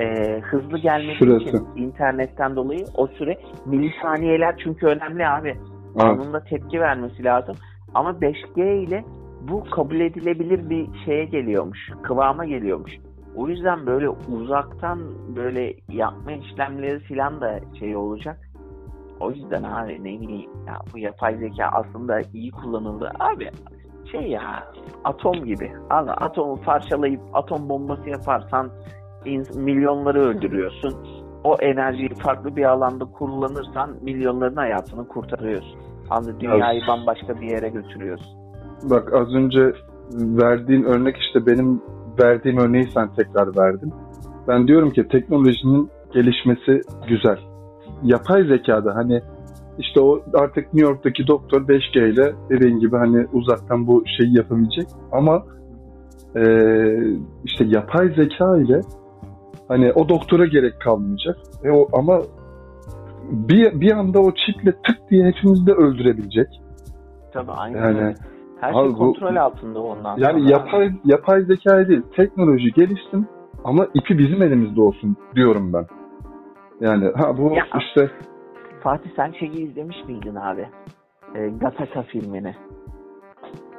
e, 0.00 0.38
hızlı 0.40 0.78
gelmesi 0.78 1.18
Süresi. 1.18 1.48
için 1.48 1.66
internetten 1.76 2.56
dolayı 2.56 2.84
o 2.96 3.06
süre 3.06 3.38
milisaniyeler 3.66 4.54
çünkü 4.64 4.86
önemli 4.86 5.26
abi. 5.28 5.48
Evet. 5.48 6.02
Anında 6.04 6.40
tepki 6.44 6.80
vermesi 6.80 7.24
lazım. 7.24 7.56
Ama 7.94 8.10
5G 8.10 8.84
ile 8.84 9.04
bu 9.50 9.64
kabul 9.70 10.00
edilebilir 10.00 10.70
bir 10.70 10.86
şeye 11.04 11.24
geliyormuş. 11.24 11.78
Kıvama 12.02 12.44
geliyormuş. 12.44 12.92
O 13.38 13.48
yüzden 13.48 13.86
böyle 13.86 14.08
uzaktan 14.08 14.98
böyle 15.36 15.74
yapma 15.88 16.32
işlemleri 16.32 17.00
filan 17.00 17.40
da 17.40 17.60
şey 17.78 17.96
olacak. 17.96 18.38
O 19.20 19.30
yüzden 19.30 19.62
abi 19.62 19.92
ne 20.04 20.20
bileyim 20.20 20.50
ya 20.66 20.74
bu 20.94 20.98
yapay 20.98 21.36
zeka 21.36 21.64
aslında 21.72 22.20
iyi 22.34 22.50
kullanıldı. 22.50 23.12
Abi 23.20 23.50
şey 24.12 24.22
ya 24.22 24.64
atom 25.04 25.44
gibi. 25.44 25.72
Abi 25.90 26.10
atomu 26.10 26.60
parçalayıp 26.60 27.20
atom 27.32 27.68
bombası 27.68 28.10
yaparsan 28.10 28.70
milyonları 29.54 30.20
öldürüyorsun. 30.20 30.94
O 31.44 31.54
enerjiyi 31.60 32.08
farklı 32.08 32.56
bir 32.56 32.64
alanda 32.64 33.04
kullanırsan 33.04 33.96
milyonların 34.02 34.56
hayatını 34.56 35.08
kurtarıyorsun. 35.08 35.78
Abi 36.10 36.40
dünyayı 36.40 36.82
bambaşka 36.88 37.40
bir 37.40 37.50
yere 37.50 37.68
götürüyorsun. 37.68 38.38
Bak 38.90 39.12
az 39.12 39.34
önce 39.34 39.72
verdiğin 40.12 40.82
örnek 40.82 41.16
işte 41.16 41.46
benim 41.46 41.82
verdiğim 42.20 42.58
örneği 42.58 42.88
sen 42.94 43.08
tekrar 43.14 43.56
verdin. 43.56 43.92
Ben 44.48 44.68
diyorum 44.68 44.90
ki 44.90 45.08
teknolojinin 45.08 45.90
gelişmesi 46.12 46.80
güzel. 47.08 47.38
Yapay 48.02 48.44
zekada 48.44 48.94
hani 48.94 49.20
işte 49.78 50.00
o 50.00 50.20
artık 50.34 50.74
New 50.74 50.90
York'taki 50.90 51.26
doktor 51.26 51.68
5G 51.68 52.12
ile 52.12 52.34
dediğin 52.50 52.78
gibi 52.78 52.96
hani 52.96 53.26
uzaktan 53.32 53.86
bu 53.86 54.04
şeyi 54.18 54.36
yapabilecek. 54.36 54.86
Ama 55.12 55.44
e, 56.36 56.42
işte 57.44 57.64
yapay 57.64 58.08
zeka 58.08 58.58
ile 58.58 58.80
hani 59.68 59.92
o 59.92 60.08
doktora 60.08 60.46
gerek 60.46 60.80
kalmayacak. 60.80 61.36
E 61.64 61.70
o, 61.70 61.88
ama 61.92 62.22
bir, 63.30 63.80
bir 63.80 63.92
anda 63.92 64.20
o 64.20 64.32
çiple 64.34 64.72
tık 64.72 65.10
diye 65.10 65.26
hepimizi 65.26 65.66
de 65.66 65.72
öldürebilecek. 65.72 66.48
Tabii 67.32 67.50
aynen. 67.50 67.82
Yani, 67.82 68.14
Her 68.60 68.72
şey 68.72 68.92
kontrol 68.92 69.34
bu, 69.34 69.40
altında 69.40 69.82
ondan 69.82 70.16
sonra. 70.16 70.26
Yani 70.28 70.50
yapay, 70.50 70.90
yapay 71.04 71.40
zeka 71.40 71.88
değil, 71.88 72.02
teknoloji 72.16 72.72
gelişsin 72.72 73.26
ama 73.64 73.86
ipi 73.94 74.18
bizim 74.18 74.42
elimizde 74.42 74.80
olsun 74.80 75.16
diyorum 75.34 75.72
ben. 75.72 75.86
Yani 76.80 77.12
ha 77.16 77.38
bu 77.38 77.54
ya, 77.54 77.64
işte 77.78 78.10
Fatih 78.80 79.10
sen 79.16 79.32
şeyi 79.32 79.70
izlemiş 79.70 79.96
miydin 80.06 80.34
abi? 80.34 80.68
E, 81.34 81.48
Gattaca 81.48 82.02
filmini. 82.02 82.54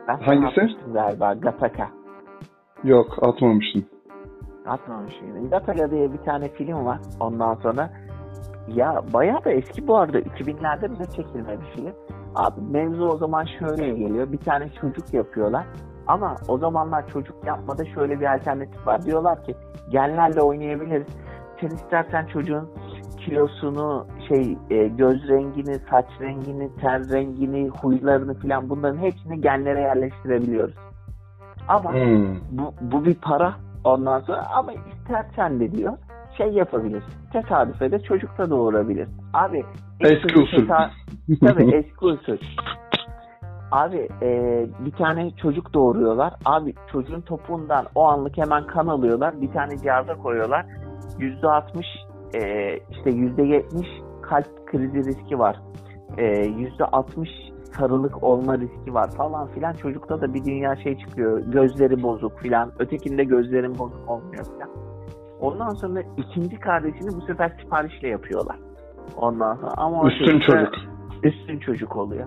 Ben 0.08 0.18
Hangisi? 0.18 0.62
galiba 0.94 1.34
Gattaca. 1.34 1.88
Yok 2.84 3.08
atmamıştım. 3.22 3.86
Atmamış 4.66 5.22
mıydın? 5.22 5.50
Gattaca 5.50 5.92
diye 5.92 6.14
bir 6.14 6.18
tane 6.18 6.50
film 6.50 6.86
var 6.86 7.00
ondan 7.20 7.56
sonra. 7.56 7.90
Ya 8.68 9.04
bayağı 9.14 9.46
da 9.46 9.52
eski 9.52 9.88
bu 9.88 9.98
arada 9.98 10.20
2000'lerde 10.20 10.96
bile 10.96 11.06
çekilme 11.06 11.58
bir 11.60 11.66
film. 11.76 11.94
Abi 12.36 12.62
mevzu 12.62 13.06
o 13.06 13.18
zaman 13.18 13.46
şöyle 13.60 13.90
geliyor. 13.90 14.32
Bir 14.32 14.38
tane 14.38 14.70
çocuk 14.82 15.14
yapıyorlar. 15.14 15.66
Ama 16.08 16.36
o 16.48 16.58
zamanlar 16.58 17.08
çocuk 17.08 17.36
yapmada 17.46 17.86
şöyle 17.86 18.20
bir 18.20 18.34
alternatif 18.34 18.88
var. 18.88 19.06
Diyorlar 19.06 19.44
ki 19.44 19.56
genlerle 19.92 20.42
oynayabiliriz. 20.42 21.08
Sen 21.62 21.68
istersen 21.68 22.26
çocuğun 22.26 22.70
kilosunu, 23.18 24.08
şey 24.28 24.58
e, 24.70 24.88
göz 24.88 25.28
rengini, 25.28 25.80
saç 25.90 26.06
rengini, 26.22 26.70
ten 26.82 27.10
rengini, 27.10 27.70
huylarını 27.70 28.34
falan 28.34 28.70
bunların 28.70 28.98
hepsini 28.98 29.42
genlere 29.42 29.82
yerleştirebiliyoruz. 29.82 30.76
Ama 31.68 31.94
hmm. 31.94 32.36
bu, 32.52 32.74
bu 32.82 33.06
bir 33.06 33.16
para 33.16 33.54
ondan 33.84 34.20
sonra 34.20 34.48
ama 34.56 34.72
istersen 34.74 35.60
de 35.60 35.72
diyor 35.72 35.94
şey 36.38 36.50
yapabilir. 36.50 37.04
Tesadüfe 37.34 37.92
de 37.92 38.00
çocuk 38.00 38.38
da 38.38 38.50
doğurabilir. 38.50 39.08
Abi 39.34 39.66
eski 40.00 40.40
usul. 40.40 40.68
Tabii 41.40 41.76
eski 41.76 42.06
usul. 42.06 42.38
Abi 43.72 44.10
e, 44.22 44.30
bir 44.86 44.92
tane 44.92 45.32
çocuk 45.32 45.74
doğuruyorlar. 45.74 46.34
Abi 46.46 46.74
çocuğun 46.92 47.22
topuğundan 47.22 47.86
o 47.96 48.04
anlık 48.04 48.38
hemen 48.38 48.68
kan 48.68 48.88
alıyorlar. 48.88 49.42
Bir 49.42 49.52
tane 49.52 49.78
cihaza 49.78 50.16
koyuyorlar. 50.16 50.66
%60 51.20 51.86
e, 52.34 52.74
işte 52.92 53.10
%70 53.10 53.86
kalp 54.22 54.68
krizi 54.68 54.98
riski 54.98 55.40
var. 55.40 55.60
E, 56.18 56.24
%60 56.24 57.28
sarılık 57.78 58.24
olma 58.24 58.58
riski 58.58 58.94
var 58.94 59.12
falan 59.18 59.48
filan. 59.48 59.74
Çocukta 59.74 60.22
da 60.22 60.34
bir 60.34 60.46
dünya 60.46 60.76
şey 60.76 60.98
çıkıyor. 60.98 61.40
Gözleri 61.40 62.04
bozuk 62.04 62.40
filan. 62.40 62.72
Ötekinde 62.80 63.24
gözlerin 63.24 63.78
bozuk 63.80 64.10
olmuyor 64.10 64.46
filan. 64.46 64.70
Ondan 65.42 65.70
sonra 65.70 66.02
ikinci 66.18 66.60
kardeşini 66.60 67.16
bu 67.16 67.22
sefer 67.22 67.58
siparişle 67.62 68.08
yapıyorlar. 68.08 68.69
Ondan 69.18 69.56
sonra 69.56 69.72
ama 69.78 70.12
üstün 70.12 70.40
çocuk. 70.40 70.74
Üstün 71.24 71.60
çocuk 71.60 71.96
oluyor. 71.96 72.26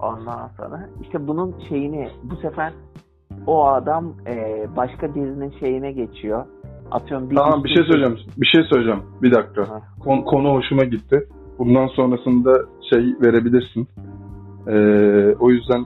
Ondan 0.00 0.50
sonra 0.56 0.88
işte 1.02 1.26
bunun 1.28 1.54
şeyini 1.68 2.08
bu 2.22 2.36
sefer 2.36 2.72
o 3.46 3.66
adam 3.66 4.12
e, 4.26 4.66
başka 4.76 5.14
dizinin 5.14 5.54
şeyine 5.60 5.92
geçiyor. 5.92 6.46
Atıyorum 6.90 7.30
bir 7.30 7.36
Tamam 7.36 7.64
bir 7.64 7.68
şey 7.68 7.84
söyleyeceğim. 7.84 8.18
Bir 8.36 8.46
şey 8.46 8.64
söyleyeceğim. 8.64 9.02
Bir 9.22 9.32
dakika. 9.32 9.64
Kon, 10.04 10.20
konu 10.20 10.52
hoşuma 10.52 10.84
gitti. 10.84 11.28
Bundan 11.58 11.86
sonrasında 11.86 12.52
şey 12.90 13.14
verebilirsin. 13.22 13.88
Ee, 14.68 15.34
o 15.40 15.50
yüzden 15.50 15.84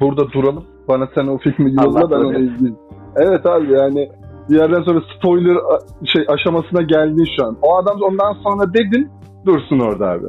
burada 0.00 0.32
duralım. 0.32 0.64
Bana 0.88 1.08
sen 1.14 1.26
o 1.26 1.38
filmi 1.38 1.74
yolla 1.74 2.10
ben 2.10 2.16
onu 2.16 2.38
izleyeyim. 2.38 2.76
Evet 3.16 3.46
abi 3.46 3.72
yani 3.72 4.08
bir 4.50 4.56
yerden 4.56 4.82
sonra 4.82 5.00
spoiler 5.16 5.56
şey 6.04 6.24
aşamasına 6.28 6.82
geldin 6.82 7.26
şu 7.36 7.46
an. 7.46 7.56
O 7.62 7.76
adam 7.76 8.02
ondan 8.02 8.32
sonra 8.32 8.74
dedin 8.74 9.08
dursun 9.46 9.78
orada 9.78 10.10
abi. 10.10 10.26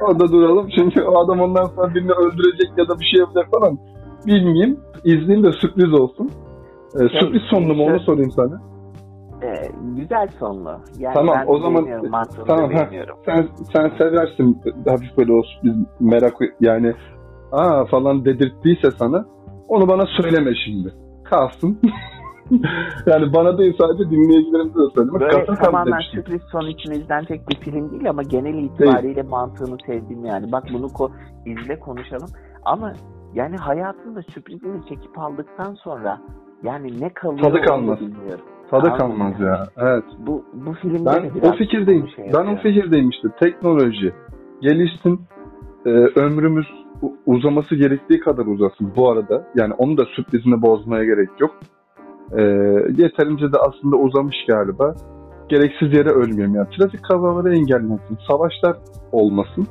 Orada 0.00 0.28
duralım 0.28 0.68
çünkü 0.78 1.02
o 1.02 1.18
adam 1.18 1.40
ondan 1.40 1.64
sonra 1.64 1.94
birini 1.94 2.12
öldürecek 2.12 2.70
ya 2.76 2.88
da 2.88 3.00
bir 3.00 3.04
şey 3.04 3.20
yapacak 3.20 3.48
falan. 3.50 3.78
Bilmeyeyim. 4.26 4.80
İzleyeyim 5.04 5.44
de 5.44 5.52
sürpriz 5.52 5.92
olsun. 6.00 6.30
Ee, 6.94 7.08
şey, 7.08 7.20
sürpriz 7.20 7.42
sonlu 7.42 7.74
mu 7.74 7.84
onu 7.84 8.00
sorayım 8.00 8.30
sana. 8.30 8.60
Ee, 9.42 9.68
güzel 9.96 10.28
sonlu. 10.38 10.70
Yani 10.98 11.14
tamam 11.14 11.38
o 11.46 11.58
zaman 11.58 11.86
tamam 12.46 12.72
ha, 12.72 12.88
sen 13.26 13.48
sen 13.72 13.88
seversin 13.98 14.62
hafif 14.88 15.18
böyle 15.18 15.32
olsun 15.32 15.60
biz 15.62 15.74
merak 16.00 16.34
yani 16.60 16.94
aa 17.52 17.84
falan 17.84 18.24
dedirttiyse 18.24 18.90
sana 18.90 19.24
onu 19.68 19.88
bana 19.88 20.06
söyleme 20.06 20.50
şimdi. 20.64 20.94
Kalsın. 21.24 21.80
yani 23.06 23.32
bana 23.32 23.58
değil 23.58 23.74
sadece 23.78 24.10
dinleyicilerimize 24.10 24.78
de 24.78 24.90
söylemek. 24.94 25.20
Böyle 25.20 25.38
Kasım 25.38 25.54
tamamen 25.54 26.00
sürpriz 26.12 26.42
son 26.52 26.66
için 26.66 26.90
izlenecek 26.92 27.48
bir 27.48 27.56
film 27.56 27.90
değil 27.90 28.10
ama 28.10 28.22
genel 28.22 28.54
itibariyle 28.54 29.16
değil. 29.16 29.28
mantığını 29.28 29.76
sevdim 29.86 30.24
yani. 30.24 30.52
Bak 30.52 30.64
bunu 30.72 30.88
ko 30.88 31.10
izle 31.46 31.80
konuşalım. 31.80 32.28
Ama 32.64 32.92
yani 33.34 33.56
hayatında 33.56 34.22
sürprizini 34.22 34.88
çekip 34.88 35.18
aldıktan 35.18 35.74
sonra 35.74 36.20
yani 36.62 37.00
ne 37.00 37.08
kalıyor 37.08 37.42
Tadı 37.42 37.60
kalmaz. 37.60 38.00
bilmiyorum. 38.00 38.44
Tadı 38.70 38.86
Anladım 38.86 38.98
kalmaz 38.98 39.40
ya. 39.40 39.66
Evet. 39.76 40.04
Bu 40.18 40.44
bu 40.54 40.72
filmde 40.72 41.06
ben 41.06 41.48
o 41.48 41.52
fikirdeyim. 41.52 42.08
Şey 42.16 42.30
ben 42.34 42.46
o 42.46 42.56
fikirdeyim 42.56 43.10
işte. 43.10 43.28
Teknoloji 43.40 44.12
gelişsin. 44.60 45.20
E, 45.86 45.90
ömrümüz 45.90 46.66
uzaması 47.26 47.74
gerektiği 47.74 48.20
kadar 48.20 48.46
uzasın 48.46 48.92
bu 48.96 49.10
arada. 49.10 49.46
Yani 49.54 49.74
onu 49.74 49.96
da 49.96 50.04
sürprizini 50.04 50.62
bozmaya 50.62 51.04
gerek 51.04 51.28
yok. 51.40 51.50
E, 52.32 52.42
yeterince 53.02 53.52
de 53.52 53.58
aslında 53.68 53.96
uzamış 53.96 54.36
galiba. 54.48 54.94
Gereksiz 55.48 55.92
yere 55.92 56.08
ölmeyelim. 56.08 56.54
Yani 56.54 56.68
trafik 56.78 57.04
kazaları 57.04 57.56
engellensin. 57.56 58.18
Savaşlar 58.28 58.76
olmasın. 59.12 59.66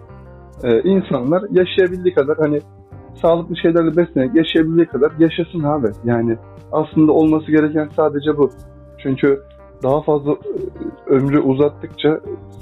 E, 0.63 0.81
insanlar 0.81 1.43
yaşayabildiği 1.51 2.13
kadar 2.13 2.37
hani 2.37 2.59
sağlıklı 3.21 3.57
şeylerle 3.57 3.97
beslenerek 3.97 4.35
yaşayabildiği 4.35 4.85
kadar 4.85 5.11
yaşasın 5.19 5.63
abi. 5.63 5.87
Yani 6.03 6.37
aslında 6.71 7.11
olması 7.11 7.51
gereken 7.51 7.89
sadece 7.95 8.37
bu. 8.37 8.49
Çünkü 9.03 9.39
daha 9.83 10.01
fazla 10.01 10.31
e, 10.31 10.35
ömrü 11.07 11.39
uzattıkça 11.39 12.19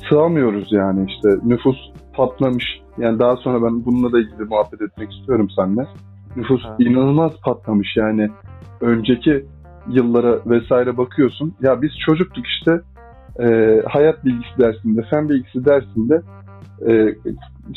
sığamıyoruz 0.09 0.71
yani 0.71 1.05
işte 1.09 1.29
nüfus 1.45 1.77
patlamış. 2.13 2.65
Yani 2.97 3.19
daha 3.19 3.35
sonra 3.35 3.63
ben 3.63 3.85
bununla 3.85 4.11
da 4.11 4.19
ilgili 4.19 4.43
muhabbet 4.43 4.81
etmek 4.81 5.13
istiyorum 5.13 5.47
seninle. 5.55 5.87
Nüfus 6.35 6.63
ha. 6.63 6.75
inanılmaz 6.79 7.31
patlamış 7.45 7.97
yani 7.97 8.29
önceki 8.81 9.45
yıllara 9.89 10.39
vesaire 10.45 10.97
bakıyorsun. 10.97 11.53
Ya 11.61 11.81
biz 11.81 11.91
çocuktuk 12.05 12.45
işte 12.47 12.81
e, 13.39 13.81
hayat 13.87 14.25
bilgisi 14.25 14.57
dersinde, 14.59 15.01
fen 15.09 15.29
bilgisi 15.29 15.65
dersinde 15.65 16.21
e, 16.87 17.15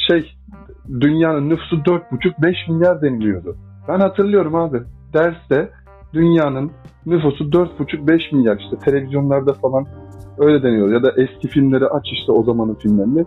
şey 0.08 0.36
dünyanın 1.00 1.50
nüfusu 1.50 1.76
4,5-5 1.76 2.72
milyar 2.72 3.02
deniliyordu. 3.02 3.56
Ben 3.88 4.00
hatırlıyorum 4.00 4.54
abi 4.54 4.82
derste 5.14 5.70
dünyanın 6.12 6.70
nüfusu 7.06 7.44
4,5-5 7.44 8.36
milyar 8.36 8.58
işte 8.58 8.76
televizyonlarda 8.84 9.52
falan 9.52 9.86
öyle 10.38 10.62
deniyor. 10.62 10.92
Ya 10.92 11.02
da 11.02 11.10
eski 11.16 11.48
filmleri 11.48 11.86
aç 11.86 12.06
işte 12.12 12.32
o 12.32 12.44
zamanın 12.44 12.74
filmlerini. 12.74 13.24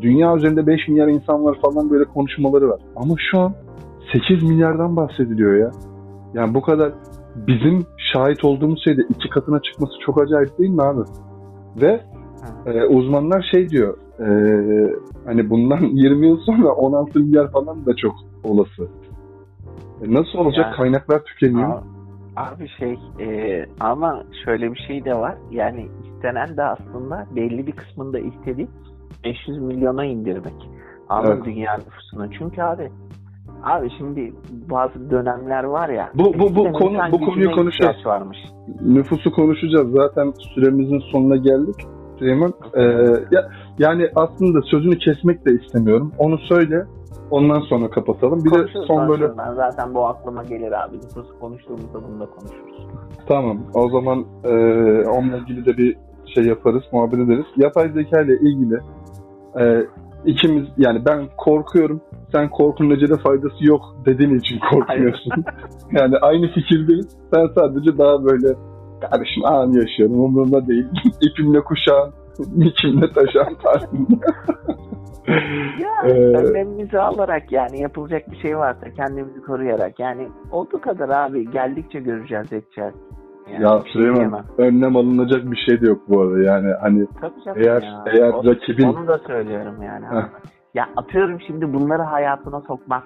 Dünya 0.00 0.36
üzerinde 0.36 0.66
5 0.66 0.88
milyar 0.88 1.08
insan 1.08 1.44
var 1.44 1.58
falan 1.62 1.90
böyle 1.90 2.04
konuşmaları 2.04 2.68
var. 2.68 2.80
Ama 2.96 3.14
şu 3.30 3.38
an 3.40 3.54
8 4.12 4.42
milyardan 4.42 4.96
bahsediliyor 4.96 5.56
ya. 5.56 5.70
Yani 6.34 6.54
bu 6.54 6.62
kadar 6.62 6.92
bizim 7.36 7.86
şahit 8.12 8.44
olduğumuz 8.44 8.84
şeyde 8.84 9.02
iki 9.02 9.28
katına 9.28 9.62
çıkması 9.62 9.92
çok 10.06 10.22
acayip 10.22 10.58
değil 10.58 10.70
mi 10.70 10.82
abi? 10.82 11.00
Ve 11.76 12.00
e, 12.66 12.84
uzmanlar 12.84 13.48
şey 13.52 13.68
diyor 13.68 13.96
e, 14.18 14.26
hani 15.24 15.50
bundan 15.50 15.80
20 15.92 16.26
yıl 16.26 16.38
sonra 16.38 16.72
16 16.72 17.20
milyar 17.20 17.52
falan 17.52 17.86
da 17.86 17.96
çok 17.96 18.14
olası. 18.44 18.88
E, 20.02 20.14
nasıl 20.14 20.38
olacak? 20.38 20.66
Ya. 20.66 20.72
Kaynaklar 20.72 21.24
tükeniyor. 21.24 21.70
Abi, 21.70 21.84
abi 22.36 22.68
şey 22.68 22.98
e, 23.20 23.66
ama 23.80 24.22
şöyle 24.44 24.72
bir 24.72 24.78
şey 24.88 25.04
de 25.04 25.14
var. 25.14 25.34
Yani 25.50 25.88
istenen 26.04 26.56
de 26.56 26.62
aslında 26.62 27.26
belli 27.36 27.66
bir 27.66 27.72
kısmında 27.72 28.18
istediği 28.18 28.68
500 29.24 29.58
milyona 29.58 30.04
indirmek. 30.04 30.70
Anladın 31.08 31.32
Evet. 31.36 31.44
dünya 31.44 31.74
nüfusunu. 31.76 32.30
Çünkü 32.38 32.62
abi 32.62 32.90
abi 33.62 33.90
şimdi 33.98 34.32
bazı 34.70 35.10
dönemler 35.10 35.64
var 35.64 35.88
ya. 35.88 36.10
Bu- 36.14 36.34
bu- 36.38 36.54
bu 36.56 36.72
konu- 36.72 36.98
bu 37.12 37.20
konuyu 37.20 37.50
konuşacağız. 37.52 38.06
varmış. 38.06 38.38
Nüfusu 38.80 39.32
konuşacağız. 39.32 39.90
Zaten 39.92 40.32
süremizin 40.54 40.98
sonuna 40.98 41.36
geldik. 41.36 41.74
Süleyman. 42.18 42.52
E, 42.74 42.82
ya, 43.30 43.48
yani 43.78 44.08
aslında 44.14 44.62
sözünü 44.62 44.98
kesmek 44.98 45.46
de 45.46 45.52
istemiyorum. 45.52 46.12
Onu 46.18 46.38
söyle. 46.38 46.84
Ondan 47.30 47.60
sonra 47.60 47.90
kapatalım. 47.90 48.38
Bir 48.44 48.50
de 48.50 48.56
Konuşuruz, 48.56 48.86
son 48.86 49.08
böyle. 49.08 49.38
Ben 49.38 49.54
zaten 49.54 49.94
bu 49.94 50.06
aklıma 50.06 50.42
gelir 50.42 50.72
abi. 50.84 50.96
Nüfusu 50.96 51.38
konuştuğumuzda 51.40 51.98
bunu 52.08 52.20
da 52.20 52.26
konuşuruz. 52.26 52.86
Tamam. 53.26 53.58
O 53.74 53.88
zaman 53.88 54.24
e, 54.44 54.50
onunla 55.08 55.36
ilgili 55.36 55.66
de 55.66 55.76
bir 55.76 55.96
şey 56.34 56.44
yaparız, 56.44 56.82
muhabbet 56.92 57.18
ederiz. 57.18 57.44
Yapay 57.56 57.88
zeka 57.88 58.20
ile 58.20 58.34
ilgili 58.36 58.78
e, 59.60 59.86
ikimiz 60.26 60.68
yani 60.76 61.04
ben 61.04 61.28
korkuyorum. 61.36 62.00
Sen 62.32 62.50
korkunun 62.50 62.90
necede 62.90 63.16
faydası 63.16 63.66
yok 63.66 63.82
dediğin 64.06 64.38
için 64.38 64.58
korkuyorsun. 64.70 65.32
yani 65.92 66.18
aynı 66.18 66.46
fikirdeyiz. 66.46 67.08
Sen 67.34 67.46
sadece 67.54 67.98
daha 67.98 68.24
böyle 68.24 68.54
kardeşim 69.00 69.44
anı 69.44 69.78
yaşıyorum 69.78 70.20
umurumda 70.20 70.66
değil. 70.66 70.86
İpimle 71.20 71.60
kuşağın, 71.60 72.12
nikimle 72.56 73.10
taşağın 73.12 73.54
tarzında. 73.62 74.26
Ya 75.80 75.92
Ee, 76.04 76.12
önlemimizi 76.12 76.98
alarak 76.98 77.52
yani 77.52 77.80
yapılacak 77.80 78.30
bir 78.30 78.36
şey 78.36 78.58
varsa 78.58 78.90
kendimizi 78.96 79.40
koruyarak 79.42 80.00
yani 80.00 80.28
olduğu 80.50 80.80
kadar 80.80 81.08
abi 81.08 81.50
geldikçe 81.50 82.00
göreceğiz 82.00 82.52
edeceğiz. 82.52 82.94
Yani 83.52 83.62
ya 83.62 83.82
şey 83.82 83.92
Süleyman 83.92 84.16
diyemem. 84.18 84.44
önlem 84.58 84.96
alınacak 84.96 85.50
bir 85.50 85.56
şey 85.56 85.80
de 85.80 85.86
yok 85.86 86.02
bu 86.08 86.20
arada. 86.20 86.42
Yani 86.42 86.68
hani 86.80 87.06
eğer 87.56 87.82
ya. 87.82 88.04
eğer 88.12 88.30
O- 88.32 88.44
rakibin 88.44 88.88
Onu 88.88 89.08
da 89.08 89.18
söylüyorum 89.18 89.82
yani. 89.82 90.06
Heh. 90.06 90.22
ya 90.74 90.88
atıyorum 90.96 91.40
şimdi 91.46 91.72
bunları 91.74 92.02
hayatına 92.02 92.60
sokmak. 92.60 93.04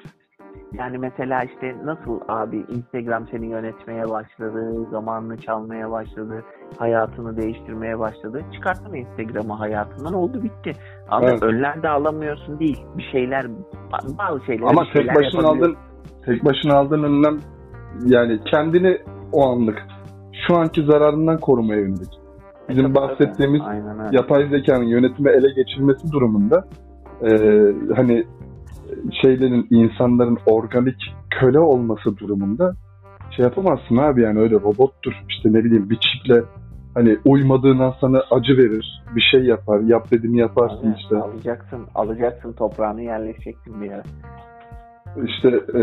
Yani 0.72 0.98
mesela 0.98 1.42
işte 1.44 1.76
nasıl 1.84 2.20
abi 2.28 2.56
Instagram 2.56 3.26
seni 3.30 3.46
yönetmeye 3.46 4.08
başladı, 4.10 4.86
zamanını 4.90 5.36
çalmaya 5.36 5.90
başladı, 5.90 6.44
hayatını 6.78 7.36
değiştirmeye 7.36 7.98
başladı. 7.98 8.42
Çıkarttın 8.54 8.94
Instagram'ı 8.94 9.52
hayatından 9.54 10.14
oldu 10.14 10.42
bitti. 10.42 10.72
Ama 11.10 11.30
Evet. 11.30 11.42
önlem 11.42 11.82
de 11.82 11.88
alamıyorsun 11.88 12.58
değil. 12.58 12.80
Bir 12.96 13.08
şeyler, 13.12 13.46
bazı 14.18 14.44
şeyler 14.46 14.66
Ama 14.66 14.84
şeyler 14.84 15.14
tek 15.14 15.24
başına 15.24 15.48
aldın 15.48 15.76
tek 16.26 16.44
başına 16.44 16.74
aldığın 16.76 17.02
önlem 17.02 17.38
yani 18.06 18.40
kendini 18.44 18.98
o 19.32 19.48
anlık 19.48 19.82
şu 20.46 20.56
anki 20.56 20.82
zararından 20.82 21.40
korumaya 21.40 21.80
yönelik. 21.80 22.10
Bizim 22.68 22.82
Tabii, 22.82 22.94
bahsettiğimiz 22.94 23.60
tabii. 23.60 23.70
Aynen 23.70 24.12
yapay 24.12 24.48
zekanın 24.48 24.84
yönetime 24.84 25.30
ele 25.30 25.52
geçirilmesi 25.56 26.12
durumunda 26.12 26.68
e, 27.22 27.30
hani 27.96 28.24
şeylerin 29.22 29.66
insanların 29.70 30.38
organik 30.46 30.96
köle 31.30 31.58
olması 31.58 32.16
durumunda 32.16 32.74
şey 33.36 33.42
yapamazsın 33.44 33.96
abi 33.96 34.22
yani 34.22 34.38
öyle 34.38 34.54
robottur 34.54 35.12
işte 35.28 35.52
ne 35.52 35.64
bileyim 35.64 35.90
bir 35.90 35.98
çiple 35.98 36.42
hani 36.94 37.18
uymadığından 37.24 37.94
sana 38.00 38.22
acı 38.30 38.56
verir 38.56 39.02
bir 39.16 39.20
şey 39.20 39.44
yapar 39.44 39.80
yap 39.80 40.10
dediğini 40.10 40.38
yaparsın 40.38 40.84
Aynen. 40.84 40.96
işte 40.96 41.16
Alacaksın, 41.16 41.86
alacaksın 41.94 42.52
toprağını 42.52 43.02
yerleşeceksin 43.02 43.80
bir 43.80 43.90
yere. 43.90 44.02
İşte 45.24 45.48
e, 45.74 45.82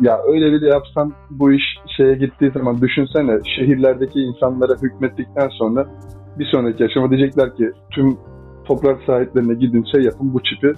ya 0.00 0.20
öyle 0.26 0.52
bile 0.52 0.68
yapsan 0.68 1.12
bu 1.30 1.52
iş 1.52 1.62
şeye 1.96 2.14
gittiği 2.14 2.50
zaman 2.50 2.80
düşünsene 2.80 3.38
şehirlerdeki 3.56 4.20
insanlara 4.20 4.72
hükmettikten 4.82 5.48
sonra 5.48 5.86
bir 6.38 6.44
sonraki 6.44 6.84
aşama 6.84 7.10
diyecekler 7.10 7.56
ki 7.56 7.70
tüm 7.90 8.16
toprak 8.64 9.02
sahiplerine 9.06 9.54
gidin 9.54 9.84
şey 9.92 10.02
yapın 10.02 10.34
bu 10.34 10.42
çipi 10.42 10.72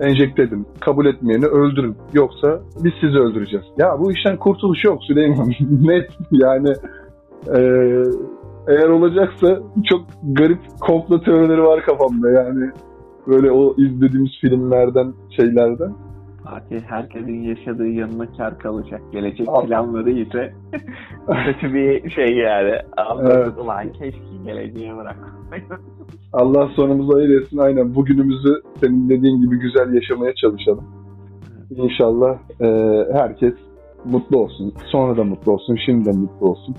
enjekte 0.00 0.42
edin. 0.42 0.66
Kabul 0.80 1.06
etmeyeni 1.06 1.46
öldürün. 1.46 1.96
Yoksa 2.12 2.60
biz 2.84 2.92
sizi 3.00 3.18
öldüreceğiz. 3.18 3.66
Ya 3.78 3.96
bu 4.00 4.12
işten 4.12 4.36
kurtuluş 4.36 4.84
yok 4.84 5.04
Süleyman. 5.04 5.48
Net 5.70 6.10
yani 6.30 6.70
e, 7.48 7.60
eğer 8.68 8.88
olacaksa 8.88 9.60
çok 9.84 10.00
garip 10.22 10.60
komplo 10.80 11.20
teorileri 11.20 11.62
var 11.62 11.82
kafamda 11.82 12.30
yani. 12.30 12.70
Böyle 13.26 13.50
o 13.50 13.74
izlediğimiz 13.76 14.30
filmlerden 14.40 15.12
şeylerden. 15.36 15.94
Fatih 16.50 16.80
herkesin 16.86 17.42
yaşadığı 17.42 17.88
yanına 17.88 18.32
kar 18.36 18.58
kalacak. 18.58 19.00
Gelecek 19.12 19.48
Al. 19.48 19.66
planları 19.66 20.10
ise 20.10 20.54
kötü 21.44 21.74
bir 21.74 22.10
şey 22.10 22.36
yani. 22.36 22.74
Ama 22.96 23.22
Evet. 23.22 23.58
ulan 23.58 23.92
keşke 23.92 24.36
geleceğe 24.44 24.96
bırak. 24.96 25.16
Allah 26.32 26.68
sonumuzu 26.76 27.16
hayır 27.16 27.40
etsin. 27.40 27.58
Aynen 27.58 27.94
bugünümüzü 27.94 28.62
senin 28.80 29.08
dediğin 29.08 29.40
gibi 29.40 29.58
güzel 29.58 29.94
yaşamaya 29.94 30.34
çalışalım. 30.34 30.84
İnşallah 31.70 32.38
e, 32.60 32.68
herkes 33.12 33.54
mutlu 34.04 34.38
olsun. 34.38 34.74
Sonra 34.86 35.16
da 35.16 35.24
mutlu 35.24 35.52
olsun. 35.52 35.78
Şimdi 35.86 36.04
de 36.04 36.18
mutlu 36.18 36.46
olsun. 36.46 36.74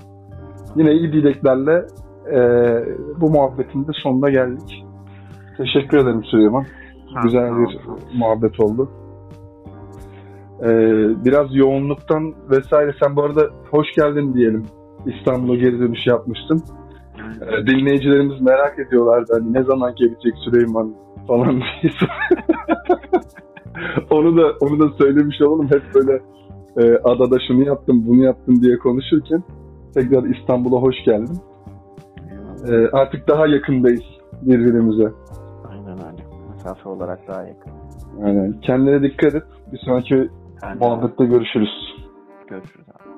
Yine 0.76 0.92
iyi 0.92 1.12
dileklerle 1.12 1.86
e, 2.32 2.38
bu 3.20 3.30
muhabbetin 3.30 3.82
de 3.82 3.92
sonuna 3.92 4.30
geldik. 4.30 4.84
Teşekkür 5.56 5.98
ederim 5.98 6.24
Süleyman. 6.24 6.64
Güzel 7.22 7.50
bir 7.58 7.78
muhabbet 8.18 8.60
oldu. 8.60 8.90
E, 10.62 10.68
biraz 11.24 11.54
yoğunluktan 11.54 12.34
vesaire. 12.50 12.94
Sen 13.02 13.16
bu 13.16 13.22
arada 13.22 13.50
hoş 13.70 13.86
geldin 13.96 14.34
diyelim. 14.34 14.66
İstanbul'a 15.06 15.56
geri 15.56 15.78
dönüş 15.78 16.06
yapmıştın. 16.06 16.62
Ee, 17.42 17.66
dinleyicilerimiz 17.66 18.40
merak 18.40 18.78
ediyorlardı 18.78 19.32
hani 19.32 19.52
ne 19.52 19.62
zaman 19.62 19.94
gelecek 19.94 20.34
Süleyman 20.44 20.94
falan 21.28 21.60
diye. 21.60 21.92
onu 24.10 24.36
da 24.36 24.52
onu 24.60 24.80
da 24.80 24.88
söylemiş 24.98 25.40
olalım 25.42 25.66
hep 25.70 25.82
böyle 25.94 26.22
e, 26.76 26.98
adada 26.98 27.38
şunu 27.48 27.64
yaptım 27.64 28.04
bunu 28.06 28.22
yaptım 28.22 28.62
diye 28.62 28.78
konuşurken 28.78 29.42
tekrar 29.94 30.24
İstanbul'a 30.24 30.80
hoş 30.82 30.96
geldin. 31.04 31.38
E, 32.68 32.88
artık 32.92 33.28
daha 33.28 33.46
yakındayız 33.46 34.04
birbirimize. 34.42 35.12
Aynen 35.70 35.98
öyle. 35.98 36.22
Mesafe 36.50 36.88
olarak 36.88 37.28
daha 37.28 37.42
yakın. 37.42 37.72
Yani 38.20 38.60
kendine 38.60 39.02
dikkat 39.02 39.34
et. 39.34 39.42
Bir 39.72 39.78
sonraki 39.78 40.28
Yani 40.62 40.78
muhabbette 40.78 41.24
görüşürüz. 41.24 41.94
görüşürüz 42.48 42.88
abi. 42.88 43.11